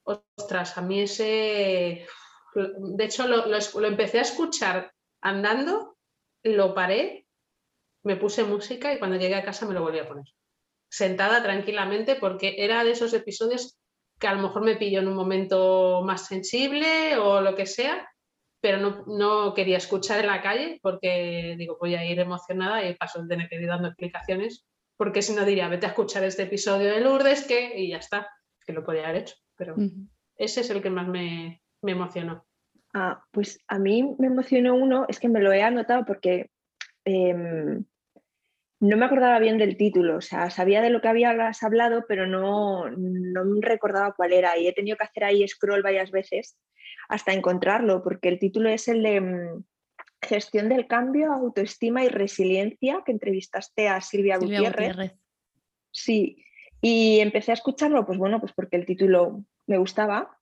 Ostras, 0.05 0.77
a 0.79 0.83
mí 0.83 1.01
ese... 1.01 2.07
De 2.55 3.05
hecho, 3.05 3.27
lo, 3.27 3.87
empecé 3.87 4.18
a 4.18 4.22
escuchar 4.22 4.92
andando, 5.22 5.96
lo 6.42 6.75
paré, 6.75 7.27
me 8.03 8.16
puse 8.16 8.44
música 8.44 8.92
y 8.92 8.98
cuando 8.98 9.16
llegué 9.16 9.37
a 9.37 9.44
casa 9.44 9.66
me 9.66 9.75
lo 9.75 9.83
volví 9.83 10.01
a 10.01 10.09
poner. 10.09 10.27
Sentada 10.90 11.42
tranquilamente 11.42 12.16
porque 12.16 12.57
era 12.59 12.85
de 12.85 12.90
esos 12.90 13.14
episodios 13.14 13.79
que 14.18 14.27
a 14.27 14.35
lo 14.35 14.42
mejor 14.42 14.62
me 14.62 14.77
pilló 14.77 15.01
en 15.01 15.09
un 15.09 15.14
momento 15.14 16.03
más 16.05 16.27
sensible 16.27 17.16
o 17.16 17.40
lo 17.40 17.57
que 17.57 17.64
sea, 17.64 18.07
pero 18.61 18.78
no, 18.78 19.05
no, 19.07 19.55
quería 19.55 19.78
escuchar 19.78 20.20
en 20.20 20.26
la 20.26 20.43
calle 20.43 20.78
porque 20.82 21.55
digo, 21.59 21.78
voy 21.80 21.95
a 21.95 22.05
ir 22.05 22.20
emocionada 22.20 22.84
y 22.84 22.95
paso 22.95 23.22
de 23.22 23.28
tener 23.28 23.49
que 23.49 23.57
ir 23.57 23.66
dando 23.66 23.89
explicaciones, 23.89 24.66
porque 25.03 25.20
si 25.20 25.34
no 25.34 25.44
diría, 25.44 25.66
vete 25.66 25.86
a 25.86 25.88
escuchar 25.88 26.22
este 26.22 26.44
episodio 26.44 26.88
de 26.88 27.00
Lourdes 27.00 27.44
que 27.44 27.76
y 27.76 27.88
ya 27.88 27.96
está, 27.96 28.28
que 28.64 28.72
lo 28.72 28.84
podía 28.84 29.09
haber 29.09 29.22
hecho 29.22 29.34
pero 29.57 29.74
ese 30.36 30.61
es 30.61 30.70
el 30.70 30.80
que 30.80 30.90
más 30.90 31.09
me, 31.09 31.61
emocionó. 31.82 32.46
Ah, 32.94 33.24
pues 33.32 33.59
a 33.66 33.80
mí 33.80 34.14
me 34.20 34.28
emocionó 34.28 34.76
uno, 34.76 35.07
es 35.09 35.18
que 35.18 35.28
me 35.28 35.40
lo 35.40 35.53
he 35.53 35.61
anotado 35.61 36.05
porque 36.05 36.50
em, 37.05 37.84
no 38.78 38.96
me 38.96 39.05
acordaba 39.05 39.40
bien 39.40 39.59
del 39.59 39.76
título, 39.76 40.18
o 40.18 40.20
sea, 40.20 40.50
sabía 40.50 40.80
de 40.82 40.90
lo 40.90 41.00
que 41.00 41.09
habías 41.09 41.64
hablado, 41.64 42.05
pero 42.07 42.28
no, 42.28 42.88
no 42.88 43.61
recordaba 43.61 44.14
cuál 44.14 44.32
era 44.32 44.57
y 44.57 44.68
he 44.68 44.72
tenido 44.72 44.96
que 44.96 45.05
hacer 45.05 45.24
ahí 45.24 45.48
scroll 45.48 45.82
varias 45.82 46.12
veces 46.12 46.57
hasta 47.09 47.32
encontrarlo, 47.32 48.05
porque 48.05 48.28
el 48.28 48.38
título 48.38 48.68
es 48.68 48.86
el 48.86 49.03
de 49.03 49.20
mm, 49.20 49.64
Gestión 50.23 50.68
del 50.68 50.87
cambio, 50.87 51.33
autoestima 51.33 52.05
y 52.05 52.09
resiliencia, 52.09 53.03
que 53.05 53.12
entrevistaste 53.12 53.89
a 53.89 54.01
Silvia, 54.01 54.39
Gutiérrez. 54.39 55.12
Sí, 55.91 56.45
y 56.81 57.20
empecé 57.20 57.51
a 57.51 57.55
escucharlo, 57.55 58.07
pues 58.07 58.18
bueno, 58.18 58.41
pues 58.41 58.53
porque 58.53 58.77
el 58.77 58.87
título 58.87 59.45
me 59.66 59.79
gustaba, 59.79 60.39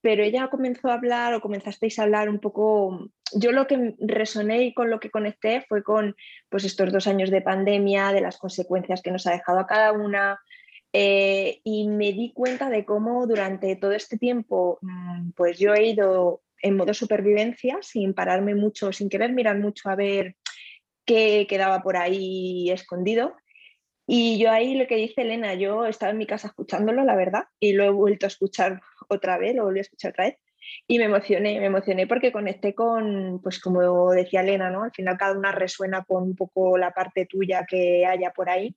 pero 0.00 0.22
ella 0.22 0.48
comenzó 0.48 0.88
a 0.88 0.94
hablar 0.94 1.34
o 1.34 1.40
comenzasteis 1.40 1.98
a 1.98 2.02
hablar 2.04 2.28
un 2.28 2.38
poco, 2.38 3.10
yo 3.32 3.52
lo 3.52 3.66
que 3.66 3.94
resoné 3.98 4.64
y 4.64 4.74
con 4.74 4.90
lo 4.90 5.00
que 5.00 5.10
conecté 5.10 5.64
fue 5.68 5.82
con 5.82 6.16
pues 6.48 6.64
estos 6.64 6.92
dos 6.92 7.06
años 7.06 7.30
de 7.30 7.42
pandemia, 7.42 8.12
de 8.12 8.20
las 8.20 8.38
consecuencias 8.38 9.02
que 9.02 9.10
nos 9.10 9.26
ha 9.26 9.32
dejado 9.32 9.58
a 9.60 9.66
cada 9.66 9.92
una, 9.92 10.40
eh, 10.92 11.60
y 11.64 11.86
me 11.88 12.12
di 12.12 12.32
cuenta 12.32 12.70
de 12.70 12.84
cómo 12.84 13.26
durante 13.26 13.76
todo 13.76 13.92
este 13.92 14.16
tiempo 14.16 14.78
mm, 14.80 15.30
pues 15.32 15.58
yo 15.58 15.74
he 15.74 15.88
ido 15.88 16.42
en 16.62 16.76
modo 16.76 16.94
supervivencia, 16.94 17.78
sin 17.82 18.14
pararme 18.14 18.54
mucho, 18.54 18.92
sin 18.92 19.08
querer 19.08 19.32
mirar 19.32 19.58
mucho 19.58 19.88
a 19.88 19.96
ver 19.96 20.36
qué 21.04 21.46
quedaba 21.48 21.82
por 21.82 21.96
ahí 21.96 22.70
escondido. 22.70 23.36
Y 24.06 24.38
yo 24.38 24.50
ahí 24.50 24.74
lo 24.74 24.86
que 24.86 24.96
dice 24.96 25.22
Elena, 25.22 25.54
yo 25.54 25.84
estaba 25.86 26.12
en 26.12 26.18
mi 26.18 26.26
casa 26.26 26.48
escuchándolo, 26.48 27.04
la 27.04 27.14
verdad, 27.14 27.44
y 27.60 27.74
lo 27.74 27.84
he 27.84 27.90
vuelto 27.90 28.26
a 28.26 28.28
escuchar 28.28 28.80
otra 29.08 29.36
vez, 29.36 29.54
lo 29.54 29.64
volví 29.64 29.80
a 29.80 29.82
escuchar 29.82 30.12
otra 30.12 30.26
vez, 30.26 30.36
y 30.86 30.98
me 30.98 31.04
emocioné, 31.04 31.60
me 31.60 31.66
emocioné 31.66 32.06
porque 32.06 32.32
conecté 32.32 32.74
con, 32.74 33.40
pues 33.42 33.60
como 33.60 34.10
decía 34.12 34.40
Elena, 34.40 34.70
¿no? 34.70 34.84
Al 34.84 34.92
final 34.92 35.18
cada 35.18 35.36
una 35.36 35.52
resuena 35.52 36.04
con 36.04 36.22
un 36.22 36.36
poco 36.36 36.78
la 36.78 36.92
parte 36.92 37.26
tuya 37.26 37.66
que 37.68 38.06
haya 38.06 38.30
por 38.30 38.48
ahí. 38.48 38.74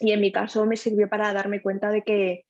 Y 0.00 0.12
en 0.12 0.20
mi 0.20 0.32
caso 0.32 0.64
me 0.66 0.76
sirvió 0.76 1.08
para 1.08 1.32
darme 1.32 1.60
cuenta 1.60 1.90
de 1.90 2.02
que, 2.02 2.44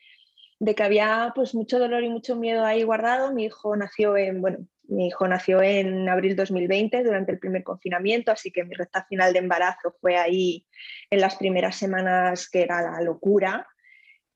de 0.60 0.74
que 0.74 0.82
había 0.82 1.32
pues 1.34 1.54
mucho 1.54 1.78
dolor 1.78 2.02
y 2.02 2.10
mucho 2.10 2.36
miedo 2.36 2.64
ahí 2.64 2.82
guardado. 2.82 3.32
Mi 3.32 3.44
hijo 3.44 3.76
nació 3.76 4.16
en, 4.16 4.40
bueno, 4.40 4.58
mi 4.88 5.08
hijo 5.08 5.28
nació 5.28 5.62
en 5.62 6.08
abril 6.08 6.34
2020 6.34 7.04
durante 7.04 7.32
el 7.32 7.38
primer 7.38 7.62
confinamiento, 7.62 8.32
así 8.32 8.50
que 8.50 8.64
mi 8.64 8.74
recta 8.74 9.04
final 9.04 9.32
de 9.32 9.40
embarazo 9.40 9.94
fue 10.00 10.16
ahí 10.16 10.66
en 11.10 11.20
las 11.20 11.36
primeras 11.36 11.76
semanas 11.76 12.48
que 12.48 12.62
era 12.62 12.82
la 12.82 13.00
locura. 13.02 13.66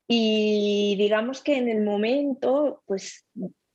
Y 0.07 0.95
digamos 0.99 1.43
que 1.43 1.57
en 1.57 1.69
el 1.69 1.83
momento, 1.83 2.83
pues 2.87 3.27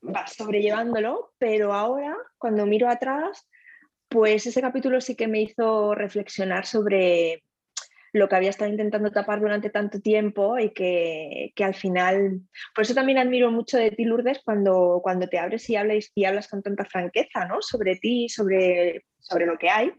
va 0.04 0.28
sobrellevándolo, 0.28 1.34
pero 1.40 1.74
ahora, 1.74 2.16
cuando 2.38 2.66
miro 2.66 2.90
atrás, 2.90 3.48
pues 4.08 4.46
ese 4.46 4.62
capítulo 4.62 5.02
sí 5.02 5.16
que 5.16 5.28
me 5.28 5.42
hizo 5.42 5.96
reflexionar 5.96 6.66
sobre 6.66 7.44
lo 8.14 8.28
que 8.28 8.36
había 8.36 8.50
estado 8.50 8.72
intentando 8.72 9.12
tapar 9.12 9.40
durante 9.40 9.70
tanto 9.70 10.00
tiempo 10.00 10.58
y 10.58 10.72
que, 10.72 11.54
al 11.60 11.76
final, 11.76 12.42
por 12.74 12.84
eso 12.84 12.94
también 12.94 13.18
admiro 13.18 13.52
mucho 13.52 13.78
de 13.78 13.92
ti, 13.92 14.06
Lourdes, 14.06 14.42
cuando, 14.44 15.00
cuando 15.04 15.28
te 15.28 15.40
abres 15.40 15.70
y 15.70 15.76
hablas, 15.76 16.12
y 16.16 16.26
hablas 16.26 16.48
con 16.48 16.62
tanta 16.62 16.86
franqueza 16.86 17.46
¿no? 17.46 17.62
sobre 17.62 17.96
ti, 17.98 18.30
sobre, 18.30 19.06
sobre 19.20 19.46
lo 19.46 19.58
que 19.58 19.70
hay. 19.70 19.92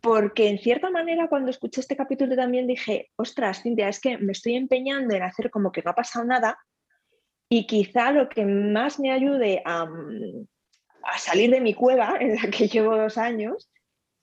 Porque 0.00 0.48
en 0.48 0.58
cierta 0.58 0.90
manera 0.90 1.28
cuando 1.28 1.50
escuché 1.50 1.80
este 1.80 1.96
capítulo 1.96 2.36
también 2.36 2.66
dije, 2.66 3.10
ostras, 3.16 3.62
Cintia, 3.62 3.88
es 3.88 4.00
que 4.00 4.18
me 4.18 4.32
estoy 4.32 4.54
empeñando 4.54 5.14
en 5.14 5.22
hacer 5.22 5.50
como 5.50 5.72
que 5.72 5.82
no 5.82 5.92
ha 5.92 5.94
pasado 5.94 6.26
nada 6.26 6.58
y 7.48 7.66
quizá 7.66 8.10
lo 8.10 8.28
que 8.28 8.44
más 8.44 9.00
me 9.00 9.12
ayude 9.12 9.62
a, 9.64 9.86
a 11.04 11.18
salir 11.18 11.50
de 11.50 11.60
mi 11.60 11.72
cueva 11.72 12.16
en 12.20 12.36
la 12.36 12.50
que 12.50 12.68
llevo 12.68 12.96
dos 12.96 13.16
años 13.16 13.70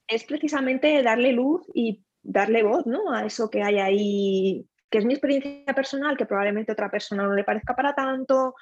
es 0.06 0.24
precisamente 0.24 1.02
darle 1.02 1.32
luz 1.32 1.62
y 1.74 2.04
darle 2.22 2.62
voz 2.62 2.86
¿no? 2.86 3.12
a 3.12 3.26
eso 3.26 3.50
que 3.50 3.62
hay 3.62 3.78
ahí, 3.78 4.66
que 4.90 4.98
es 4.98 5.04
mi 5.04 5.14
experiencia 5.14 5.74
personal, 5.74 6.16
que 6.16 6.26
probablemente 6.26 6.72
otra 6.72 6.90
persona 6.90 7.24
no 7.24 7.34
le 7.34 7.44
parezca 7.44 7.74
para 7.74 7.94
tanto, 7.94 8.54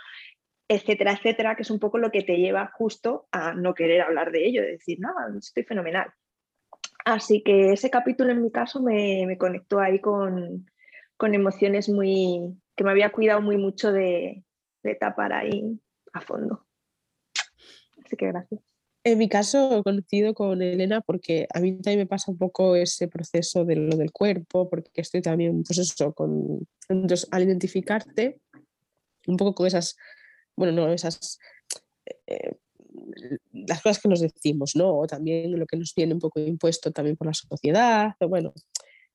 etcétera, 0.68 1.12
etcétera, 1.12 1.56
que 1.56 1.62
es 1.62 1.70
un 1.70 1.80
poco 1.80 1.98
lo 1.98 2.10
que 2.10 2.22
te 2.22 2.36
lleva 2.36 2.70
justo 2.74 3.28
a 3.32 3.52
no 3.54 3.74
querer 3.74 4.02
hablar 4.02 4.30
de 4.30 4.46
ello, 4.46 4.62
de 4.62 4.72
decir, 4.72 4.98
no, 5.00 5.10
estoy 5.36 5.64
fenomenal. 5.64 6.12
Así 7.04 7.42
que 7.42 7.72
ese 7.72 7.90
capítulo 7.90 8.30
en 8.30 8.42
mi 8.42 8.52
caso 8.52 8.80
me, 8.80 9.24
me 9.26 9.38
conectó 9.38 9.80
ahí 9.80 10.00
con, 10.00 10.70
con, 11.16 11.34
emociones 11.34 11.88
muy 11.88 12.56
que 12.76 12.84
me 12.84 12.90
había 12.90 13.10
cuidado 13.10 13.40
muy 13.40 13.56
mucho 13.56 13.92
de, 13.92 14.44
de 14.82 14.94
tapar 14.94 15.32
ahí 15.32 15.80
a 16.12 16.20
fondo. 16.20 16.66
Así 18.04 18.16
que 18.16 18.26
gracias. 18.26 18.69
En 19.02 19.16
mi 19.16 19.28
caso, 19.30 19.82
coincido 19.82 20.34
con 20.34 20.60
Elena 20.60 21.00
porque 21.00 21.46
a 21.54 21.60
mí 21.60 21.72
también 21.80 22.00
me 22.00 22.06
pasa 22.06 22.30
un 22.30 22.36
poco 22.36 22.76
ese 22.76 23.08
proceso 23.08 23.64
de 23.64 23.76
lo 23.76 23.96
del 23.96 24.12
cuerpo, 24.12 24.68
porque 24.68 24.90
estoy 25.00 25.22
también, 25.22 25.62
pues 25.62 25.78
eso, 25.78 26.12
con, 26.12 26.66
entonces, 26.88 27.26
al 27.30 27.44
identificarte 27.44 28.38
un 29.26 29.36
poco 29.38 29.54
con 29.54 29.66
esas, 29.66 29.96
bueno, 30.54 30.72
no, 30.72 30.92
esas, 30.92 31.38
eh, 32.26 32.52
las 33.52 33.80
cosas 33.80 34.02
que 34.02 34.08
nos 34.08 34.20
decimos, 34.20 34.76
¿no? 34.76 34.98
O 34.98 35.06
también 35.06 35.58
lo 35.58 35.66
que 35.66 35.78
nos 35.78 35.94
viene 35.94 36.12
un 36.12 36.20
poco 36.20 36.40
impuesto 36.40 36.90
también 36.90 37.16
por 37.16 37.26
la 37.26 37.34
sociedad, 37.34 38.12
o 38.20 38.28
bueno, 38.28 38.52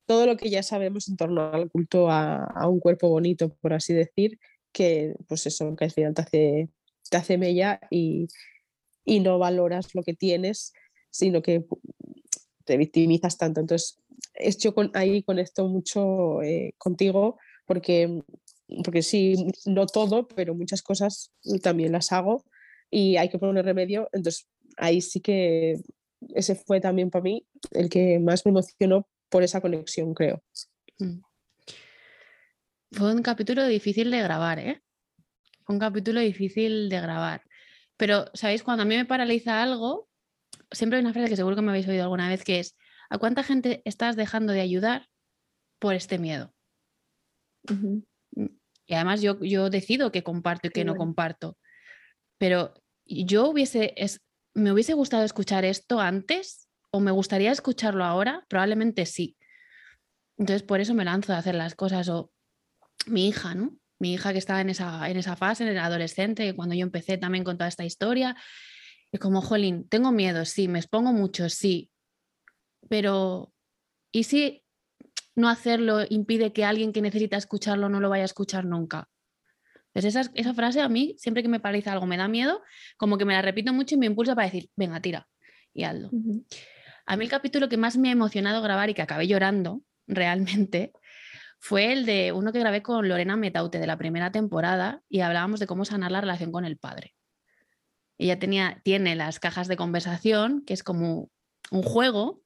todo 0.07 0.25
lo 0.25 0.35
que 0.35 0.49
ya 0.49 0.63
sabemos 0.63 1.07
en 1.09 1.17
torno 1.17 1.51
al 1.53 1.69
culto 1.69 2.09
a, 2.09 2.43
a 2.43 2.67
un 2.67 2.79
cuerpo 2.79 3.09
bonito, 3.09 3.55
por 3.61 3.73
así 3.73 3.93
decir, 3.93 4.39
que 4.71 5.15
pues 5.27 5.45
eso, 5.45 5.75
que 5.75 5.85
al 5.85 5.91
final 5.91 6.13
te 6.13 6.21
hace, 6.21 6.69
te 7.09 7.17
hace 7.17 7.37
mella 7.37 7.79
y 7.91 8.27
y 9.05 9.19
no 9.19 9.39
valoras 9.39 9.93
lo 9.93 10.03
que 10.03 10.13
tienes, 10.13 10.73
sino 11.09 11.41
que 11.41 11.65
te 12.65 12.77
victimizas 12.77 13.37
tanto. 13.37 13.61
Entonces, 13.61 13.99
es, 14.33 14.57
yo 14.57 14.73
con, 14.73 14.91
ahí 14.93 15.23
conecto 15.23 15.67
mucho 15.67 16.41
eh, 16.41 16.73
contigo 16.77 17.37
porque, 17.65 18.21
porque 18.83 19.01
sí, 19.01 19.51
no 19.65 19.85
todo, 19.85 20.27
pero 20.27 20.55
muchas 20.55 20.81
cosas 20.81 21.31
también 21.61 21.91
las 21.91 22.11
hago 22.11 22.43
y 22.89 23.17
hay 23.17 23.29
que 23.29 23.39
poner 23.39 23.63
remedio. 23.63 24.09
Entonces, 24.11 24.47
ahí 24.77 25.01
sí 25.01 25.21
que 25.21 25.79
ese 26.33 26.55
fue 26.55 26.81
también 26.81 27.09
para 27.09 27.23
mí 27.23 27.45
el 27.71 27.89
que 27.89 28.19
más 28.19 28.45
me 28.45 28.49
emocionó 28.49 29.07
por 29.29 29.43
esa 29.43 29.61
conexión, 29.61 30.13
creo. 30.13 30.43
Mm. 30.99 31.19
Fue 32.91 33.13
un 33.13 33.21
capítulo 33.21 33.65
difícil 33.67 34.09
de 34.11 34.21
grabar, 34.21 34.59
¿eh? 34.59 34.81
Fue 35.65 35.75
un 35.75 35.79
capítulo 35.79 36.19
difícil 36.19 36.89
de 36.89 37.01
grabar. 37.01 37.41
Pero, 37.97 38.25
¿sabéis? 38.33 38.63
Cuando 38.63 38.83
a 38.83 38.85
mí 38.85 38.95
me 38.95 39.05
paraliza 39.05 39.61
algo, 39.61 40.09
siempre 40.71 40.97
hay 40.97 41.03
una 41.03 41.13
frase 41.13 41.29
que 41.29 41.35
seguro 41.35 41.55
que 41.55 41.61
me 41.61 41.71
habéis 41.71 41.87
oído 41.87 42.03
alguna 42.03 42.29
vez, 42.29 42.43
que 42.43 42.59
es, 42.59 42.75
¿a 43.09 43.17
cuánta 43.17 43.43
gente 43.43 43.81
estás 43.85 44.15
dejando 44.15 44.53
de 44.53 44.61
ayudar 44.61 45.07
por 45.79 45.95
este 45.95 46.17
miedo? 46.17 46.53
Mm, 47.67 47.99
y 48.85 48.93
además 48.93 49.21
yo, 49.21 49.39
yo 49.39 49.69
decido 49.69 50.11
que 50.11 50.23
comparto 50.23 50.67
y 50.67 50.71
que 50.71 50.85
no 50.85 50.95
comparto. 50.95 51.57
Pero 52.37 52.73
yo 53.05 53.49
hubiese, 53.49 53.93
es, 53.95 54.21
me 54.53 54.71
hubiese 54.71 54.93
gustado 54.93 55.23
escuchar 55.23 55.65
esto 55.65 55.99
antes 55.99 56.67
o 56.91 56.99
me 56.99 57.11
gustaría 57.11 57.51
escucharlo 57.51 58.03
ahora, 58.03 58.45
probablemente 58.47 59.05
sí. 59.05 59.37
Entonces 60.37 60.63
por 60.63 60.81
eso 60.81 60.93
me 60.93 61.05
lanzo 61.05 61.33
a 61.33 61.37
hacer 61.37 61.55
las 61.55 61.75
cosas 61.75 62.09
o 62.09 62.31
mi 63.07 63.27
hija, 63.27 63.55
¿no? 63.55 63.77
Mi 63.99 64.13
hija 64.13 64.31
que 64.31 64.39
estaba 64.39 64.61
en 64.61 64.69
esa, 64.69 65.09
en 65.09 65.17
esa 65.17 65.35
fase, 65.35 65.63
en 65.63 65.69
el 65.69 65.77
adolescente, 65.77 66.55
cuando 66.55 66.75
yo 66.75 66.83
empecé 66.83 67.17
también 67.17 67.43
con 67.43 67.57
toda 67.57 67.67
esta 67.67 67.85
historia, 67.85 68.35
y 69.11 69.17
como, 69.17 69.41
jolín, 69.41 69.87
tengo 69.87 70.11
miedo, 70.11 70.45
sí, 70.45 70.67
me 70.67 70.79
expongo 70.79 71.13
mucho, 71.13 71.49
sí, 71.49 71.91
pero 72.89 73.53
¿y 74.11 74.23
si 74.23 74.63
no 75.35 75.49
hacerlo 75.49 76.05
impide 76.09 76.53
que 76.53 76.65
alguien 76.65 76.93
que 76.93 77.01
necesita 77.01 77.37
escucharlo 77.37 77.89
no 77.89 77.99
lo 77.99 78.09
vaya 78.09 78.23
a 78.23 78.25
escuchar 78.25 78.65
nunca? 78.65 79.09
Pues 79.93 80.03
esa, 80.03 80.29
esa 80.33 80.53
frase 80.53 80.81
a 80.81 80.89
mí, 80.89 81.15
siempre 81.17 81.41
que 81.41 81.47
me 81.47 81.61
parece 81.61 81.89
algo, 81.89 82.05
me 82.05 82.17
da 82.17 82.27
miedo, 82.27 82.61
como 82.97 83.17
que 83.17 83.23
me 83.23 83.33
la 83.33 83.41
repito 83.41 83.71
mucho 83.71 83.95
y 83.95 83.97
me 83.97 84.07
impulsa 84.07 84.35
para 84.35 84.47
decir, 84.47 84.69
venga, 84.75 84.99
tira 84.99 85.27
y 85.73 85.83
hazlo. 85.83 86.09
A 87.05 87.17
mí 87.17 87.23
el 87.23 87.29
capítulo 87.29 87.69
que 87.69 87.77
más 87.77 87.97
me 87.97 88.09
ha 88.09 88.11
emocionado 88.11 88.61
grabar 88.61 88.89
y 88.89 88.93
que 88.93 89.01
acabé 89.01 89.27
llorando 89.27 89.81
realmente 90.07 90.91
fue 91.59 91.93
el 91.93 92.05
de 92.05 92.31
uno 92.31 92.51
que 92.51 92.59
grabé 92.59 92.81
con 92.81 93.07
Lorena 93.07 93.35
Metaute 93.35 93.79
de 93.79 93.87
la 93.87 93.97
primera 93.97 94.31
temporada 94.31 95.01
y 95.09 95.21
hablábamos 95.21 95.59
de 95.59 95.67
cómo 95.67 95.85
sanar 95.85 96.11
la 96.11 96.21
relación 96.21 96.51
con 96.51 96.65
el 96.65 96.77
padre. 96.77 97.15
Ella 98.17 98.39
tenía, 98.39 98.81
tiene 98.83 99.15
las 99.15 99.39
cajas 99.39 99.67
de 99.67 99.75
conversación, 99.75 100.63
que 100.65 100.73
es 100.73 100.83
como 100.83 101.29
un 101.71 101.83
juego 101.83 102.41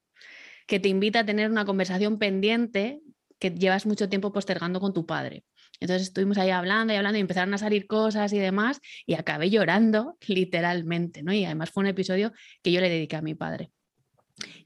que 0.68 0.80
te 0.80 0.90
invita 0.90 1.20
a 1.20 1.26
tener 1.26 1.50
una 1.50 1.66
conversación 1.66 2.18
pendiente 2.18 3.02
que 3.40 3.52
llevas 3.52 3.86
mucho 3.86 4.10
tiempo 4.10 4.32
postergando 4.32 4.80
con 4.80 4.94
tu 4.94 5.06
padre. 5.06 5.44
Entonces 5.80 6.08
estuvimos 6.08 6.38
ahí 6.38 6.50
hablando 6.50 6.94
y 6.94 6.98
hablando 6.98 7.18
y 7.18 7.22
empezaron 7.22 7.54
a 7.54 7.58
salir 7.58 7.88
cosas 7.88 8.34
y 8.34 8.40
demás 8.40 8.82
y 9.06 9.14
acabé 9.14 9.50
llorando 9.50 10.18
literalmente, 10.28 11.24
¿no? 11.24 11.34
Y 11.34 11.46
además 11.46 11.72
fue 11.72 11.82
un 11.82 11.88
episodio 11.88 12.32
que 12.62 12.72
yo 12.72 12.82
le 12.82 12.90
dediqué 12.90 13.16
a 13.16 13.22
mi 13.22 13.36
padre. 13.36 13.72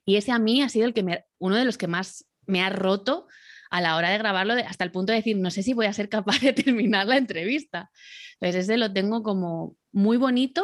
Y 0.05 0.17
ese 0.17 0.31
a 0.31 0.39
mí 0.39 0.61
ha 0.61 0.69
sido 0.69 0.85
el 0.85 0.93
que 0.93 1.23
uno 1.39 1.55
de 1.55 1.65
los 1.65 1.77
que 1.77 1.87
más 1.87 2.25
me 2.45 2.61
ha 2.61 2.69
roto 2.69 3.27
a 3.73 3.81
la 3.81 3.95
hora 3.95 4.11
de 4.11 4.19
grabarlo 4.19 4.53
hasta 4.53 4.83
el 4.83 4.91
punto 4.91 5.13
de 5.13 5.17
decir, 5.17 5.35
no 5.35 5.49
sé 5.49 5.63
si 5.63 5.73
voy 5.73 5.87
a 5.87 5.93
ser 5.93 6.07
capaz 6.07 6.39
de 6.41 6.53
terminar 6.53 7.07
la 7.07 7.17
entrevista. 7.17 7.89
Entonces 8.33 8.65
ese 8.65 8.77
lo 8.77 8.93
tengo 8.93 9.23
como 9.23 9.75
muy 9.91 10.17
bonito 10.17 10.63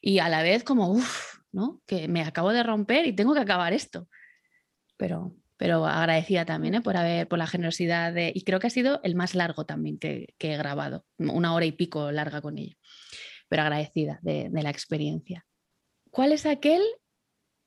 y 0.00 0.20
a 0.20 0.28
la 0.28 0.44
vez 0.44 0.62
como, 0.62 0.88
uff, 0.88 1.40
¿no? 1.50 1.82
Que 1.84 2.06
me 2.06 2.22
acabo 2.22 2.52
de 2.52 2.62
romper 2.62 3.08
y 3.08 3.12
tengo 3.12 3.34
que 3.34 3.40
acabar 3.40 3.72
esto. 3.72 4.06
Pero 4.96 5.34
pero 5.56 5.84
agradecida 5.86 6.44
también 6.44 6.76
¿eh? 6.76 6.80
por, 6.80 6.96
haber, 6.96 7.26
por 7.26 7.36
la 7.36 7.48
generosidad 7.48 8.12
de, 8.12 8.30
y 8.32 8.44
creo 8.44 8.60
que 8.60 8.68
ha 8.68 8.70
sido 8.70 9.00
el 9.02 9.16
más 9.16 9.34
largo 9.34 9.66
también 9.66 9.98
que, 9.98 10.32
he 10.38 10.56
grabado, 10.56 11.04
una 11.18 11.52
hora 11.52 11.64
y 11.64 11.72
pico 11.72 12.12
larga 12.12 12.40
con 12.40 12.58
ella, 12.58 12.76
pero 13.48 13.62
agradecida 13.62 14.20
de, 14.22 14.48
la 14.52 14.70
experiencia. 14.70 15.44
¿Cuál 16.12 16.30
es 16.30 16.46
aquel 16.46 16.82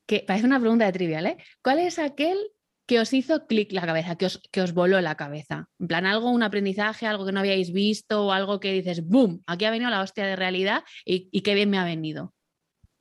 que, 0.05 0.24
parece 0.26 0.45
una 0.45 0.61
pregunta 0.61 0.86
de 0.86 0.93
trivial, 0.93 1.26
¿eh? 1.26 1.38
¿Cuál 1.61 1.80
es 1.80 1.99
aquel 1.99 2.38
que 2.91 2.99
os 2.99 3.13
hizo 3.13 3.47
clic 3.47 3.71
la 3.71 3.85
cabeza, 3.85 4.17
que 4.17 4.61
os, 4.61 4.73
voló 4.73 4.99
la 4.99 5.15
cabeza? 5.15 5.69
En 5.79 5.87
plan, 5.87 6.05
algo, 6.05 6.29
un 6.29 6.43
aprendizaje, 6.43 7.07
algo 7.07 7.25
que 7.25 7.31
no 7.31 7.39
habíais 7.39 7.71
visto 7.71 8.25
o 8.25 8.31
algo 8.33 8.59
que 8.59 8.73
dices, 8.73 9.07
¡boom! 9.07 9.41
Aquí 9.47 9.63
ha 9.63 9.71
venido 9.71 9.89
la 9.89 10.01
hostia 10.01 10.25
de 10.25 10.35
realidad 10.35 10.83
y, 11.05 11.29
y 11.31 11.39
qué 11.39 11.53
bien 11.53 11.69
me 11.69 11.77
ha 11.77 11.85
venido. 11.85 12.33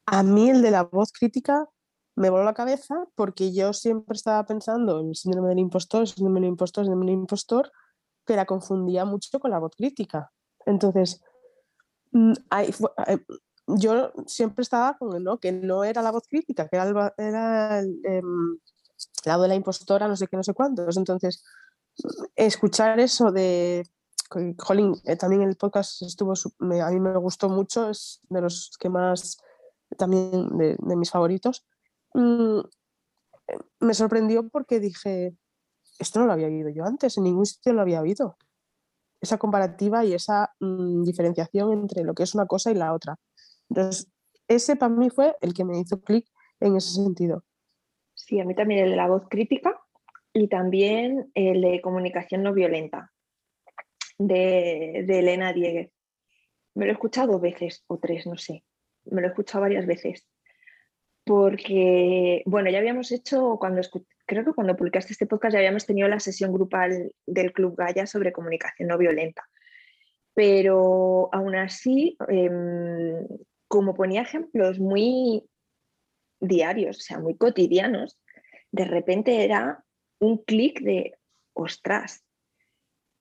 A 0.07 0.23
mí 0.23 0.49
el 0.49 0.63
de 0.63 0.71
la 0.71 0.85
voz 0.85 1.11
crítica 1.11 1.67
me 2.15 2.31
voló 2.31 2.45
la 2.45 2.55
cabeza 2.55 3.05
porque 3.17 3.53
yo 3.53 3.73
siempre 3.73 4.15
estaba 4.15 4.47
pensando 4.47 5.01
en 5.01 5.09
el 5.09 5.17
síndrome 5.17 5.49
del 5.49 5.59
impostor, 5.59 6.03
el 6.03 6.07
síndrome 6.07 6.39
del 6.39 6.51
impostor, 6.51 6.83
el 6.83 6.87
síndrome 6.87 7.07
del 7.07 7.21
impostor, 7.23 7.73
que 8.25 8.37
la 8.37 8.47
confundía 8.47 9.05
mucho 9.05 9.41
con 9.41 9.51
la 9.51 9.59
voz 9.59 9.73
crítica. 9.77 10.31
Entonces, 10.67 11.21
mm, 12.13 12.33
eh, 13.09 13.19
yo 13.67 14.13
siempre 14.27 14.63
estaba 14.63 14.97
con 14.97 15.21
¿no? 15.25 15.41
que 15.41 15.51
no 15.51 15.83
era 15.83 16.01
la 16.01 16.13
voz 16.13 16.29
crítica, 16.29 16.69
que 16.69 16.77
era, 16.77 17.13
era 17.19 17.81
el, 17.81 18.01
em, 18.05 18.57
lado 19.25 19.43
de 19.43 19.49
la 19.49 19.55
impostora, 19.55 20.09
no 20.09 20.17
sé 20.17 20.27
qué, 20.27 20.37
no 20.37 20.43
sé 20.43 20.55
cuántos. 20.55 20.97
Entonces, 20.97 21.45
escuchar 22.37 23.01
eso 23.01 23.31
de. 23.31 23.87
Jolín, 24.59 24.95
eh, 25.05 25.17
también 25.17 25.43
el 25.43 25.57
podcast 25.57 26.03
estuvo, 26.03 26.35
a 26.35 26.91
mí 26.91 27.01
me 27.01 27.17
gustó 27.17 27.49
mucho, 27.49 27.91
es 27.91 28.21
de 28.29 28.41
los 28.41 28.77
que 28.79 28.89
más, 28.89 29.39
también 29.97 30.57
de, 30.57 30.97
mis 30.97 31.11
favoritos. 31.11 31.67
Mm, 32.15 32.61
me 33.81 33.95
sorprendió 33.95 34.49
porque 34.49 34.79
dije, 34.79 35.35
esto 35.99 36.21
no 36.21 36.27
lo 36.27 36.33
había 36.33 36.47
oído 36.47 36.69
yo 36.69 36.85
antes, 36.85 37.17
en 37.19 37.25
ningún 37.25 37.45
sitio 37.45 37.73
lo 37.73 37.81
había 37.81 38.01
oído. 38.01 38.37
Esa 39.21 39.37
comparativa 39.37 40.05
y 40.05 40.15
esa 40.15 40.55
mm, 40.61 41.03
diferenciación 41.03 41.73
entre 41.73 42.05
lo 42.05 42.15
que 42.15 42.23
es 42.23 42.35
una 42.35 42.47
cosa 42.47 42.71
y 42.71 42.75
la 42.75 42.95
otra. 42.95 43.19
Entonces, 43.69 44.09
ese 44.47 44.77
para 44.77 44.95
mí 44.95 45.11
fue 45.11 45.37
el 45.41 45.55
que 45.55 45.65
me 45.65 45.79
hizo 45.81 46.01
clic 46.01 46.29
en 46.61 46.77
ese 46.77 46.95
sentido. 46.95 47.45
Sí, 48.31 48.39
a 48.39 48.45
mí 48.45 48.55
también 48.55 48.85
el 48.85 48.91
de 48.91 48.97
la 48.97 49.09
voz 49.09 49.29
crítica 49.29 49.77
y 50.33 50.47
también 50.47 51.33
el 51.35 51.63
de 51.63 51.81
comunicación 51.81 52.45
no 52.45 52.55
violenta 52.55 53.11
de, 54.19 55.01
Elena 55.01 55.53
Dieguez. 55.53 55.91
Me 56.77 56.85
lo 56.85 56.93
he 56.93 56.95
escuchado 56.95 57.33
dos 57.33 57.41
veces 57.41 57.83
o 57.89 57.99
tres, 57.99 58.29
no 58.29 58.37
sé. 58.37 58.63
Me 59.07 59.21
lo 59.21 59.27
he 59.27 59.31
escuchado 59.31 59.63
varias 59.63 59.85
veces 59.85 60.29
porque, 61.25 62.45
bueno, 62.47 62.71
ya 62.71 62.79
habíamos 62.79 63.11
hecho, 63.11 63.57
cuando 63.59 63.83
creo 64.27 64.45
que 64.45 64.53
cuando 64.53 64.77
publicaste 64.77 65.13
este 65.13 65.27
podcast 65.27 65.55
ya 65.55 65.59
habíamos 65.59 65.85
tenido 65.85 66.07
la 66.07 66.21
sesión 66.21 66.53
grupal 66.53 67.13
del 67.27 67.53
Club 67.53 67.75
Gaya 67.77 68.07
sobre 68.07 68.31
comunicación 68.31 68.91
no 68.91 68.97
violenta. 68.97 69.43
Pero 70.35 71.29
aún 71.33 71.57
así, 71.57 72.17
em, 72.29 73.27
como 73.67 73.95
ponía 73.95 74.23
ejemplos 74.23 74.79
muy 74.79 75.50
diarios, 76.41 76.99
o 76.99 77.01
sea, 77.01 77.19
muy 77.19 77.37
cotidianos, 77.37 78.19
de 78.73 78.85
repente 78.85 79.45
era 79.45 79.85
un 80.19 80.39
clic 80.39 80.81
de, 80.81 81.15
ostras. 81.53 82.25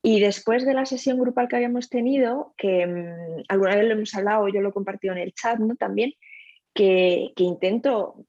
Y 0.02 0.20
después 0.20 0.64
de 0.64 0.74
la 0.74 0.86
sesión 0.86 1.18
grupal 1.18 1.48
que 1.48 1.56
habíamos 1.56 1.90
tenido, 1.90 2.54
que 2.56 2.82
em, 2.82 3.44
alguna 3.48 3.76
vez 3.76 3.84
lo 3.84 3.92
hemos 3.92 4.14
hablado, 4.14 4.48
yo 4.48 4.60
lo 4.60 4.70
he 4.70 4.72
compartido 4.72 5.12
en 5.12 5.20
el 5.20 5.34
chat 5.34 5.58
¿no? 5.58 5.76
también, 5.76 6.14
que, 6.74 7.32
intento 7.36 8.26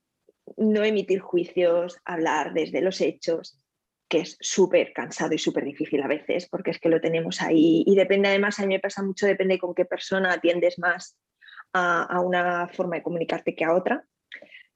no 0.56 0.84
emitir 0.84 1.20
juicios, 1.20 1.98
hablar 2.04 2.52
desde 2.52 2.82
los 2.82 3.00
hechos, 3.00 3.58
que 4.08 4.20
es 4.20 4.36
súper 4.40 4.92
cansado 4.92 5.32
y 5.32 5.38
súper 5.38 5.64
difícil 5.64 6.02
a 6.02 6.08
veces, 6.08 6.46
porque 6.48 6.72
es 6.72 6.78
que 6.78 6.90
lo 6.90 7.00
tenemos 7.00 7.40
ahí 7.40 7.84
y 7.86 7.94
depende 7.96 8.28
además, 8.28 8.58
a 8.58 8.66
mí 8.66 8.74
me 8.74 8.80
pasa 8.80 9.02
mucho, 9.02 9.26
depende 9.26 9.58
con 9.58 9.74
qué 9.74 9.86
persona 9.86 10.34
atiendes 10.34 10.78
más 10.78 11.16
a, 11.72 12.20
una 12.20 12.68
forma 12.68 12.96
de 12.96 13.02
comunicarte 13.02 13.54
que 13.54 13.64
a 13.64 13.74
otra, 13.74 14.04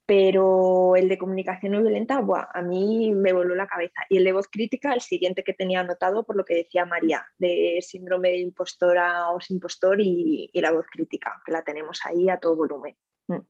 pero 0.07 0.95
el 0.95 1.09
de 1.09 1.17
comunicación 1.17 1.73
no 1.73 1.81
violenta, 1.81 2.23
a 2.53 2.61
mí 2.61 3.13
me 3.13 3.33
voló 3.33 3.53
la 3.55 3.67
cabeza. 3.67 4.05
Y 4.09 4.17
el 4.17 4.23
de 4.23 4.31
voz 4.31 4.47
crítica, 4.47 4.93
el 4.93 5.01
siguiente 5.01 5.43
que 5.43 5.53
tenía 5.53 5.81
anotado 5.81 6.23
por 6.25 6.37
lo 6.37 6.45
que 6.45 6.55
decía 6.55 6.85
María, 6.85 7.27
de 7.37 7.79
síndrome 7.85 8.29
de 8.29 8.37
impostora 8.37 9.29
o 9.31 9.39
impostor 9.49 9.99
y, 9.99 10.49
y 10.53 10.61
la 10.61 10.71
voz 10.71 10.85
crítica, 10.89 11.41
que 11.45 11.51
la 11.51 11.61
tenemos 11.61 11.99
ahí 12.05 12.29
a 12.29 12.39
todo 12.39 12.55
volumen. 12.55 12.95
Mm. 13.27 13.41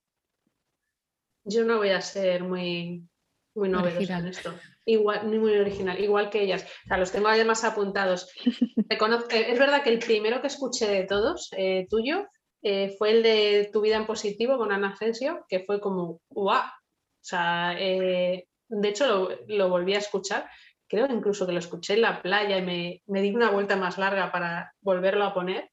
Yo 1.43 1.63
no 1.63 1.77
voy 1.77 1.89
a 1.89 2.01
ser 2.01 2.43
muy, 2.43 3.07
muy 3.53 3.69
novedosa 3.69 4.17
en 4.17 4.27
esto. 4.27 4.51
Igual, 4.83 5.29
ni 5.29 5.37
muy 5.37 5.55
original, 5.57 5.99
igual 6.03 6.31
que 6.31 6.41
ellas. 6.41 6.63
O 6.85 6.87
sea, 6.87 6.97
los 6.97 7.11
tengo 7.11 7.27
además 7.27 7.63
apuntados. 7.63 8.31
Eh, 8.89 9.51
es 9.51 9.59
verdad 9.59 9.83
que 9.83 9.89
el 9.89 9.99
primero 9.99 10.41
que 10.41 10.47
escuché 10.47 10.87
de 10.87 11.03
todos, 11.03 11.49
eh, 11.57 11.87
tuyo, 11.89 12.25
eh, 12.69 12.95
fue 12.97 13.11
el 13.11 13.23
de 13.23 13.69
Tu 13.71 13.79
vida 13.79 13.95
en 13.95 14.05
positivo 14.05 14.57
con 14.57 14.71
Ana 14.71 14.89
Asensio, 14.89 15.45
que 15.47 15.61
fue 15.61 15.79
como, 15.79 16.19
¡guau! 16.29 16.63
O 16.63 17.23
sea, 17.23 17.73
de 17.75 18.45
hecho 18.83 19.29
lo, 19.47 19.69
volví 19.69 19.93
a 19.95 19.99
escuchar. 19.99 20.49
Creo 20.89 21.05
incluso 21.09 21.45
que 21.45 21.53
lo 21.53 21.59
escuché 21.59 21.93
en 21.93 22.01
la 22.01 22.21
playa 22.21 22.57
y 22.57 22.61
me, 22.61 23.03
me 23.07 23.21
di 23.21 23.33
una 23.33 23.51
vuelta 23.51 23.75
más 23.75 23.97
larga 23.97 24.31
para 24.31 24.73
volverlo 24.81 25.23
a 25.23 25.33
poner 25.33 25.69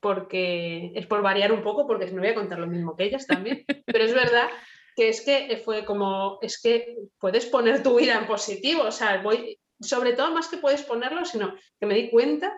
porque 0.00 0.92
es 0.94 1.06
por 1.06 1.20
variar 1.20 1.52
un 1.52 1.62
poco, 1.62 1.86
porque 1.86 2.10
no 2.12 2.20
voy 2.20 2.30
a 2.30 2.34
contar 2.34 2.58
lo 2.58 2.66
mismo 2.66 2.96
que 2.96 3.04
ellas 3.04 3.26
también, 3.26 3.64
pero 3.86 4.04
es 4.04 4.14
verdad 4.14 4.48
que 4.94 5.08
es 5.08 5.20
que 5.20 5.60
fue 5.64 5.84
como, 5.84 6.38
es 6.40 6.60
que 6.62 6.96
puedes 7.18 7.46
poner 7.46 7.82
tu 7.82 7.98
vida 7.98 8.16
en 8.16 8.26
positivo, 8.26 8.82
o 8.84 8.92
sea, 8.92 9.20
voy, 9.20 9.58
sobre 9.80 10.12
todo 10.14 10.32
más 10.32 10.48
que 10.48 10.56
puedes 10.56 10.82
ponerlo, 10.82 11.24
sino 11.24 11.54
que 11.78 11.86
me 11.86 11.94
di 11.94 12.08
cuenta 12.10 12.54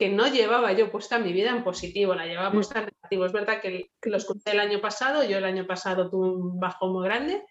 que 0.00 0.08
no 0.08 0.26
llevaba 0.28 0.72
yo 0.72 0.90
puesta 0.90 1.18
mi 1.18 1.30
vida 1.30 1.50
en 1.50 1.62
positivo, 1.62 2.14
la 2.14 2.24
llevaba 2.24 2.50
puesta 2.50 2.78
en 2.78 2.86
negativo. 2.86 3.26
Es 3.26 3.32
verdad 3.32 3.60
que, 3.60 3.90
lo 4.04 4.16
escuché 4.16 4.52
el 4.52 4.60
año 4.60 4.80
pasado, 4.80 5.22
yo 5.24 5.36
el 5.36 5.44
año 5.44 5.66
pasado 5.66 6.08
tuve 6.08 6.30
un 6.30 6.58
bajo 6.58 6.88
muy 6.88 7.04
grande 7.04 7.44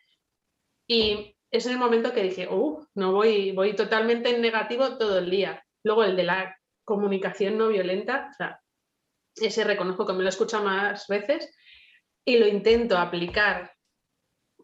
y 0.87 1.37
es 1.51 1.67
el 1.67 1.77
momento 1.77 2.11
que 2.11 2.23
dije, 2.23 2.47
uh, 2.49 2.83
no 2.95 3.11
voy, 3.11 3.51
voy 3.51 3.75
totalmente 3.75 4.33
en 4.33 4.41
negativo 4.41 4.97
todo 4.97 5.19
el 5.19 5.29
día. 5.29 5.63
Luego 5.83 6.03
el 6.03 6.15
de 6.15 6.23
la 6.23 6.57
comunicación 6.85 7.55
no 7.55 7.67
violenta, 7.67 8.29
o 8.31 8.33
sea, 8.33 8.59
ese 9.35 9.63
reconozco 9.63 10.07
que 10.07 10.13
me 10.13 10.23
lo 10.23 10.29
escucha 10.29 10.59
más 10.59 11.05
veces 11.07 11.55
y 12.25 12.39
lo 12.39 12.47
intento 12.47 12.97
aplicar 12.97 13.73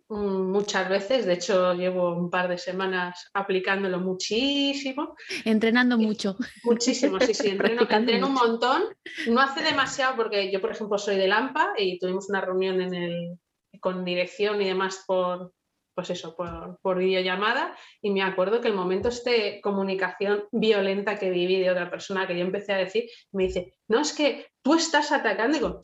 muchas 0.10 0.88
veces, 0.88 1.26
de 1.26 1.34
hecho 1.34 1.74
llevo 1.74 2.14
un 2.16 2.30
par 2.30 2.48
de 2.48 2.58
semanas 2.58 3.30
aplicándolo 3.34 4.00
muchísimo. 4.00 5.16
Entrenando 5.44 5.98
mucho. 5.98 6.36
Muchísimo, 6.64 7.20
sí, 7.20 7.34
sí, 7.34 7.50
entreno, 7.50 7.88
entreno 7.90 8.28
un 8.28 8.34
montón. 8.34 8.84
No 9.28 9.42
hace 9.42 9.64
demasiado 9.64 10.16
porque 10.16 10.52
yo, 10.52 10.62
por 10.62 10.72
ejemplo, 10.72 10.98
soy 10.98 11.18
de 11.18 11.28
Lampa 11.28 11.74
y 11.78 11.98
tuvimos 12.00 12.30
una 12.30 12.42
reunión 12.42 12.82
en 12.82 12.94
el, 12.94 13.40
con 13.80 14.06
dirección 14.06 14.62
y 14.62 14.66
demás 14.66 15.04
por, 15.08 15.54
pues 15.96 16.10
eso, 16.12 16.36
por, 16.36 16.80
por, 16.82 16.98
videollamada 17.00 17.76
y 18.02 18.12
me 18.12 18.22
acuerdo 18.22 18.62
que 18.62 18.68
el 18.68 18.76
momento 18.76 19.10
este 19.10 19.60
comunicación 19.62 20.44
violenta 20.52 21.18
que 21.18 21.32
viví 21.32 21.60
de 21.60 21.72
otra 21.72 21.90
persona 21.90 22.28
que 22.28 22.38
yo 22.38 22.46
empecé 22.46 22.74
a 22.74 22.78
decir, 22.78 23.06
me 23.32 23.44
dice, 23.44 23.74
no, 23.88 24.02
es 24.02 24.14
que 24.14 24.48
tú 24.62 24.76
estás 24.76 25.12
atacando, 25.12 25.58
digo, 25.58 25.80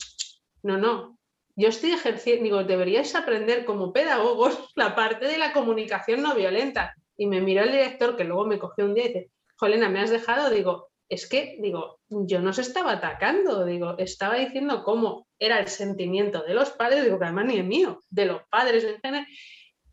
no, 0.62 0.76
no, 0.78 1.11
yo 1.56 1.68
estoy 1.68 1.92
ejerciendo, 1.92 2.44
digo, 2.44 2.64
deberíais 2.64 3.14
aprender 3.14 3.64
como 3.64 3.92
pedagogos 3.92 4.58
la 4.74 4.94
parte 4.94 5.26
de 5.26 5.38
la 5.38 5.52
comunicación 5.52 6.22
no 6.22 6.34
violenta. 6.34 6.94
Y 7.16 7.26
me 7.26 7.40
miró 7.40 7.62
el 7.62 7.72
director, 7.72 8.16
que 8.16 8.24
luego 8.24 8.46
me 8.46 8.58
cogió 8.58 8.84
un 8.84 8.94
día 8.94 9.04
y 9.04 9.08
dice, 9.08 9.30
Jolena, 9.56 9.88
me 9.88 10.00
has 10.00 10.10
dejado, 10.10 10.50
digo, 10.50 10.88
es 11.08 11.28
que, 11.28 11.58
digo, 11.60 12.00
yo 12.08 12.40
no 12.40 12.52
se 12.52 12.62
estaba 12.62 12.92
atacando, 12.92 13.66
digo, 13.66 13.96
estaba 13.98 14.36
diciendo 14.36 14.82
cómo 14.82 15.26
era 15.38 15.60
el 15.60 15.68
sentimiento 15.68 16.42
de 16.42 16.54
los 16.54 16.70
padres, 16.70 17.04
digo, 17.04 17.18
que 17.18 17.26
además 17.26 17.46
ni 17.46 17.58
es 17.58 17.64
mío, 17.64 18.00
de 18.08 18.24
los 18.24 18.42
padres 18.48 18.84
en 18.84 18.98
general. 19.00 19.26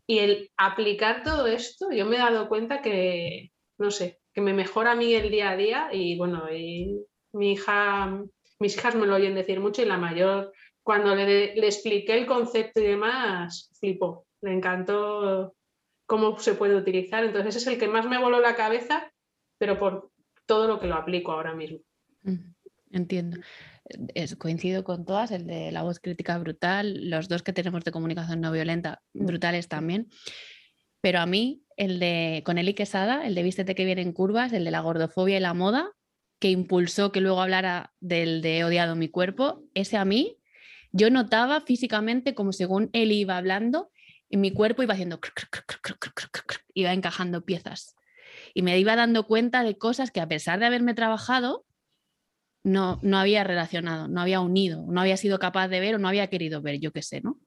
Y 0.06 0.18
el 0.20 0.50
aplicar 0.56 1.22
todo 1.22 1.46
esto, 1.46 1.92
yo 1.92 2.06
me 2.06 2.16
he 2.16 2.18
dado 2.18 2.48
cuenta 2.48 2.80
que, 2.80 3.50
no 3.78 3.90
sé, 3.90 4.18
que 4.32 4.40
me 4.40 4.54
mejora 4.54 4.92
a 4.92 4.96
mí 4.96 5.14
el 5.14 5.30
día 5.30 5.50
a 5.50 5.56
día 5.56 5.88
y 5.92 6.16
bueno, 6.16 6.52
y 6.52 7.04
mi 7.32 7.52
hija, 7.52 8.22
mis 8.58 8.76
hijas 8.76 8.94
me 8.94 9.06
lo 9.06 9.14
oyen 9.14 9.34
decir 9.34 9.60
mucho 9.60 9.82
y 9.82 9.84
la 9.84 9.98
mayor 9.98 10.52
cuando 10.82 11.14
le, 11.14 11.52
expliqué 11.66 12.18
el 12.18 12.26
concepto 12.26 12.80
y 12.80 12.84
demás, 12.84 13.70
flipó. 13.78 14.26
Le 14.40 14.52
encantó 14.52 15.54
cómo 16.06 16.38
se 16.38 16.54
puede 16.54 16.76
utilizar. 16.76 17.24
Entonces 17.24 17.56
es 17.56 17.66
el 17.66 17.78
que 17.78 17.88
más 17.88 18.06
me 18.06 18.18
voló 18.18 18.40
la 18.40 18.56
cabeza, 18.56 19.12
pero 19.58 19.78
por 19.78 20.10
todo 20.46 20.66
lo 20.66 20.80
que 20.80 20.86
lo 20.86 20.96
aplico 20.96 21.32
ahora 21.32 21.54
mismo. 21.54 21.78
Entiendo. 22.90 23.38
Es, 24.14 24.36
coincido 24.36 24.84
con 24.84 25.04
todas, 25.04 25.30
el 25.30 25.46
de 25.46 25.72
la 25.72 25.82
voz 25.82 26.00
crítica 26.00 26.38
brutal, 26.38 27.10
los 27.10 27.28
dos 27.28 27.42
que 27.42 27.52
tenemos 27.52 27.84
de 27.84 27.92
comunicación 27.92 28.40
no 28.40 28.52
violenta, 28.52 29.02
brutales 29.12 29.68
también. 29.68 30.08
Pero 31.00 31.20
a 31.20 31.26
mí, 31.26 31.62
el 31.76 31.98
de 31.98 32.42
con 32.44 32.58
Eli 32.58 32.74
Quesada, 32.74 33.26
el 33.26 33.34
de 33.34 33.42
Vístete 33.42 33.74
que 33.74 33.84
vienen 33.84 34.12
curvas, 34.12 34.52
el 34.52 34.64
de 34.64 34.70
la 34.70 34.80
gordofobia 34.80 35.38
y 35.38 35.40
la 35.40 35.54
moda, 35.54 35.92
que 36.40 36.50
impulsó 36.50 37.12
que 37.12 37.20
luego 37.20 37.40
hablara 37.40 37.92
del 38.00 38.42
de 38.42 38.64
odiado 38.64 38.96
mi 38.96 39.08
cuerpo, 39.08 39.62
ese 39.74 39.96
a 39.96 40.04
mí 40.04 40.39
yo 40.92 41.10
notaba 41.10 41.60
físicamente 41.60 42.34
como 42.34 42.52
según 42.52 42.90
él 42.92 43.12
iba 43.12 43.36
hablando, 43.36 43.90
y 44.28 44.36
mi 44.36 44.52
cuerpo 44.52 44.82
iba 44.82 44.94
haciendo, 44.94 45.20
iba 46.74 46.92
encajando 46.92 47.44
piezas. 47.44 47.96
Y 48.54 48.62
me 48.62 48.78
iba 48.78 48.94
dando 48.94 49.26
cuenta 49.26 49.64
de 49.64 49.76
cosas 49.76 50.12
que 50.12 50.20
a 50.20 50.28
pesar 50.28 50.60
de 50.60 50.66
haberme 50.66 50.94
trabajado, 50.94 51.66
no, 52.62 53.00
no 53.02 53.18
había 53.18 53.42
relacionado, 53.42 54.06
no 54.06 54.20
había 54.20 54.40
unido, 54.40 54.86
no 54.88 55.00
había 55.00 55.16
sido 55.16 55.38
capaz 55.38 55.68
de 55.68 55.80
ver 55.80 55.94
o 55.96 55.98
no 55.98 56.08
había 56.08 56.28
querido 56.28 56.62
ver, 56.62 56.78
yo 56.78 56.92
qué 56.92 57.02
sé, 57.02 57.20
¿no? 57.22 57.40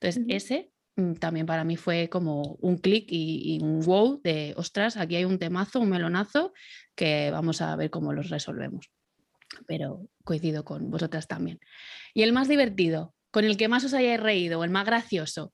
Entonces, 0.00 0.24
ese 0.28 0.70
mm, 0.96 1.14
también 1.14 1.46
para 1.46 1.64
mí 1.64 1.76
fue 1.76 2.08
como 2.08 2.56
un 2.60 2.78
clic 2.78 3.06
y, 3.10 3.56
y, 3.56 3.62
un 3.62 3.80
wow 3.80 4.20
de, 4.22 4.54
ostras, 4.56 4.96
aquí 4.96 5.16
hay 5.16 5.24
un 5.24 5.38
temazo, 5.38 5.80
un 5.80 5.90
melonazo, 5.90 6.52
que 6.94 7.30
vamos 7.30 7.60
a 7.60 7.74
ver 7.76 7.90
cómo 7.90 8.12
los 8.12 8.30
resolvemos. 8.30 8.90
Pero 9.66 10.06
coincido 10.24 10.64
con 10.64 10.90
vosotras 10.90 11.26
también. 11.26 11.60
Y 12.14 12.22
el 12.22 12.32
más 12.32 12.48
divertido, 12.48 13.14
con 13.30 13.44
el 13.44 13.56
que 13.56 13.68
más 13.68 13.84
os 13.84 13.94
hayáis 13.94 14.20
reído 14.20 14.60
o 14.60 14.64
el 14.64 14.70
más 14.70 14.84
gracioso. 14.84 15.52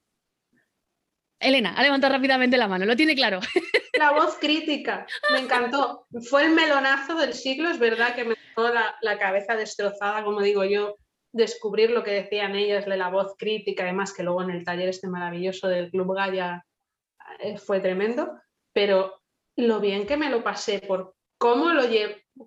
Elena, 1.41 1.75
ha 1.77 1.83
levantado 1.83 2.13
rápidamente 2.13 2.57
la 2.57 2.67
mano, 2.67 2.85
lo 2.85 2.97
tiene 2.97 3.15
claro. 3.15 3.41
La 3.99 4.13
voz 4.13 4.37
crítica, 4.39 5.07
me 5.33 5.41
encantó. 5.41 6.07
Fue 6.29 6.45
el 6.45 6.53
melonazo 6.53 7.17
del 7.17 7.35
siglo, 7.35 7.69
es 7.69 7.81
verdad 7.81 8.15
que 8.15 8.25
me 8.25 8.37
dejó 8.37 8.69
la, 8.69 8.97
la 9.01 9.19
cabeza 9.19 9.57
destrozada, 9.57 10.23
como 10.23 10.41
digo 10.41 10.65
yo, 10.65 10.97
descubrir 11.33 11.91
lo 11.91 12.05
que 12.05 12.13
decían 12.13 12.55
ellas 12.55 12.87
de 12.87 12.97
la 12.97 13.09
voz 13.09 13.35
crítica, 13.37 13.83
además 13.83 14.13
que 14.13 14.23
luego 14.23 14.43
en 14.43 14.51
el 14.51 14.65
taller 14.65 14.89
este 14.89 15.09
maravilloso 15.09 15.69
del 15.69 15.91
Club 15.91 16.15
Gaia 16.15 16.65
eh, 17.41 17.59
fue 17.59 17.81
tremendo, 17.81 18.33
pero 18.73 19.21
lo 19.57 19.81
bien 19.81 20.07
que 20.07 20.17
me 20.17 20.31
lo 20.31 20.45
pasé 20.45 20.81
por 20.81 21.15
cómo, 21.39 21.71
lo 21.71 21.83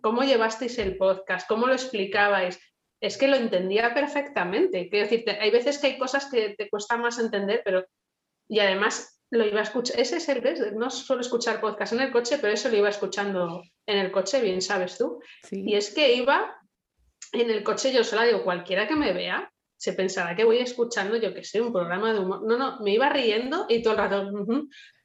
cómo 0.02 0.24
llevasteis 0.24 0.78
el 0.80 0.98
podcast, 0.98 1.48
cómo 1.48 1.68
lo 1.68 1.74
explicabais, 1.74 2.60
es 3.02 3.18
que 3.18 3.28
lo 3.28 3.36
entendía 3.36 3.94
perfectamente. 3.94 4.88
Quiero 4.90 5.08
decirte, 5.08 5.32
hay 5.32 5.52
veces 5.52 5.80
que 5.80 5.88
hay 5.88 5.98
cosas 5.98 6.28
que 6.32 6.56
te 6.58 6.70
cuesta 6.70 6.98
más 6.98 7.20
entender, 7.20 7.62
pero 7.66 7.86
y 8.48 8.60
además 8.60 9.20
lo 9.32 9.46
iba 9.46 9.62
a 9.62 9.64
escuchar, 9.64 10.00
ese 10.00 10.18
es 10.18 10.30
el, 10.30 10.42
¿ves? 10.42 10.74
no 10.74 10.90
suelo 10.90 11.22
escuchar 11.22 11.62
podcast 11.62 11.94
en 11.94 12.02
el 12.02 12.12
coche, 12.12 12.38
pero 12.40 12.54
eso 12.54 12.70
lo 12.70 12.78
iba 12.78 12.90
escuchando 12.90 13.64
en 13.86 13.98
el 13.98 14.12
coche, 14.12 14.42
bien 14.42 14.62
sabes 14.62 14.98
tú. 14.98 15.22
Y 15.50 15.76
es 15.76 15.94
que 15.94 16.14
iba 16.14 16.56
en 17.32 17.50
el 17.50 17.64
coche, 17.64 17.94
yo 17.94 18.04
sola 18.04 18.26
digo, 18.26 18.44
cualquiera 18.44 18.88
que 18.88 18.96
me 18.96 19.14
vea 19.14 19.52
se 19.78 19.94
pensará 19.94 20.36
que 20.36 20.44
voy 20.44 20.60
escuchando, 20.60 21.18
yo 21.18 21.34
que 21.34 21.44
sé, 21.44 21.60
un 21.60 21.74
programa 21.74 22.14
de 22.14 22.20
humor. 22.20 22.44
No, 22.44 22.56
no, 22.56 22.80
me 22.82 22.92
iba 22.92 23.10
riendo 23.10 23.66
y 23.68 23.82
todo 23.82 23.94
el 23.94 24.00
rato 24.00 24.32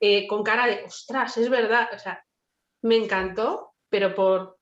eh, 0.01 0.27
con 0.27 0.43
cara 0.43 0.67
de, 0.67 0.85
ostras, 0.85 1.39
es 1.39 1.49
verdad. 1.49 1.89
O 1.95 1.99
sea, 1.99 2.23
me 2.83 2.97
encantó, 2.97 3.73
pero 3.89 4.15
por, 4.15 4.56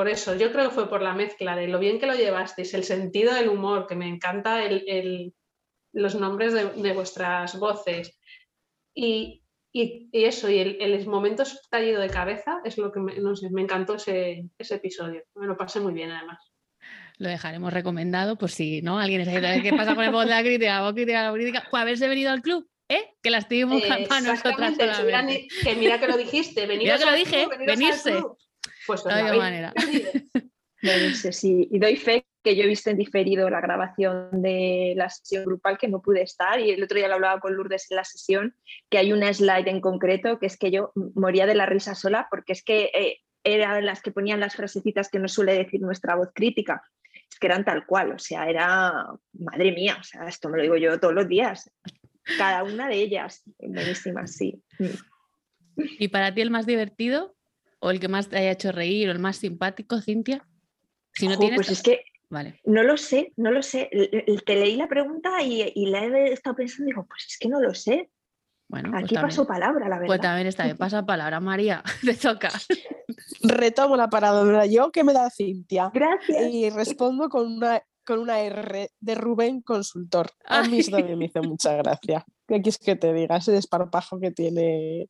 por 0.00 0.08
eso, 0.08 0.34
yo 0.34 0.50
creo 0.50 0.70
que 0.70 0.74
fue 0.74 0.88
por 0.88 1.02
la 1.02 1.12
mezcla 1.12 1.54
de 1.54 1.68
lo 1.68 1.78
bien 1.78 2.00
que 2.00 2.06
lo 2.06 2.14
llevasteis, 2.14 2.72
el 2.72 2.84
sentido 2.84 3.34
del 3.34 3.50
humor, 3.50 3.86
que 3.86 3.96
me 3.96 4.08
encanta 4.08 4.64
el, 4.64 5.34
los 5.92 6.14
nombres 6.14 6.54
de, 6.54 6.92
vuestras 6.94 7.58
voces. 7.58 8.18
Y, 8.94 9.42
y, 9.70 10.08
eso, 10.10 10.48
y 10.48 10.58
el, 10.58 10.78
el, 10.80 11.06
momento 11.06 11.42
estallido 11.42 12.00
de 12.00 12.08
cabeza 12.08 12.62
es 12.64 12.78
lo 12.78 12.90
que 12.90 13.00
me, 13.00 13.14
no 13.16 13.36
sé, 13.36 13.50
me 13.50 13.60
encantó 13.60 13.96
ese, 13.96 14.48
ese 14.56 14.76
episodio. 14.76 15.22
Me 15.34 15.46
lo 15.46 15.54
pasé 15.54 15.80
muy 15.80 15.92
bien 15.92 16.12
además 16.12 16.50
lo 17.18 17.28
dejaremos 17.28 17.70
recomendado 17.70 18.38
por 18.38 18.50
si 18.50 18.80
no 18.80 18.98
alguien 18.98 19.20
está 19.20 19.60
qué 19.60 19.74
pasa 19.74 19.94
con 19.94 20.04
el 20.04 20.12
voz 20.12 20.24
de 20.24 20.30
la 20.30 20.40
crítica, 20.40 20.80
voz 20.80 20.94
crítica, 20.94 21.24
la 21.24 21.34
crítica, 21.34 21.66
pues 21.70 21.82
haberse 21.82 22.08
venido 22.08 22.30
al 22.30 22.40
club, 22.40 22.66
¿eh? 22.88 23.10
Que 23.22 23.28
la 23.28 23.36
estoy 23.36 23.64
buscando 23.64 24.08
para 24.08 24.22
nosotras 24.22 24.76
solamente. 24.76 25.46
Que 25.62 25.76
mira 25.76 26.00
que 26.00 26.08
lo 26.08 26.16
dijiste, 26.16 26.66
mira 26.66 26.96
que 26.96 27.04
lo 27.04 27.12
dije, 27.12 27.46
venirse. 27.66 28.22
Pues 28.86 29.04
no 29.04 29.12
hay 29.12 29.38
manera. 29.38 29.72
Venirse, 30.82 31.32
sí. 31.32 31.68
Y 31.70 31.78
doy 31.78 31.96
fe 31.96 32.24
que 32.42 32.56
yo 32.56 32.64
he 32.64 32.66
visto 32.66 32.88
en 32.88 32.96
diferido 32.96 33.50
la 33.50 33.60
grabación 33.60 34.42
de 34.42 34.94
la 34.96 35.10
sesión 35.10 35.44
grupal 35.44 35.76
que 35.76 35.88
no 35.88 36.00
pude 36.00 36.22
estar 36.22 36.58
y 36.58 36.70
el 36.70 36.82
otro 36.82 36.96
día 36.96 37.08
lo 37.08 37.16
hablaba 37.16 37.38
con 37.38 37.54
Lourdes 37.54 37.90
en 37.90 37.96
la 37.96 38.04
sesión, 38.04 38.56
que 38.88 38.96
hay 38.96 39.12
una 39.12 39.32
slide 39.32 39.68
en 39.68 39.82
concreto 39.82 40.38
que 40.38 40.46
es 40.46 40.56
que 40.56 40.70
yo 40.70 40.92
moría 41.14 41.44
de 41.44 41.54
la 41.54 41.66
risa 41.66 41.94
sola 41.94 42.28
porque 42.30 42.54
es 42.54 42.64
que 42.64 42.90
eh, 42.94 43.18
eran 43.44 43.84
las 43.84 44.00
que 44.00 44.10
ponían 44.10 44.40
las 44.40 44.56
frasecitas 44.56 45.10
que 45.10 45.18
nos 45.18 45.34
suele 45.34 45.52
decir 45.52 45.82
nuestra 45.82 46.14
voz 46.14 46.30
crítica 46.34 46.82
es 47.30 47.38
que 47.38 47.46
eran 47.46 47.64
tal 47.64 47.86
cual, 47.86 48.12
o 48.12 48.18
sea, 48.18 48.48
era, 48.48 49.06
madre 49.32 49.72
mía, 49.72 49.96
o 50.00 50.02
sea, 50.02 50.26
esto 50.26 50.48
me 50.48 50.56
lo 50.56 50.62
digo 50.62 50.76
yo 50.76 50.98
todos 50.98 51.14
los 51.14 51.28
días, 51.28 51.70
cada 52.36 52.64
una 52.64 52.88
de 52.88 52.96
ellas, 52.96 53.42
buenísimas, 53.58 54.34
sí. 54.34 54.62
¿Y 55.76 56.08
para 56.08 56.34
ti 56.34 56.40
el 56.40 56.50
más 56.50 56.66
divertido 56.66 57.36
o 57.80 57.90
el 57.90 58.00
que 58.00 58.08
más 58.08 58.28
te 58.28 58.38
haya 58.38 58.52
hecho 58.52 58.72
reír 58.72 59.08
o 59.08 59.12
el 59.12 59.18
más 59.18 59.36
simpático, 59.36 60.00
Cintia? 60.00 60.46
Si 61.12 61.28
no 61.28 61.38
tienes... 61.38 61.56
Pues 61.56 61.70
es 61.70 61.82
que 61.82 62.04
vale. 62.28 62.60
no 62.64 62.82
lo 62.82 62.96
sé, 62.96 63.32
no 63.36 63.50
lo 63.50 63.62
sé. 63.62 63.90
Te 64.46 64.56
leí 64.56 64.76
la 64.76 64.88
pregunta 64.88 65.42
y, 65.42 65.72
y 65.74 65.86
la 65.86 66.04
he 66.04 66.32
estado 66.32 66.56
pensando 66.56 66.84
y 66.84 66.92
digo, 66.92 67.06
pues 67.06 67.26
es 67.28 67.38
que 67.38 67.48
no 67.48 67.60
lo 67.60 67.74
sé. 67.74 68.10
Bueno, 68.70 68.92
pues 68.92 69.04
Aquí 69.04 69.14
paso 69.16 69.44
palabra, 69.44 69.88
la 69.88 69.96
pues 69.96 70.00
verdad. 70.02 70.06
Pues 70.06 70.20
también 70.20 70.46
está 70.46 70.64
bien, 70.64 70.76
pasa 70.76 71.04
palabra, 71.04 71.40
María, 71.40 71.82
te 72.04 72.14
toca. 72.14 72.50
Retomo 73.42 73.96
la 73.96 74.08
palabra 74.08 74.64
yo 74.66 74.92
que 74.92 75.02
me 75.02 75.12
da 75.12 75.28
Cintia. 75.28 75.90
Gracias. 75.92 76.52
Y 76.52 76.70
respondo 76.70 77.28
con 77.28 77.52
una, 77.52 77.82
con 78.06 78.20
una 78.20 78.40
R 78.40 78.90
de 79.00 79.14
Rubén 79.16 79.62
Consultor. 79.62 80.30
A 80.44 80.62
mí 80.62 80.78
eso 80.78 80.92
también 80.92 81.18
me 81.18 81.24
hizo 81.24 81.42
mucha 81.42 81.74
gracia. 81.74 82.24
¿Qué 82.46 82.62
quieres 82.62 82.78
que 82.78 82.94
te 82.94 83.12
diga? 83.12 83.38
Ese 83.38 83.50
desparpajo 83.50 84.20
que 84.20 84.30
tiene. 84.30 85.08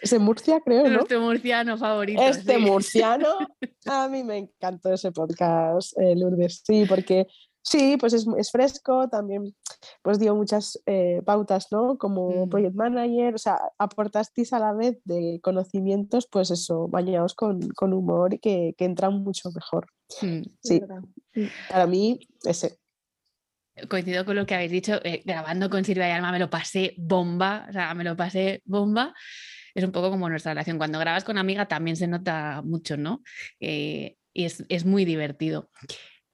Es 0.00 0.10
de 0.10 0.18
Murcia, 0.18 0.60
creo, 0.64 0.88
¿no? 0.88 1.00
Este 1.00 1.18
murciano 1.18 1.76
favorito. 1.76 2.22
Este 2.22 2.58
murciano. 2.58 3.36
A 3.86 4.08
mí 4.08 4.24
me 4.24 4.38
encantó 4.38 4.92
ese 4.92 5.12
podcast, 5.12 5.98
eh, 5.98 6.14
Lourdes. 6.16 6.62
Sí, 6.64 6.86
porque 6.88 7.26
Sí, 7.62 7.96
pues 7.98 8.14
es, 8.14 8.26
es, 8.38 8.50
fresco, 8.50 9.08
también 9.08 9.54
pues 10.02 10.18
dio 10.18 10.34
muchas 10.34 10.80
eh, 10.86 11.20
pautas, 11.24 11.68
¿no? 11.70 11.98
Como 11.98 12.46
mm. 12.46 12.48
project 12.48 12.74
manager, 12.74 13.34
o 13.34 13.38
sea, 13.38 13.58
aportasteis 13.78 14.52
a 14.52 14.58
la 14.58 14.72
vez 14.72 14.98
de 15.04 15.40
conocimientos, 15.42 16.26
pues 16.30 16.50
eso, 16.50 16.88
bañados 16.88 17.34
con, 17.34 17.68
con 17.70 17.92
humor 17.92 18.34
y 18.34 18.38
que, 18.38 18.74
que, 18.78 18.84
entran 18.86 19.22
mucho 19.22 19.50
mejor. 19.52 19.86
Mm. 20.22 20.42
Sí, 20.62 20.82
para 21.68 21.86
mí 21.86 22.18
ese. 22.44 22.78
Coincido 23.88 24.24
con 24.24 24.36
lo 24.36 24.46
que 24.46 24.54
habéis 24.54 24.72
dicho, 24.72 25.00
eh, 25.04 25.22
grabando 25.24 25.70
con 25.70 25.84
Silvia 25.84 26.08
y 26.08 26.12
Alma 26.12 26.32
me 26.32 26.38
lo 26.38 26.50
pasé 26.50 26.94
bomba, 26.98 27.66
o 27.68 27.72
sea, 27.72 27.94
me 27.94 28.04
lo 28.04 28.16
pasé 28.16 28.62
bomba. 28.64 29.14
Es 29.74 29.84
un 29.84 29.92
poco 29.92 30.10
como 30.10 30.28
nuestra 30.28 30.52
relación. 30.52 30.78
Cuando 30.78 30.98
grabas 30.98 31.24
con 31.24 31.38
amiga 31.38 31.66
también 31.66 31.96
se 31.96 32.06
nota 32.06 32.62
mucho, 32.64 32.96
¿no? 32.96 33.22
Eh, 33.60 34.16
y 34.32 34.44
es, 34.44 34.64
es 34.68 34.84
muy 34.84 35.04
divertido. 35.04 35.70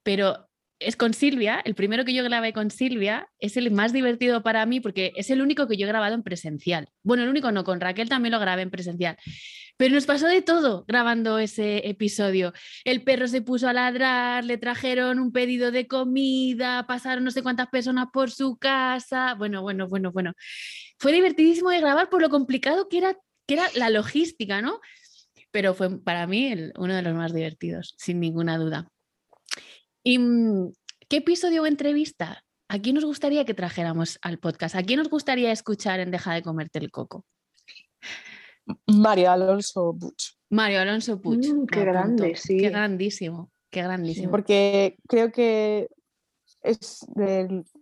Pero 0.02 0.48
es 0.78 0.96
con 0.96 1.14
Silvia, 1.14 1.60
el 1.64 1.74
primero 1.74 2.04
que 2.04 2.12
yo 2.12 2.22
grabé 2.22 2.52
con 2.52 2.70
Silvia 2.70 3.28
es 3.38 3.56
el 3.56 3.70
más 3.70 3.92
divertido 3.92 4.42
para 4.42 4.66
mí 4.66 4.80
porque 4.80 5.12
es 5.16 5.30
el 5.30 5.40
único 5.40 5.66
que 5.66 5.76
yo 5.76 5.86
he 5.86 5.88
grabado 5.88 6.14
en 6.14 6.22
presencial. 6.22 6.88
Bueno, 7.02 7.22
el 7.22 7.30
único 7.30 7.50
no, 7.50 7.64
con 7.64 7.80
Raquel 7.80 8.08
también 8.08 8.32
lo 8.32 8.40
grabé 8.40 8.62
en 8.62 8.70
presencial. 8.70 9.16
Pero 9.78 9.94
nos 9.94 10.06
pasó 10.06 10.26
de 10.26 10.40
todo 10.40 10.84
grabando 10.88 11.38
ese 11.38 11.86
episodio. 11.88 12.52
El 12.84 13.02
perro 13.04 13.28
se 13.28 13.42
puso 13.42 13.68
a 13.68 13.74
ladrar, 13.74 14.44
le 14.44 14.56
trajeron 14.56 15.18
un 15.18 15.32
pedido 15.32 15.70
de 15.70 15.86
comida, 15.86 16.86
pasaron 16.86 17.24
no 17.24 17.30
sé 17.30 17.42
cuántas 17.42 17.68
personas 17.68 18.06
por 18.12 18.30
su 18.30 18.56
casa. 18.56 19.34
Bueno, 19.34 19.60
bueno, 19.62 19.86
bueno, 19.86 20.12
bueno. 20.12 20.32
Fue 20.98 21.12
divertidísimo 21.12 21.70
de 21.70 21.80
grabar 21.80 22.08
por 22.08 22.22
lo 22.22 22.30
complicado 22.30 22.88
que 22.88 22.98
era, 22.98 23.18
que 23.46 23.54
era 23.54 23.68
la 23.74 23.90
logística, 23.90 24.60
¿no? 24.60 24.80
Pero 25.50 25.74
fue 25.74 25.98
para 26.00 26.26
mí 26.26 26.52
uno 26.76 26.94
de 26.94 27.02
los 27.02 27.14
más 27.14 27.32
divertidos, 27.32 27.94
sin 27.96 28.20
ninguna 28.20 28.58
duda. 28.58 28.90
¿Y 30.02 30.18
mm, 30.18 30.72
qué 31.08 31.18
episodio 31.18 31.62
o 31.62 31.66
entrevista? 31.66 32.44
¿A 32.68 32.78
quién 32.80 32.96
nos 32.96 33.04
gustaría 33.04 33.44
que 33.44 33.54
trajéramos 33.54 34.18
al 34.22 34.38
podcast? 34.38 34.74
¿A 34.74 34.82
quién 34.82 34.98
nos 34.98 35.08
gustaría 35.08 35.52
escuchar 35.52 36.00
en 36.00 36.10
Deja 36.10 36.34
de 36.34 36.42
comerte 36.42 36.78
el 36.78 36.90
coco? 36.90 37.24
Mario 38.86 39.30
Alonso 39.30 39.96
Puch. 39.98 40.34
Mario 40.50 40.80
Alonso 40.80 41.20
Puch. 41.20 41.46
Mm, 41.46 41.66
qué 41.66 41.84
grande, 41.84 42.34
sí. 42.36 42.58
Qué 42.58 42.70
grandísimo, 42.70 43.52
qué 43.70 43.82
grandísimo. 43.82 44.30
porque 44.30 44.96
creo 45.08 45.30
que 45.30 45.88
es 46.62 47.06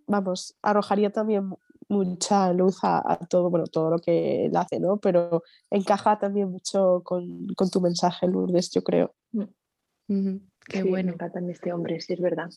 vamos, 0.06 0.56
arrojaría 0.62 1.10
también 1.10 1.54
mucha 1.94 2.52
luz 2.52 2.78
a, 2.82 3.18
todo, 3.28 3.50
bueno, 3.50 3.66
todo 3.66 3.90
lo 3.90 3.98
que 3.98 4.46
él 4.46 4.56
hace, 4.56 4.80
¿no? 4.80 4.98
Pero 4.98 5.42
encaja 5.70 6.18
también 6.18 6.50
mucho 6.50 7.02
con, 7.04 7.46
tu 7.72 7.80
mensaje, 7.80 8.26
Lourdes, 8.26 8.70
yo 8.70 8.82
creo. 8.82 9.14
Mm. 9.32 10.36
Qué 10.68 10.82
bueno. 10.82 11.08
Me 11.08 11.14
encanta 11.14 11.40
este 11.50 11.72
hombre, 11.72 12.00
sí, 12.00 12.12
es 12.12 12.20
verdad. 12.20 12.50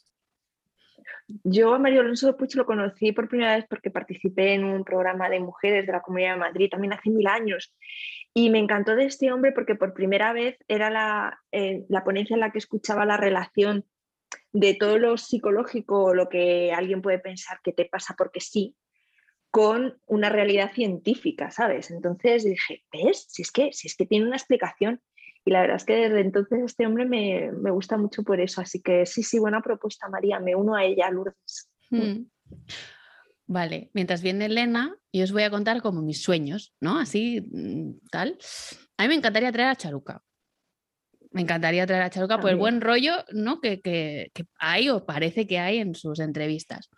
Yo 1.44 1.74
a 1.74 1.80
Mario 1.80 2.02
Alonso 2.02 2.36
Puig 2.38 2.56
lo 2.56 2.66
conocí 2.66 3.12
por 3.12 3.28
primera 3.28 3.56
vez 3.56 3.66
porque 3.70 3.92
participé 3.92 4.54
en 4.54 4.64
un 4.64 4.84
programa 4.84 5.30
de 5.30 5.40
mujeres 5.40 5.86
de 5.86 5.92
la 5.92 6.02
Comunidad 6.02 6.34
de 6.34 6.40
Madrid, 6.40 6.70
también 6.70 6.94
hace 6.94 7.10
mil 7.10 7.28
años. 7.28 7.74
Y 8.34 8.50
me 8.50 8.60
encantó 8.60 8.96
de 8.96 9.06
este 9.06 9.32
hombre 9.32 9.52
porque 9.52 9.76
por 9.76 9.94
primera 9.94 10.34
vez 10.34 10.58
era 10.68 10.90
la, 10.90 11.40
eh, 11.52 11.86
la 11.90 12.04
ponencia 12.04 12.34
en 12.34 12.40
la 12.40 12.52
que 12.52 12.60
escuchaba 12.60 13.06
la 13.06 13.18
relación 13.18 13.86
de 14.54 14.74
todo 14.76 14.98
lo 14.98 15.18
psicológico, 15.18 16.14
lo 16.14 16.30
que 16.30 16.72
alguien 16.72 17.02
puede 17.02 17.20
pensar 17.20 17.60
que 17.64 17.74
te 17.74 17.86
pasa 17.86 18.16
porque 18.18 18.40
sí, 18.40 18.76
con 19.52 20.00
una 20.06 20.30
realidad 20.30 20.72
científica, 20.74 21.52
¿sabes? 21.52 21.92
Entonces 21.92 22.44
dije, 22.44 22.84
¿ves? 22.92 23.26
Si 23.30 23.42
es 23.42 23.52
que, 23.52 23.72
si 23.74 23.88
es 23.88 23.96
que 23.96 24.06
tiene 24.06 24.26
una 24.26 24.36
explicación 24.36 25.02
y 25.46 25.52
la 25.52 25.62
verdad 25.62 25.78
es 25.78 25.86
que 25.86 25.96
desde 25.96 26.20
entonces 26.20 26.60
este 26.66 26.86
hombre 26.86 27.06
me, 27.06 27.52
me, 27.54 27.72
gusta 27.72 27.98
mucho 27.98 28.24
por 28.24 28.42
eso. 28.42 28.60
Así 28.60 28.82
que 28.82 29.06
sí, 29.06 29.24
sí, 29.24 29.40
buena 29.40 29.62
propuesta, 29.62 30.10
María. 30.10 30.42
Me 30.42 30.56
uno 30.56 30.76
a 30.76 30.84
ella, 30.84 31.10
Lourdes. 31.10 31.72
Hmm. 31.90 32.26
Vale, 33.46 33.90
mientras 33.94 34.22
viene 34.22 34.48
Elena, 34.48 34.94
yo 35.14 35.24
os 35.24 35.32
voy 35.32 35.44
a 35.44 35.50
contar 35.50 35.82
como 35.82 36.02
mis 36.02 36.22
sueños, 36.22 36.76
¿no? 36.82 37.00
Así, 37.00 37.40
mm, 37.50 38.10
tal. 38.12 38.38
A 38.98 39.04
mí 39.04 39.08
me 39.08 39.16
encantaría 39.16 39.54
traer 39.54 39.70
a 39.70 39.76
Charuca. 39.78 40.22
Me 41.38 41.44
encantaría 41.44 41.86
traer 41.86 42.02
a 42.02 42.10
Charuca 42.10 42.40
por 42.40 42.50
el 42.50 42.56
buen 42.56 42.82
rollo 42.82 43.24
¿no? 43.32 43.62
que, 43.62 43.80
que, 43.80 44.32
que, 44.34 44.46
hay 44.58 44.90
o 44.90 45.06
parece 45.06 45.46
que 45.46 45.60
hay 45.60 45.78
en 45.78 45.94
sus 45.94 46.20
entrevistas. 46.20 46.90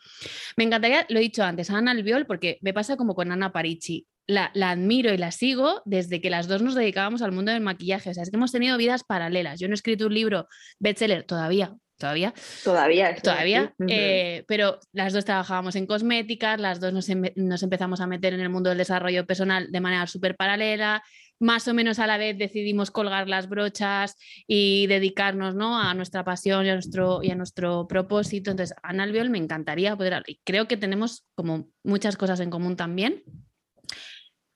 Me 0.56 0.64
encantaría, 0.64 1.06
lo 1.10 1.20
he 1.20 1.22
dicho 1.22 1.44
antes, 1.44 1.70
a 1.70 1.78
Ana 1.78 1.92
Albiol, 1.92 2.26
porque 2.26 2.58
me 2.62 2.74
pasa 2.74 2.96
como 2.96 3.16
con 3.16 3.34
Ana 3.34 3.52
Parici. 3.52 4.08
La, 4.28 4.50
la, 4.54 4.70
admiro 4.70 5.14
y 5.14 5.18
la 5.18 5.32
sigo 5.32 5.82
desde 5.84 6.22
que 6.22 6.30
las 6.30 6.48
dos 6.48 6.62
nos 6.62 6.74
dedicábamos 6.74 7.22
al 7.22 7.34
mundo 7.34 7.52
del 7.52 7.60
maquillaje. 7.60 8.12
O 8.12 8.14
sea, 8.14 8.24
es 8.24 8.30
que 8.30 8.38
hemos 8.38 8.54
tenido 8.54 8.78
vidas 8.78 9.04
paralelas. 9.04 9.60
Yo 9.60 9.68
no 9.68 9.74
he 9.74 9.76
escrito 9.76 10.06
un 10.06 10.14
libro 10.14 10.48
bestseller 10.80 11.26
todavía, 11.26 11.76
todavía. 11.98 12.34
Todavía. 12.64 13.16
Todavía. 13.16 13.74
Eh, 13.90 14.46
pero 14.48 14.80
las 14.94 15.12
dos 15.12 15.26
trabajábamos 15.26 15.76
en 15.76 15.86
cosméticas, 15.86 16.62
las 16.62 16.80
dos 16.80 16.94
nos, 16.94 17.10
em 17.10 17.24
nos, 17.36 17.62
empezamos 17.62 18.00
a 18.00 18.08
meter 18.08 18.34
en 18.34 18.40
el 18.40 18.50
mundo 18.50 18.70
del 18.70 18.78
desarrollo 18.78 19.26
personal 19.26 19.70
de 19.70 19.82
manera 19.82 20.08
súper 20.08 20.38
paralela. 20.38 21.04
Más 21.40 21.68
o 21.68 21.74
menos 21.74 22.00
a 22.00 22.08
la 22.08 22.18
vez 22.18 22.38
decidimos 22.38 22.92
colgar 22.92 23.30
las 23.30 23.48
brochas 23.48 24.16
y 24.46 24.88
dedicarnos 24.88 25.56
¿no? 25.56 25.80
a 25.80 25.94
nuestra 25.94 26.24
pasión 26.24 26.66
y 26.66 26.70
a 26.70 26.74
nuestro, 26.74 27.24
y 27.24 27.32
a 27.32 27.36
nuestro 27.36 27.88
propósito. 27.88 28.52
Entonces, 28.52 28.76
Ana 28.84 29.04
Albiol 29.04 29.30
me 29.30 29.38
encantaría 29.38 29.96
poder. 29.96 30.24
Y 30.28 30.40
creo 30.44 30.68
que 30.68 30.78
tenemos 30.78 31.26
como 31.36 31.70
muchas 31.84 32.18
cosas 32.18 32.40
en 32.42 32.50
común 32.50 32.76
también. 32.76 33.24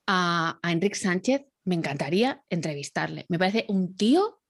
A, 0.08 0.60
a 0.62 0.72
Enrique 0.72 0.96
Sánchez 0.96 1.46
me 1.64 1.76
encantaría 1.76 2.44
entrevistarle. 2.50 3.26
Me 3.30 3.40
parece 3.40 3.66
un 3.70 3.96
tío 3.96 4.42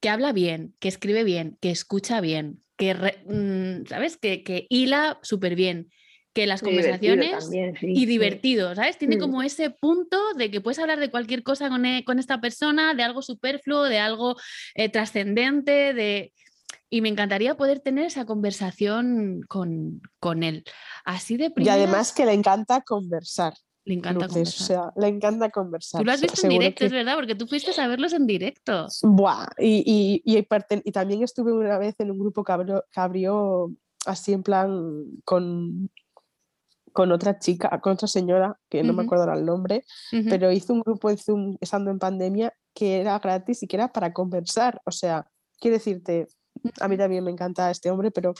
que 0.00 0.08
habla 0.08 0.32
bien, 0.32 0.74
que 0.80 0.88
escribe 0.88 1.24
bien, 1.24 1.58
que 1.60 1.70
escucha 1.70 2.20
bien, 2.20 2.62
que, 2.76 2.94
mmm, 2.94 3.86
¿sabes? 3.86 4.16
Que, 4.16 4.42
que 4.42 4.66
hila 4.68 5.18
súper 5.22 5.54
bien, 5.54 5.90
que 6.34 6.46
las 6.46 6.62
Y 6.62 6.64
conversaciones 6.64 7.00
divertido 7.26 7.40
también, 7.40 7.76
sí, 7.76 7.86
y 7.92 7.96
sí. 8.00 8.06
divertido, 8.06 8.74
¿sabes? 8.74 8.96
Tiene 8.98 9.16
Mm. 9.16 9.20
como 9.20 9.42
ese 9.42 9.70
punto 9.70 10.18
de 10.36 10.50
que 10.50 10.60
puedes 10.60 10.78
hablar 10.78 10.98
de 10.98 11.10
cualquier 11.10 11.42
cosa 11.42 11.68
con, 11.68 11.84
e- 11.84 12.04
con 12.04 12.18
esta 12.18 12.40
persona, 12.40 12.94
de 12.94 13.02
algo 13.02 13.22
superfluo, 13.22 13.84
de 13.84 13.98
algo 13.98 14.36
eh, 14.74 14.88
trascendente, 14.88 15.92
de... 15.94 16.32
Y 16.88 17.00
me 17.00 17.08
encantaría 17.08 17.56
poder 17.56 17.80
tener 17.80 18.04
esa 18.06 18.26
conversación 18.26 19.40
con, 19.48 20.02
con 20.20 20.42
él. 20.42 20.64
Así 21.04 21.36
de 21.38 21.46
Y 21.46 21.50
primeras, 21.50 21.76
además 21.78 22.12
que 22.12 22.26
le 22.26 22.32
encanta 22.34 22.82
conversar. 22.82 23.54
le 23.84 23.94
encanta 23.94 24.26
conversar. 24.28 24.62
o 24.62 24.66
sea, 24.66 24.92
le 25.00 25.08
encanta 25.08 25.50
conversar. 25.50 26.00
Tú 26.00 26.04
lo 26.04 26.12
has 26.12 26.18
o 26.18 26.20
sea, 26.20 26.28
visto 26.32 26.46
en 26.46 26.50
directo, 26.50 26.78
que- 26.80 26.86
es 26.86 26.92
verdad, 26.92 27.14
porque 27.16 27.34
tú 27.34 27.46
fuiste 27.46 27.78
a 27.80 27.86
verlos 27.88 28.12
en 28.12 28.26
directo. 28.26 28.86
Buah, 29.02 29.46
y, 29.58 30.22
y, 30.24 30.36
y, 30.38 30.46
y 30.84 30.92
también 30.92 31.22
estuve 31.22 31.52
una 31.52 31.78
vez 31.78 31.94
en 31.98 32.10
un 32.10 32.18
grupo 32.18 32.44
que 32.44 32.52
abrió, 32.52 32.84
que 32.92 33.00
abrió 33.00 33.72
así 34.04 34.32
en 34.34 34.42
plan 34.42 35.04
con, 35.24 35.90
con 36.92 37.10
otra 37.12 37.38
chica, 37.38 37.80
con 37.80 37.92
otra 37.94 38.08
señora, 38.08 38.58
que 38.68 38.82
no 38.82 38.92
me 38.92 39.02
acuerdo 39.04 39.24
ahora 39.24 39.38
el 39.38 39.44
nombre, 39.46 39.84
pero 40.28 40.50
hizo 40.52 40.72
un 40.72 40.80
grupo 40.80 41.10
en 41.10 41.18
Zoom 41.18 41.56
estando 41.60 41.90
en 41.90 41.98
pandemia 41.98 42.52
que 42.74 43.00
era 43.00 43.18
gratis 43.18 43.62
y 43.62 43.66
que 43.66 43.76
era 43.76 43.92
para 43.92 44.12
conversar. 44.12 44.80
O 44.84 44.90
sea, 44.90 45.26
quiero 45.60 45.76
decirte, 45.76 46.26
a 46.80 46.88
mí 46.88 46.96
también 46.96 47.24
me 47.24 47.30
encanta 47.30 47.70
este 47.70 47.90
hombre, 47.90 48.10
pero 48.10 48.34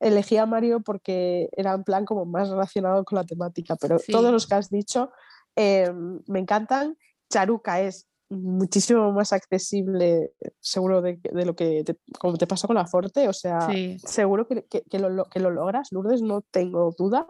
elegí 0.00 0.36
a 0.36 0.46
Mario 0.46 0.80
porque 0.80 1.48
era 1.56 1.72
en 1.74 1.82
plan 1.84 2.04
como 2.04 2.24
más 2.24 2.48
relacionado 2.48 3.04
con 3.04 3.16
la 3.16 3.24
temática, 3.24 3.76
pero 3.76 3.98
Sí. 3.98 4.12
todos 4.12 4.30
los 4.32 4.46
que 4.46 4.54
has 4.54 4.70
dicho 4.70 5.10
eh, 5.56 5.92
me 6.26 6.38
encantan. 6.38 6.96
Charuca 7.30 7.80
es 7.80 8.06
muchísimo 8.30 9.10
más 9.12 9.32
accesible, 9.32 10.32
seguro 10.60 11.00
de, 11.02 11.18
de 11.32 11.44
lo 11.44 11.56
que 11.56 11.82
te, 11.82 11.96
como 12.18 12.36
te 12.36 12.46
pasó 12.46 12.66
con 12.66 12.76
la 12.76 12.86
Forte, 12.86 13.26
o 13.28 13.32
sea, 13.32 13.62
Sí. 13.70 13.98
seguro 14.04 14.46
que, 14.46 14.64
que, 14.66 14.82
que 14.82 14.98
lo, 14.98 15.08
lo- 15.08 15.24
que 15.24 15.40
lo 15.40 15.50
logras, 15.50 15.88
Lourdes, 15.92 16.22
no 16.22 16.42
tengo 16.42 16.94
duda 16.96 17.26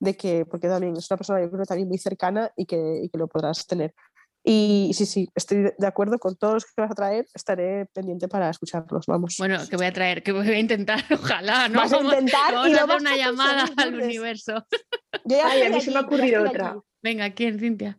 de 0.00 0.16
que, 0.16 0.44
porque 0.46 0.68
también 0.68 0.96
es 0.96 1.10
una 1.10 1.16
persona 1.18 1.40
yo 1.40 1.50
creo 1.50 1.64
también 1.64 1.88
muy 1.88 1.98
cercana 1.98 2.50
y 2.56 2.66
que, 2.66 3.00
y 3.04 3.08
que 3.08 3.18
lo 3.18 3.28
podrás 3.28 3.66
tener. 3.66 3.94
Y 4.46 4.90
sí, 4.92 5.06
sí, 5.06 5.28
estoy 5.34 5.62
de- 5.78 5.86
acuerdo 5.86 6.18
con 6.18 6.36
todos 6.36 6.54
los 6.54 6.64
que 6.66 6.72
vas 6.82 6.90
a 6.90 6.94
traer, 6.94 7.26
estaré 7.32 7.86
pendiente 7.94 8.28
para 8.28 8.50
escucharlos, 8.50 9.06
vamos. 9.06 9.36
Bueno, 9.38 9.56
que 9.70 9.76
voy 9.76 9.86
a 9.86 9.92
traer, 9.92 10.22
que 10.22 10.32
voy 10.32 10.46
a 10.48 10.58
intentar, 10.58 10.98
ojalá, 11.10 11.68
¿no? 11.70 11.78
vas 11.78 11.92
a 11.92 11.96
Vamos- 11.96 12.12
intentar 12.12 12.52
vamos 12.52 12.68
y 12.68 12.72
a 12.72 12.74
lo 12.74 12.78
hacer 12.80 12.88
vas 12.88 13.00
una 13.00 13.12
a 13.12 13.16
llamada 13.16 13.64
al 13.78 13.94
universo. 13.94 14.66
Yo 15.24 15.36
ya 15.38 15.48
Ay, 15.48 15.62
a 15.62 15.70
mí 15.70 15.80
se 15.80 15.90
me 15.92 15.98
ha 15.98 16.02
ocurrido 16.02 16.42
otra. 16.44 16.76
Venga, 17.02 17.30
¿quién, 17.30 17.58
Cintia? 17.58 17.98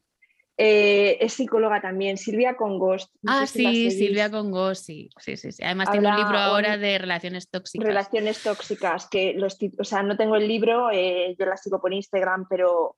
Eh, 0.57 1.17
es 1.19 1.33
psicóloga 1.33 1.81
también, 1.81 2.17
Silvia 2.17 2.55
Congost. 2.55 3.13
no 3.21 3.31
Ah, 3.33 3.45
si 3.45 3.91
sí. 3.91 3.91
Silvia 3.91 4.31
Congo, 4.31 4.73
sí, 4.73 5.09
sí, 5.19 5.35
sí, 5.35 5.51
sí. 5.51 5.63
Además 5.63 5.91
tiene 5.91 6.07
un 6.07 6.13
Habla 6.13 6.23
libro 6.25 6.39
ahora 6.39 6.75
un- 6.75 6.81
de 6.81 6.97
relaciones 6.97 7.49
tóxicas. 7.49 7.85
Relaciones 7.85 8.41
tóxicas, 8.41 9.07
que 9.09 9.33
los 9.33 9.57
o 9.77 9.83
sea, 9.83 10.01
no 10.03 10.15
tengo 10.15 10.37
el 10.37 10.47
libro, 10.47 10.89
eh, 10.91 11.35
yo 11.37 11.45
la 11.45 11.57
sigo 11.57 11.81
por 11.81 11.93
Instagram, 11.93 12.47
pero 12.49 12.95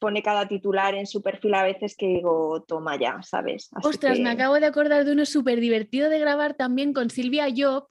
pone 0.00 0.24
cada 0.24 0.48
titular 0.48 0.94
en 0.96 1.06
su 1.06 1.22
perfil 1.22 1.54
a 1.54 1.62
veces 1.62 1.94
que 1.96 2.06
digo, 2.06 2.64
toma 2.66 2.98
ya, 2.98 3.22
¿sabes? 3.22 3.68
Así 3.76 3.88
Ostras, 3.88 4.18
me 4.18 4.30
acabo 4.30 4.58
de 4.58 4.66
acordar 4.66 5.04
de 5.04 5.12
uno 5.12 5.24
súper 5.24 5.60
divertido 5.60 6.08
de 6.10 6.18
grabar 6.18 6.54
también 6.54 6.92
con 6.92 7.10
Silvia 7.10 7.46
Job, 7.56 7.86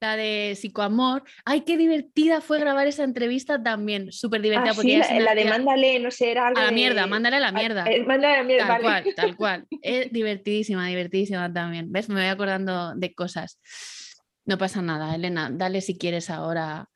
la 0.00 0.16
de 0.16 0.52
Psicoamor. 0.54 1.24
Ay, 1.44 1.62
qué 1.62 1.76
divertida 1.76 2.40
fue 2.40 2.60
grabar 2.60 2.86
esa 2.86 3.04
entrevista 3.04 3.62
también, 3.62 4.12
súper 4.12 4.40
divertida. 4.42 4.70
Ah, 4.70 4.74
porque 4.74 4.88
sí, 4.90 4.94
ella 4.94 5.20
la, 5.20 5.34
de 5.34 5.44
mándale, 5.44 5.98
no 5.98 6.10
sé, 6.10 6.30
era 6.30 6.46
algo 6.48 6.58
A 6.60 6.62
la 6.64 6.68
de- 6.68 6.74
mierda, 6.74 7.06
mándale 7.06 7.36
a 7.36 7.40
la 7.40 7.52
mierda. 7.52 7.84
Eh, 7.90 8.04
mándale 8.04 8.34
a 8.34 8.36
la 8.38 8.44
mierda, 8.44 8.66
Tal 8.66 8.82
vale. 8.82 9.02
cual, 9.02 9.14
tal 9.14 9.36
cual. 9.36 9.66
Es 9.82 10.12
divertidísima, 10.12 10.86
divertidísima 10.86 11.52
también. 11.52 11.90
¿Ves? 11.90 12.08
Me 12.08 12.20
voy 12.20 12.28
acordando 12.30 12.94
de 12.94 13.14
cosas. 13.14 13.58
No 14.44 14.56
pasa 14.56 14.80
nada, 14.82 15.14
Elena. 15.14 15.50
Dale 15.52 15.80
si 15.80 15.98
quieres 15.98 16.30
ahora. 16.30 16.88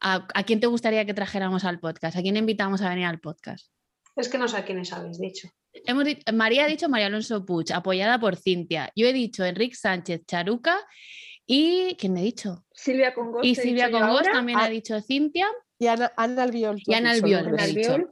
¿A, 0.00 0.26
a 0.34 0.42
quién 0.42 0.60
te 0.60 0.66
gustaría 0.66 1.06
que 1.06 1.14
trajéramos 1.14 1.64
al 1.64 1.80
podcast? 1.80 2.16
¿A 2.16 2.22
quién 2.22 2.36
invitamos 2.36 2.82
a 2.82 2.90
venir 2.90 3.06
al 3.06 3.20
podcast? 3.20 3.68
Es 4.16 4.28
que 4.28 4.36
no 4.38 4.46
sé 4.48 4.58
a 4.58 4.64
quiénes 4.64 4.92
habéis 4.92 5.18
dicho. 5.18 5.48
Hemos 5.86 6.04
María 6.32 6.64
ha 6.64 6.68
dicho 6.68 6.88
María 6.88 7.06
Alonso 7.06 7.44
Puig, 7.44 7.72
apoyada 7.72 8.20
por 8.20 8.36
Cintia. 8.36 8.92
Yo 8.94 9.06
he 9.08 9.12
dicho 9.12 9.44
Enrique 9.44 9.74
Sánchez 9.74 10.22
Charuca 10.26 10.78
y. 11.46 11.96
¿Quién 11.98 12.16
he 12.16 12.22
dicho? 12.22 12.64
Silvia 12.72 13.14
Congost. 13.14 13.44
Y 13.44 13.54
Silvia 13.54 13.90
Congos 13.90 14.22
también 14.22 14.58
Ah. 14.58 14.64
ha 14.64 14.68
dicho 14.68 15.00
Cintia. 15.00 15.46
Y 15.76 15.88
Ana, 15.88 16.12
Ana 16.16 16.44
Albiol. 16.44 16.80
Y 16.86 16.94
Ana 16.94 17.10
Albiol. 17.10 17.48
Ana. 17.48 17.62
Albiol. 17.64 18.10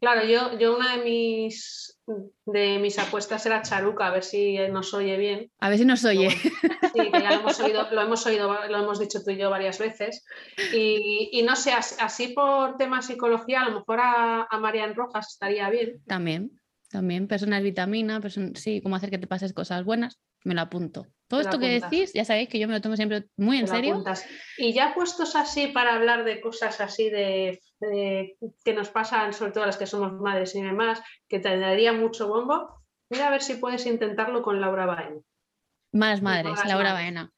Claro, 0.00 0.26
yo, 0.26 0.58
yo 0.58 0.76
una 0.76 0.96
de 0.96 1.04
mis, 1.04 1.96
de 2.44 2.78
mis 2.80 2.98
apuestas 2.98 3.46
era 3.46 3.62
Charuca, 3.62 4.08
a 4.08 4.10
ver 4.10 4.24
si 4.24 4.58
nos 4.70 4.92
oye 4.94 5.16
bien. 5.16 5.50
A 5.60 5.68
ver 5.68 5.78
si 5.78 5.84
nos 5.84 6.04
oye. 6.04 6.30
Sí, 6.30 7.10
que 7.12 7.20
ya 7.22 7.30
lo 7.30 7.40
hemos 7.40 7.60
oído, 7.60 7.88
lo 7.92 8.00
hemos 8.02 8.26
oído, 8.26 8.52
lo 8.68 8.76
hemos 8.78 8.98
dicho 8.98 9.20
tú 9.24 9.30
y 9.30 9.36
yo 9.36 9.48
varias 9.48 9.78
veces. 9.78 10.24
Y, 10.74 11.30
y 11.32 11.42
no 11.44 11.54
sé, 11.54 11.72
as- 11.72 11.96
así 12.00 12.28
por 12.28 12.76
tema 12.76 13.00
psicología, 13.00 13.62
a 13.62 13.68
lo 13.70 13.76
mejor 13.78 14.00
a, 14.00 14.42
a 14.50 14.58
Marian 14.58 14.94
Rojas 14.96 15.28
estaría 15.30 15.70
bien. 15.70 16.02
También, 16.06 16.60
también. 16.90 17.28
Personas 17.28 17.62
vitamina, 17.62 18.20
person- 18.20 18.56
sí, 18.56 18.80
cómo 18.82 18.96
hacer 18.96 19.10
que 19.10 19.18
te 19.18 19.28
pases 19.28 19.52
cosas 19.52 19.84
buenas. 19.84 20.18
Me 20.44 20.54
lo 20.54 20.60
apunto. 20.62 21.06
Todo 21.38 21.50
esto 21.50 21.58
que 21.58 21.80
decís, 21.80 22.12
ya 22.12 22.24
sabéis 22.24 22.48
que 22.48 22.58
yo 22.58 22.66
me 22.68 22.74
lo 22.74 22.80
tomo 22.80 22.96
siempre 22.96 23.24
muy 23.36 23.58
en 23.58 23.68
serio. 23.68 23.92
apuntas. 23.92 24.26
Y 24.58 24.72
ya 24.72 24.94
puestos 24.94 25.36
así 25.36 25.68
para 25.68 25.94
hablar 25.94 26.24
de 26.24 26.40
cosas 26.40 26.80
así 26.80 27.10
de, 27.10 27.60
de- 27.80 28.36
que 28.64 28.72
nos 28.74 28.88
pasan, 28.90 29.32
sobre 29.32 29.52
todo 29.52 29.64
a 29.64 29.66
las 29.68 29.76
que 29.76 29.86
somos 29.86 30.12
madres 30.20 30.54
y 30.54 30.62
demás, 30.62 31.00
que 31.28 31.38
te 31.38 31.58
daría 31.58 31.92
mucho 31.92 32.28
bombo, 32.28 32.82
mira 33.10 33.28
a 33.28 33.30
ver 33.30 33.42
si 33.42 33.54
puedes 33.54 33.86
intentarlo 33.86 34.42
con 34.42 34.60
Laura 34.60 34.86
Baen. 34.86 35.24
Más 35.92 36.22
madres, 36.22 36.52
Laura 36.66 36.90
madres. 36.90 36.92
Baena. 36.92 37.32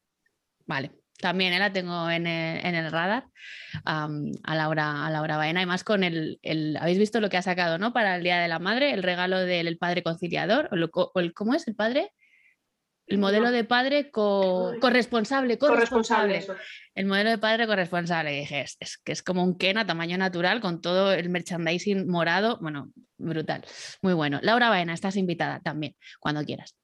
Vale, 0.66 0.90
también 1.20 1.53
eh, 1.53 1.59
la 1.59 1.72
tengo 1.72 2.11
en 2.11 2.26
el, 2.26 2.64
en 2.66 2.74
el 2.74 2.90
radar 2.90 3.26
a, 3.84 4.09
Laura, 4.55 5.07
a 5.07 5.11
Laura 5.11 5.36
Baena. 5.36 5.62
Y 5.62 5.66
más 5.66 5.84
con 5.84 6.03
el, 6.05 6.38
el- 6.42 6.76
¿Habéis 6.78 6.99
visto 6.99 7.20
lo 7.20 7.28
que 7.28 7.36
ha 7.36 7.42
sacado 7.42 7.78
¿no? 7.78 7.92
para 7.92 8.16
el 8.16 8.22
Día 8.22 8.38
de 8.40 8.49
la 8.49 8.59
Madre? 8.59 8.92
El 8.92 9.03
regalo 9.03 9.38
del 9.38 9.68
el 9.68 9.78
padre 9.78 10.03
conciliador. 10.03 10.68
O 10.72 10.76
lo 10.76 10.90
o 10.92 11.12
el, 11.20 11.34
¿Cómo 11.34 11.55
es 11.55 11.68
el 11.68 11.74
padre? 11.76 12.12
El 13.07 13.18
modelo 13.18 13.46
No. 13.46 13.52
de 13.52 13.62
padre 13.64 14.11
co- 14.11 14.74
corresponsable, 14.80 15.59
Corresponsable. 15.59 16.32
corresponsable. 16.34 16.66
El 16.94 17.07
modelo 17.07 17.30
de 17.30 17.38
padre 17.38 17.66
corresponsable. 17.66 18.34
Y 18.36 18.40
dije, 18.40 18.62
es, 18.62 18.76
es 18.80 18.98
que 18.98 19.12
es 19.12 19.22
como 19.22 19.44
un 19.44 19.57
Ken 19.57 19.78
a 19.78 19.86
tamaño 19.86 20.18
natural 20.18 20.61
con 20.61 20.80
todo 20.80 21.12
el 21.12 21.28
merchandising 21.28 22.09
morado. 22.09 22.59
Bueno, 22.61 22.90
brutal. 23.16 23.64
Muy 24.02 24.14
bueno. 24.14 24.40
Laura 24.42 24.70
Baena, 24.70 24.92
estás 24.94 25.16
invitada 25.16 25.61
también, 25.61 25.94
cuando 26.18 26.44
quieras. 26.44 26.74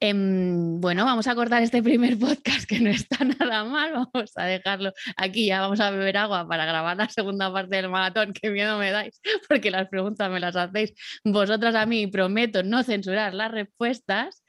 Em, 0.00 0.80
bueno, 0.80 1.04
vamos 1.04 1.26
a 1.28 1.34
cortar 1.34 1.62
este 1.62 1.82
primer 1.82 2.18
podcast 2.18 2.68
que 2.68 2.80
no 2.80 2.90
está 2.90 3.24
nada 3.24 3.64
mal. 3.64 3.92
Vamos 3.92 4.32
a 4.36 4.44
dejarlo 4.44 4.92
aquí. 5.16 5.46
Ya 5.46 5.60
vamos 5.60 5.80
a 5.80 5.90
beber 5.90 6.16
agua 6.16 6.46
para 6.46 6.66
grabar 6.66 6.96
la 6.96 7.08
segunda 7.08 7.52
parte 7.52 7.76
del 7.76 7.88
maratón. 7.88 8.32
Qué 8.32 8.50
miedo 8.50 8.78
me 8.78 8.90
dais, 8.90 9.20
porque 9.48 9.70
las 9.70 9.88
preguntas 9.88 10.30
me 10.30 10.40
las 10.40 10.56
hacéis 10.56 10.94
vosotras 11.24 11.74
a 11.74 11.86
mí. 11.86 12.02
y 12.02 12.06
Prometo 12.08 12.62
no 12.62 12.82
censurar 12.82 13.34
las 13.34 13.50
respuestas. 13.50 14.44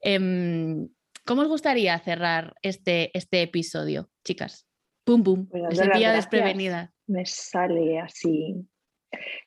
Em, 0.00 0.88
¿Cómo 1.26 1.42
os 1.42 1.48
gustaría 1.48 1.98
cerrar 1.98 2.54
este, 2.62 3.16
este 3.16 3.42
episodio, 3.42 4.08
chicas? 4.24 4.66
Pum, 5.04 5.22
pum. 5.22 5.46
Pues 5.46 5.62
he 5.62 5.66
las 5.66 5.88
pillado 5.88 6.14
gracias. 6.14 6.16
desprevenidas. 6.16 6.90
me 7.06 7.26
sale 7.26 8.00
así. 8.00 8.56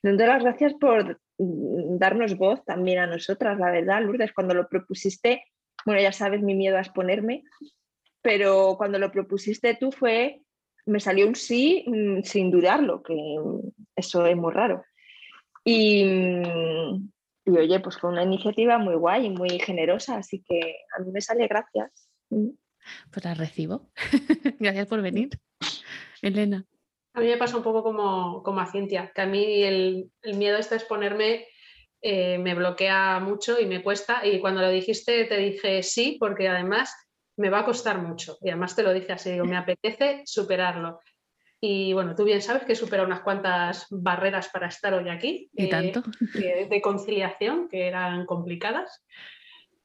Las 0.01 0.41
gracias 0.41 0.73
por 0.75 1.19
darnos 1.37 2.37
voz 2.37 2.63
también 2.65 2.99
a 2.99 3.07
nosotras, 3.07 3.57
la 3.59 3.71
verdad, 3.71 4.01
Lourdes, 4.01 4.33
cuando 4.33 4.53
lo 4.53 4.67
propusiste, 4.67 5.43
bueno, 5.85 6.01
ya 6.01 6.11
sabes 6.11 6.41
mi 6.41 6.55
miedo 6.55 6.77
a 6.77 6.81
exponerme, 6.81 7.43
pero 8.21 8.75
cuando 8.77 8.99
lo 8.99 9.11
propusiste 9.11 9.75
tú 9.75 9.91
fue 9.91 10.41
me 10.85 10.99
salió 10.99 11.27
un 11.27 11.35
sí 11.35 11.85
mm, 11.87 12.23
sin 12.23 12.51
dudarlo, 12.51 13.03
que 13.03 13.15
eso 13.95 14.25
es 14.25 14.35
muy 14.35 14.53
raro. 14.53 14.83
Y, 15.63 16.03
mm, 16.03 17.11
y 17.45 17.57
oye, 17.57 17.79
pues 17.79 17.97
fue 17.97 18.09
una 18.09 18.23
iniciativa 18.23 18.77
muy 18.77 18.95
guay 18.95 19.27
y 19.27 19.29
muy 19.29 19.59
generosa, 19.59 20.17
así 20.17 20.43
que 20.47 20.75
a 20.97 21.01
mí 21.01 21.11
me 21.11 21.21
sale 21.21 21.47
gracias. 21.47 22.09
Mm. 22.29 22.49
Pues 23.11 23.23
la 23.23 23.33
recibo. 23.33 23.89
gracias 24.59 24.87
por 24.87 25.01
venir. 25.01 25.29
Elena. 26.21 26.65
A 27.13 27.19
mí 27.19 27.27
me 27.27 27.37
pasa 27.37 27.57
un 27.57 27.63
poco 27.63 27.83
como, 27.83 28.41
como 28.43 28.59
a 28.59 28.65
Cintia, 28.65 29.11
que 29.13 29.21
a 29.21 29.25
mí 29.25 29.63
el, 29.63 30.09
el 30.21 30.37
miedo 30.37 30.57
este 30.57 30.75
exponerme 30.75 31.47
eh, 32.05 32.37
me 32.37 32.53
bloquea 32.53 33.19
mucho 33.19 33.59
y 33.59 33.65
me 33.65 33.81
cuesta. 33.81 34.25
Y 34.25 34.39
cuando 34.39 34.61
lo 34.61 34.69
dijiste 34.69 35.23
te 35.25 35.37
dije 35.37 35.81
sí, 35.83 36.17
porque 36.19 36.49
además 36.49 36.93
me 37.37 37.49
va 37.49 37.59
a 37.59 37.65
costar 37.65 37.99
mucho. 38.01 38.37
Y 38.41 38.49
además 38.49 38.75
te 38.75 38.83
lo 38.83 38.93
dije 38.93 39.13
así, 39.13 39.31
digo, 39.31 39.45
me 39.45 39.55
apetece 39.55 40.23
superarlo. 40.25 40.99
Y 41.61 41.93
bueno, 41.93 42.13
tú 42.13 42.25
bien 42.25 42.41
sabes 42.41 42.63
que 42.65 42.73
he 42.73 42.75
superado 42.75 43.07
unas 43.07 43.21
cuantas 43.21 43.87
barreras 43.89 44.49
para 44.49 44.67
estar 44.67 44.93
hoy 44.93 45.07
aquí. 45.07 45.49
¿Y 45.53 45.69
tanto? 45.69 46.03
de 46.33 46.81
conciliación, 46.81 47.69
que 47.69 47.87
eran 47.87 48.25
complicadas. 48.25 49.05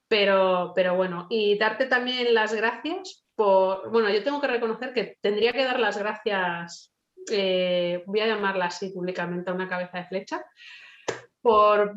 Pero, 0.09 0.73
pero 0.75 0.97
bueno, 0.97 1.29
y 1.31 1.57
darte 1.57 1.87
también 1.87 2.35
las 2.35 2.53
gracias 2.53 3.29
por, 3.37 3.91
bueno, 3.93 4.11
yo 4.11 4.25
tengo 4.25 4.41
que 4.41 4.49
reconocer 4.49 4.93
que 4.93 5.19
tendría 5.21 5.53
que 5.53 5.65
dar 5.65 5.79
las 5.79 5.99
gracias 5.99 6.93
eh, 7.33 8.03
voy 8.07 8.21
a 8.21 8.27
llamarla 8.27 8.67
así 8.67 8.91
públicamente 8.91 9.51
a 9.51 9.55
una 9.55 9.69
cabeza 9.69 9.99
de 9.99 10.07
flecha, 10.07 10.45
por, 11.43 11.95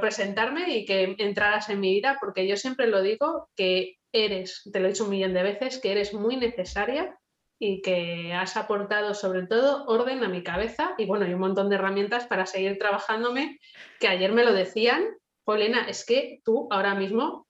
presentarme 0.00 0.76
y 0.76 0.84
que 0.84 1.14
entraras 1.18 1.68
en 1.68 1.80
mi 1.80 1.92
vida, 1.94 2.16
porque 2.20 2.46
yo 2.46 2.56
siempre 2.56 2.86
lo 2.86 3.02
digo 3.02 3.48
que 3.56 3.98
eres, 4.12 4.68
te 4.72 4.80
lo 4.80 4.86
he 4.86 4.90
dicho 4.90 5.04
un 5.04 5.10
millón 5.10 5.34
de 5.34 5.42
veces, 5.42 5.78
que 5.78 5.92
eres 5.92 6.14
muy 6.14 6.36
necesaria 6.36 7.16
y 7.58 7.80
que 7.80 8.32
has 8.34 8.56
aportado 8.56 9.14
sobre 9.14 9.46
todo 9.46 9.84
orden 9.86 10.24
a 10.24 10.28
mi 10.28 10.42
cabeza 10.42 10.94
y 10.98 11.06
bueno, 11.06 11.26
y 11.28 11.34
un 11.34 11.40
montón 11.40 11.68
de 11.68 11.76
herramientas 11.76 12.26
para 12.26 12.46
seguir 12.46 12.78
trabajándome, 12.78 13.60
que 14.00 14.08
ayer 14.08 14.32
me 14.32 14.44
lo 14.44 14.52
decían, 14.52 15.04
Polena, 15.44 15.88
es 15.88 16.04
que 16.04 16.40
tú 16.44 16.66
ahora 16.70 16.94
mismo 16.94 17.46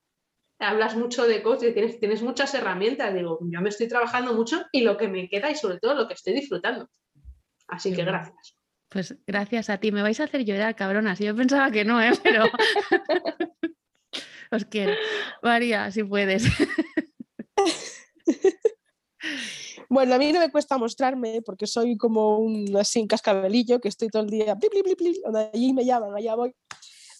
hablas 0.59 0.95
mucho 0.95 1.25
de 1.25 1.41
coach 1.41 1.63
y 1.63 1.73
tienes 1.73 2.21
muchas 2.21 2.53
herramientas, 2.53 3.13
digo, 3.13 3.39
yo 3.41 3.61
me 3.61 3.69
estoy 3.69 3.87
trabajando 3.87 4.33
mucho 4.33 4.63
y 4.71 4.81
lo 4.81 4.97
que 4.97 5.07
me 5.07 5.27
queda 5.27 5.49
y 5.49 5.55
sobre 5.55 5.79
todo 5.79 5.95
lo 5.95 6.07
que 6.07 6.13
estoy 6.13 6.33
disfrutando. 6.33 6.87
Así 7.73 7.93
que 7.93 8.03
gracias. 8.03 8.55
Pues 8.89 9.15
gracias 9.25 9.69
a 9.69 9.79
ti. 9.79 9.91
Me 9.91 10.03
vais 10.03 10.19
a 10.19 10.25
hacer 10.25 10.45
llorar, 10.45 10.75
cabronas. 10.75 11.19
Yo 11.19 11.35
pensaba 11.35 11.71
que 11.71 11.83
no, 11.83 12.01
¿eh? 12.01 12.11
pero 12.23 12.45
os 14.51 14.65
quiero. 14.65 14.93
María, 15.41 15.91
si 15.91 16.03
puedes. 16.03 16.45
Bueno, 19.89 20.15
a 20.15 20.17
mí 20.17 20.33
no 20.33 20.39
me 20.39 20.49
cuesta 20.49 20.79
mostrarme 20.79 21.43
porque 21.45 21.67
soy 21.67 21.97
como 21.97 22.39
un 22.39 22.75
así 22.75 23.05
cascabelillo 23.05 23.79
que 23.79 23.89
estoy 23.89 24.07
todo 24.07 24.23
el 24.23 24.29
día, 24.31 24.57
allí 25.53 25.71
me 25.71 25.85
llaman, 25.85 26.15
allá 26.15 26.33
voy. 26.33 26.55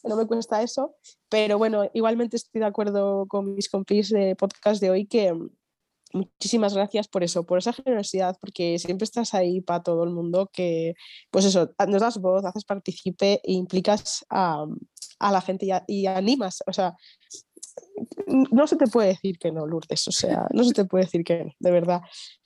No 0.03 0.15
me 0.15 0.25
cuesta 0.25 0.63
eso, 0.63 0.95
pero 1.29 1.59
bueno, 1.59 1.87
igualmente 1.93 2.35
estoy 2.35 2.61
de 2.61 2.65
acuerdo 2.65 3.27
con 3.27 3.53
mis 3.53 3.69
compis 3.69 4.09
de 4.09 4.35
podcast 4.35 4.81
de 4.81 4.89
hoy 4.89 5.05
que, 5.05 5.37
muchísimas 6.13 6.73
gracias 6.73 7.07
por 7.07 7.23
eso, 7.23 7.45
por 7.45 7.57
esa 7.57 7.73
generosidad, 7.73 8.37
porque 8.39 8.79
siempre 8.79 9.05
estás 9.05 9.33
ahí 9.33 9.61
para 9.61 9.83
todo 9.83 10.03
el 10.03 10.11
mundo, 10.11 10.49
que 10.53 10.93
pues 11.31 11.45
eso, 11.45 11.71
nos 11.87 12.01
das 12.01 12.17
voz, 12.19 12.45
haces 12.45 12.65
participe 12.65 13.41
e 13.43 13.53
implicas 13.53 14.25
a, 14.29 14.65
la 15.19 15.41
gente 15.41 15.67
y, 15.87 16.05
animas, 16.05 16.63
o 16.67 16.73
sea, 16.73 16.95
no 18.27 18.67
se 18.67 18.75
te 18.75 18.87
puede 18.87 19.09
decir 19.09 19.37
que 19.39 19.51
no, 19.51 19.65
Lourdes, 19.65 20.07
o 20.07 20.11
sea, 20.11 20.47
no 20.51 20.63
se 20.63 20.73
te 20.73 20.85
puede 20.85 21.05
decir 21.05 21.23
que 21.23 21.45
no, 21.45 21.51
de 21.59 21.71
verdad. 21.71 22.01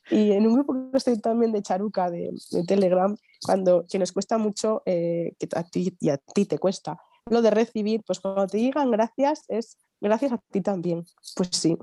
Y 0.09 0.31
en 0.31 0.47
un 0.47 0.53
grupo 0.53 0.73
que 0.91 0.97
estoy 0.97 1.19
también 1.19 1.51
de 1.51 1.61
Charuca, 1.61 2.09
de, 2.09 2.31
Telegram, 2.67 3.15
cuando 3.43 3.85
que 3.89 3.99
nos 3.99 4.11
cuesta 4.11 4.37
mucho, 4.37 4.83
eh, 4.85 5.33
que 5.39 5.47
a 5.53 5.63
ti 5.63 5.93
y 5.99 6.09
a 6.09 6.17
ti 6.17 6.45
te 6.45 6.59
cuesta, 6.59 6.97
lo 7.29 7.41
de 7.41 7.51
recibir, 7.51 8.03
pues 8.05 8.19
cuando 8.19 8.47
te 8.47 8.57
digan 8.57 8.91
gracias 8.91 9.43
es 9.47 9.77
gracias 9.99 10.31
a 10.31 10.37
ti 10.51 10.61
también. 10.61 11.03
Pues 11.35 11.49
sí, 11.51 11.75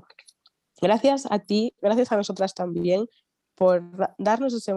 Gracias 0.81 1.27
a 1.29 1.39
ti, 1.39 1.73
gracias 1.81 2.11
a 2.11 2.17
nosotras 2.17 2.53
también 2.53 3.07
por 3.55 3.83
darnos 4.17 4.53
ese 4.53 4.73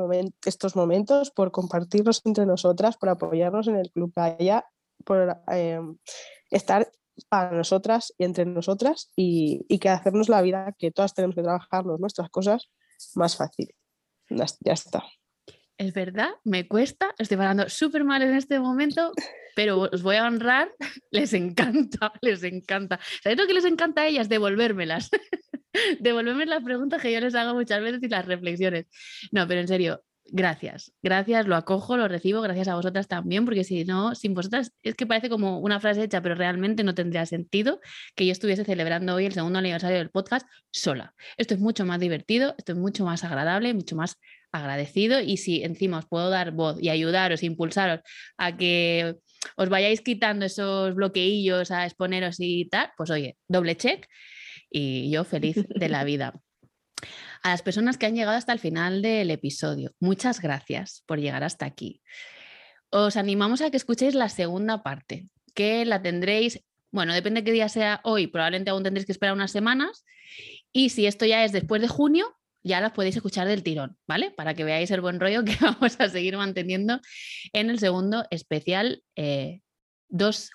estos 0.46 0.76
momentos, 0.76 1.30
por 1.32 1.50
compartirlos 1.50 2.22
entre 2.24 2.46
nosotras, 2.46 2.96
por 2.96 3.08
apoyarnos 3.08 3.66
en 3.66 3.76
el 3.76 3.90
Club 3.90 4.12
Gaia, 4.14 4.64
por 5.04 5.36
em, 5.48 5.98
estar 6.50 6.90
para 7.28 7.56
nosotras 7.56 8.14
y 8.16 8.24
entre 8.24 8.44
nosotras 8.44 9.10
y, 9.16 9.66
que 9.78 9.88
hacernos 9.88 10.28
la 10.28 10.42
vida 10.42 10.74
que 10.78 10.92
todas 10.92 11.14
tenemos 11.14 11.34
que 11.34 11.42
trabajarnos 11.42 11.98
nuestras 11.98 12.30
cosas 12.30 12.70
más 13.14 13.36
fácil. 13.36 13.74
Ya 14.30 14.72
está. 14.72 15.04
Es 15.78 15.92
verdad, 15.94 16.30
me 16.44 16.66
cuesta, 16.66 17.14
estoy 17.18 17.36
hablando 17.36 17.68
súper 17.68 18.04
mal 18.04 18.22
en 18.22 18.34
este 18.34 18.58
momento, 18.58 19.12
pero 19.54 19.88
os 19.92 20.02
voy 20.02 20.16
a 20.16 20.26
honrar, 20.26 20.70
les 21.10 21.32
encanta, 21.34 22.12
les 22.20 22.42
encanta. 22.42 22.98
¿Sabéis 23.22 23.40
lo 23.40 23.46
que 23.46 23.54
les 23.54 23.64
encanta 23.64 24.02
a 24.02 24.06
ellas? 24.06 24.28
Devolvérmelas. 24.28 25.10
Devolverme 26.00 26.46
las 26.46 26.62
preguntas 26.62 27.00
que 27.02 27.12
yo 27.12 27.20
les 27.20 27.34
hago 27.34 27.54
muchas 27.54 27.80
veces 27.80 28.02
y 28.02 28.08
las 28.08 28.26
reflexiones. 28.26 28.86
No, 29.32 29.46
pero 29.46 29.60
en 29.60 29.68
serio, 29.68 30.02
gracias. 30.30 30.92
Gracias, 31.02 31.46
lo 31.46 31.56
acojo, 31.56 31.96
lo 31.96 32.08
recibo, 32.08 32.40
gracias 32.40 32.68
a 32.68 32.74
vosotras 32.74 33.08
también, 33.08 33.44
porque 33.44 33.64
si 33.64 33.84
no, 33.84 34.14
sin 34.14 34.34
vosotras 34.34 34.72
es 34.82 34.94
que 34.94 35.06
parece 35.06 35.28
como 35.28 35.58
una 35.58 35.80
frase 35.80 36.04
hecha, 36.04 36.22
pero 36.22 36.34
realmente 36.34 36.84
no 36.84 36.94
tendría 36.94 37.26
sentido 37.26 37.80
que 38.14 38.26
yo 38.26 38.32
estuviese 38.32 38.64
celebrando 38.64 39.14
hoy 39.14 39.26
el 39.26 39.32
segundo 39.32 39.58
aniversario 39.58 39.98
del 39.98 40.10
podcast 40.10 40.46
sola. 40.70 41.14
Esto 41.36 41.54
es 41.54 41.60
mucho 41.60 41.84
más 41.84 42.00
divertido, 42.00 42.54
esto 42.58 42.72
es 42.72 42.78
mucho 42.78 43.04
más 43.04 43.24
agradable, 43.24 43.74
mucho 43.74 43.96
más 43.96 44.16
agradecido 44.52 45.20
y 45.20 45.36
si 45.36 45.62
encima 45.62 45.98
os 45.98 46.06
puedo 46.06 46.30
dar 46.30 46.52
voz 46.52 46.80
y 46.80 46.88
ayudaros, 46.88 47.42
impulsaros 47.42 48.00
a 48.38 48.56
que 48.56 49.16
os 49.56 49.68
vayáis 49.68 50.00
quitando 50.00 50.46
esos 50.46 50.94
bloqueillos, 50.94 51.70
a 51.70 51.84
exponeros 51.84 52.36
y 52.38 52.66
tal, 52.68 52.90
pues 52.96 53.10
oye, 53.10 53.36
doble 53.46 53.76
check 53.76 54.08
y 54.70 55.10
yo 55.10 55.24
feliz 55.24 55.56
de 55.68 55.88
la 55.88 56.04
vida. 56.04 56.40
A 57.42 57.50
las 57.50 57.62
personas 57.62 57.96
que 57.96 58.06
han 58.06 58.14
llegado 58.14 58.36
hasta 58.36 58.52
el 58.52 58.58
final 58.58 59.02
del 59.02 59.30
episodio, 59.30 59.92
muchas 60.00 60.40
gracias 60.40 61.04
por 61.06 61.20
llegar 61.20 61.44
hasta 61.44 61.66
aquí. 61.66 62.02
Os 62.90 63.16
animamos 63.16 63.60
a 63.60 63.70
que 63.70 63.76
escuchéis 63.76 64.14
la 64.14 64.28
segunda 64.28 64.82
parte, 64.82 65.28
que 65.54 65.84
la 65.84 66.02
tendréis, 66.02 66.64
bueno, 66.90 67.14
depende 67.14 67.40
de 67.40 67.44
qué 67.44 67.52
día 67.52 67.68
sea 67.68 68.00
hoy, 68.02 68.26
probablemente 68.26 68.70
aún 68.70 68.82
tendréis 68.82 69.06
que 69.06 69.12
esperar 69.12 69.34
unas 69.34 69.52
semanas. 69.52 70.04
Y 70.72 70.90
si 70.90 71.06
esto 71.06 71.26
ya 71.26 71.44
es 71.44 71.52
después 71.52 71.80
de 71.80 71.88
junio, 71.88 72.34
ya 72.62 72.80
las 72.80 72.92
podéis 72.92 73.16
escuchar 73.16 73.46
del 73.46 73.62
tirón, 73.62 73.96
¿vale? 74.06 74.30
Para 74.30 74.54
que 74.54 74.64
veáis 74.64 74.90
el 74.90 75.00
buen 75.00 75.20
rollo 75.20 75.44
que 75.44 75.56
vamos 75.60 75.98
a 76.00 76.08
seguir 76.08 76.36
manteniendo 76.36 77.00
en 77.52 77.70
el 77.70 77.78
segundo 77.78 78.26
especial 78.30 79.02
2 79.16 79.16
eh, 79.16 79.60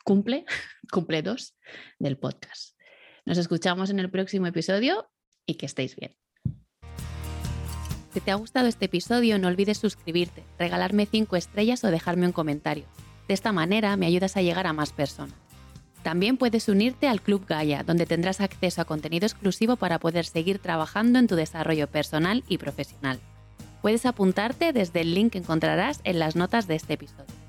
cumple, 0.04 0.46
cumple 0.92 1.22
2 1.22 1.56
del 2.00 2.18
podcast. 2.18 2.73
Nos 3.26 3.38
escuchamos 3.38 3.90
en 3.90 4.00
el 4.00 4.10
próximo 4.10 4.48
episodio 4.48 5.10
y 5.46 5.56
que 5.56 5.66
estéis 5.66 5.96
bien. 5.96 6.12
Si 8.14 8.20
te 8.20 8.32
ha 8.32 8.36
gustado 8.36 8.68
este 8.68 8.86
episodio, 8.86 9.40
no 9.40 9.48
olvides 9.48 9.78
suscribirte, 9.78 10.44
regalarme 10.60 11.06
5 11.06 11.36
estrellas 11.36 11.84
o 11.84 11.90
dejarme 11.90 12.28
un 12.28 12.34
comentario. 12.34 12.86
De 13.28 13.34
esta 13.34 13.52
manera 13.52 13.96
me 13.98 14.06
ayudas 14.06 14.36
a 14.38 14.42
llegar 14.42 14.68
a 14.68 14.74
más 14.74 14.92
personas. 14.92 15.36
También 16.04 16.36
puedes 16.36 16.68
unirte 16.68 17.08
al 17.08 17.22
Club 17.22 17.46
Gaia, 17.48 17.84
donde 17.84 18.06
tendrás 18.06 18.42
acceso 18.42 18.82
a 18.82 18.86
contenido 18.86 19.26
exclusivo 19.26 19.78
para 19.78 20.00
poder 20.00 20.26
seguir 20.26 20.60
trabajando 20.60 21.18
en 21.18 21.28
tu 21.28 21.36
desarrollo 21.36 21.88
personal 21.88 22.44
y 22.50 22.58
profesional. 22.58 23.20
Puedes 23.82 24.06
apuntarte 24.06 24.74
desde 24.74 25.00
el 25.02 25.14
link 25.14 25.32
que 25.32 25.38
encontrarás 25.40 26.02
en 26.04 26.20
las 26.20 26.36
notas 26.36 26.68
de 26.68 26.76
este 26.76 26.94
episodio. 26.94 27.43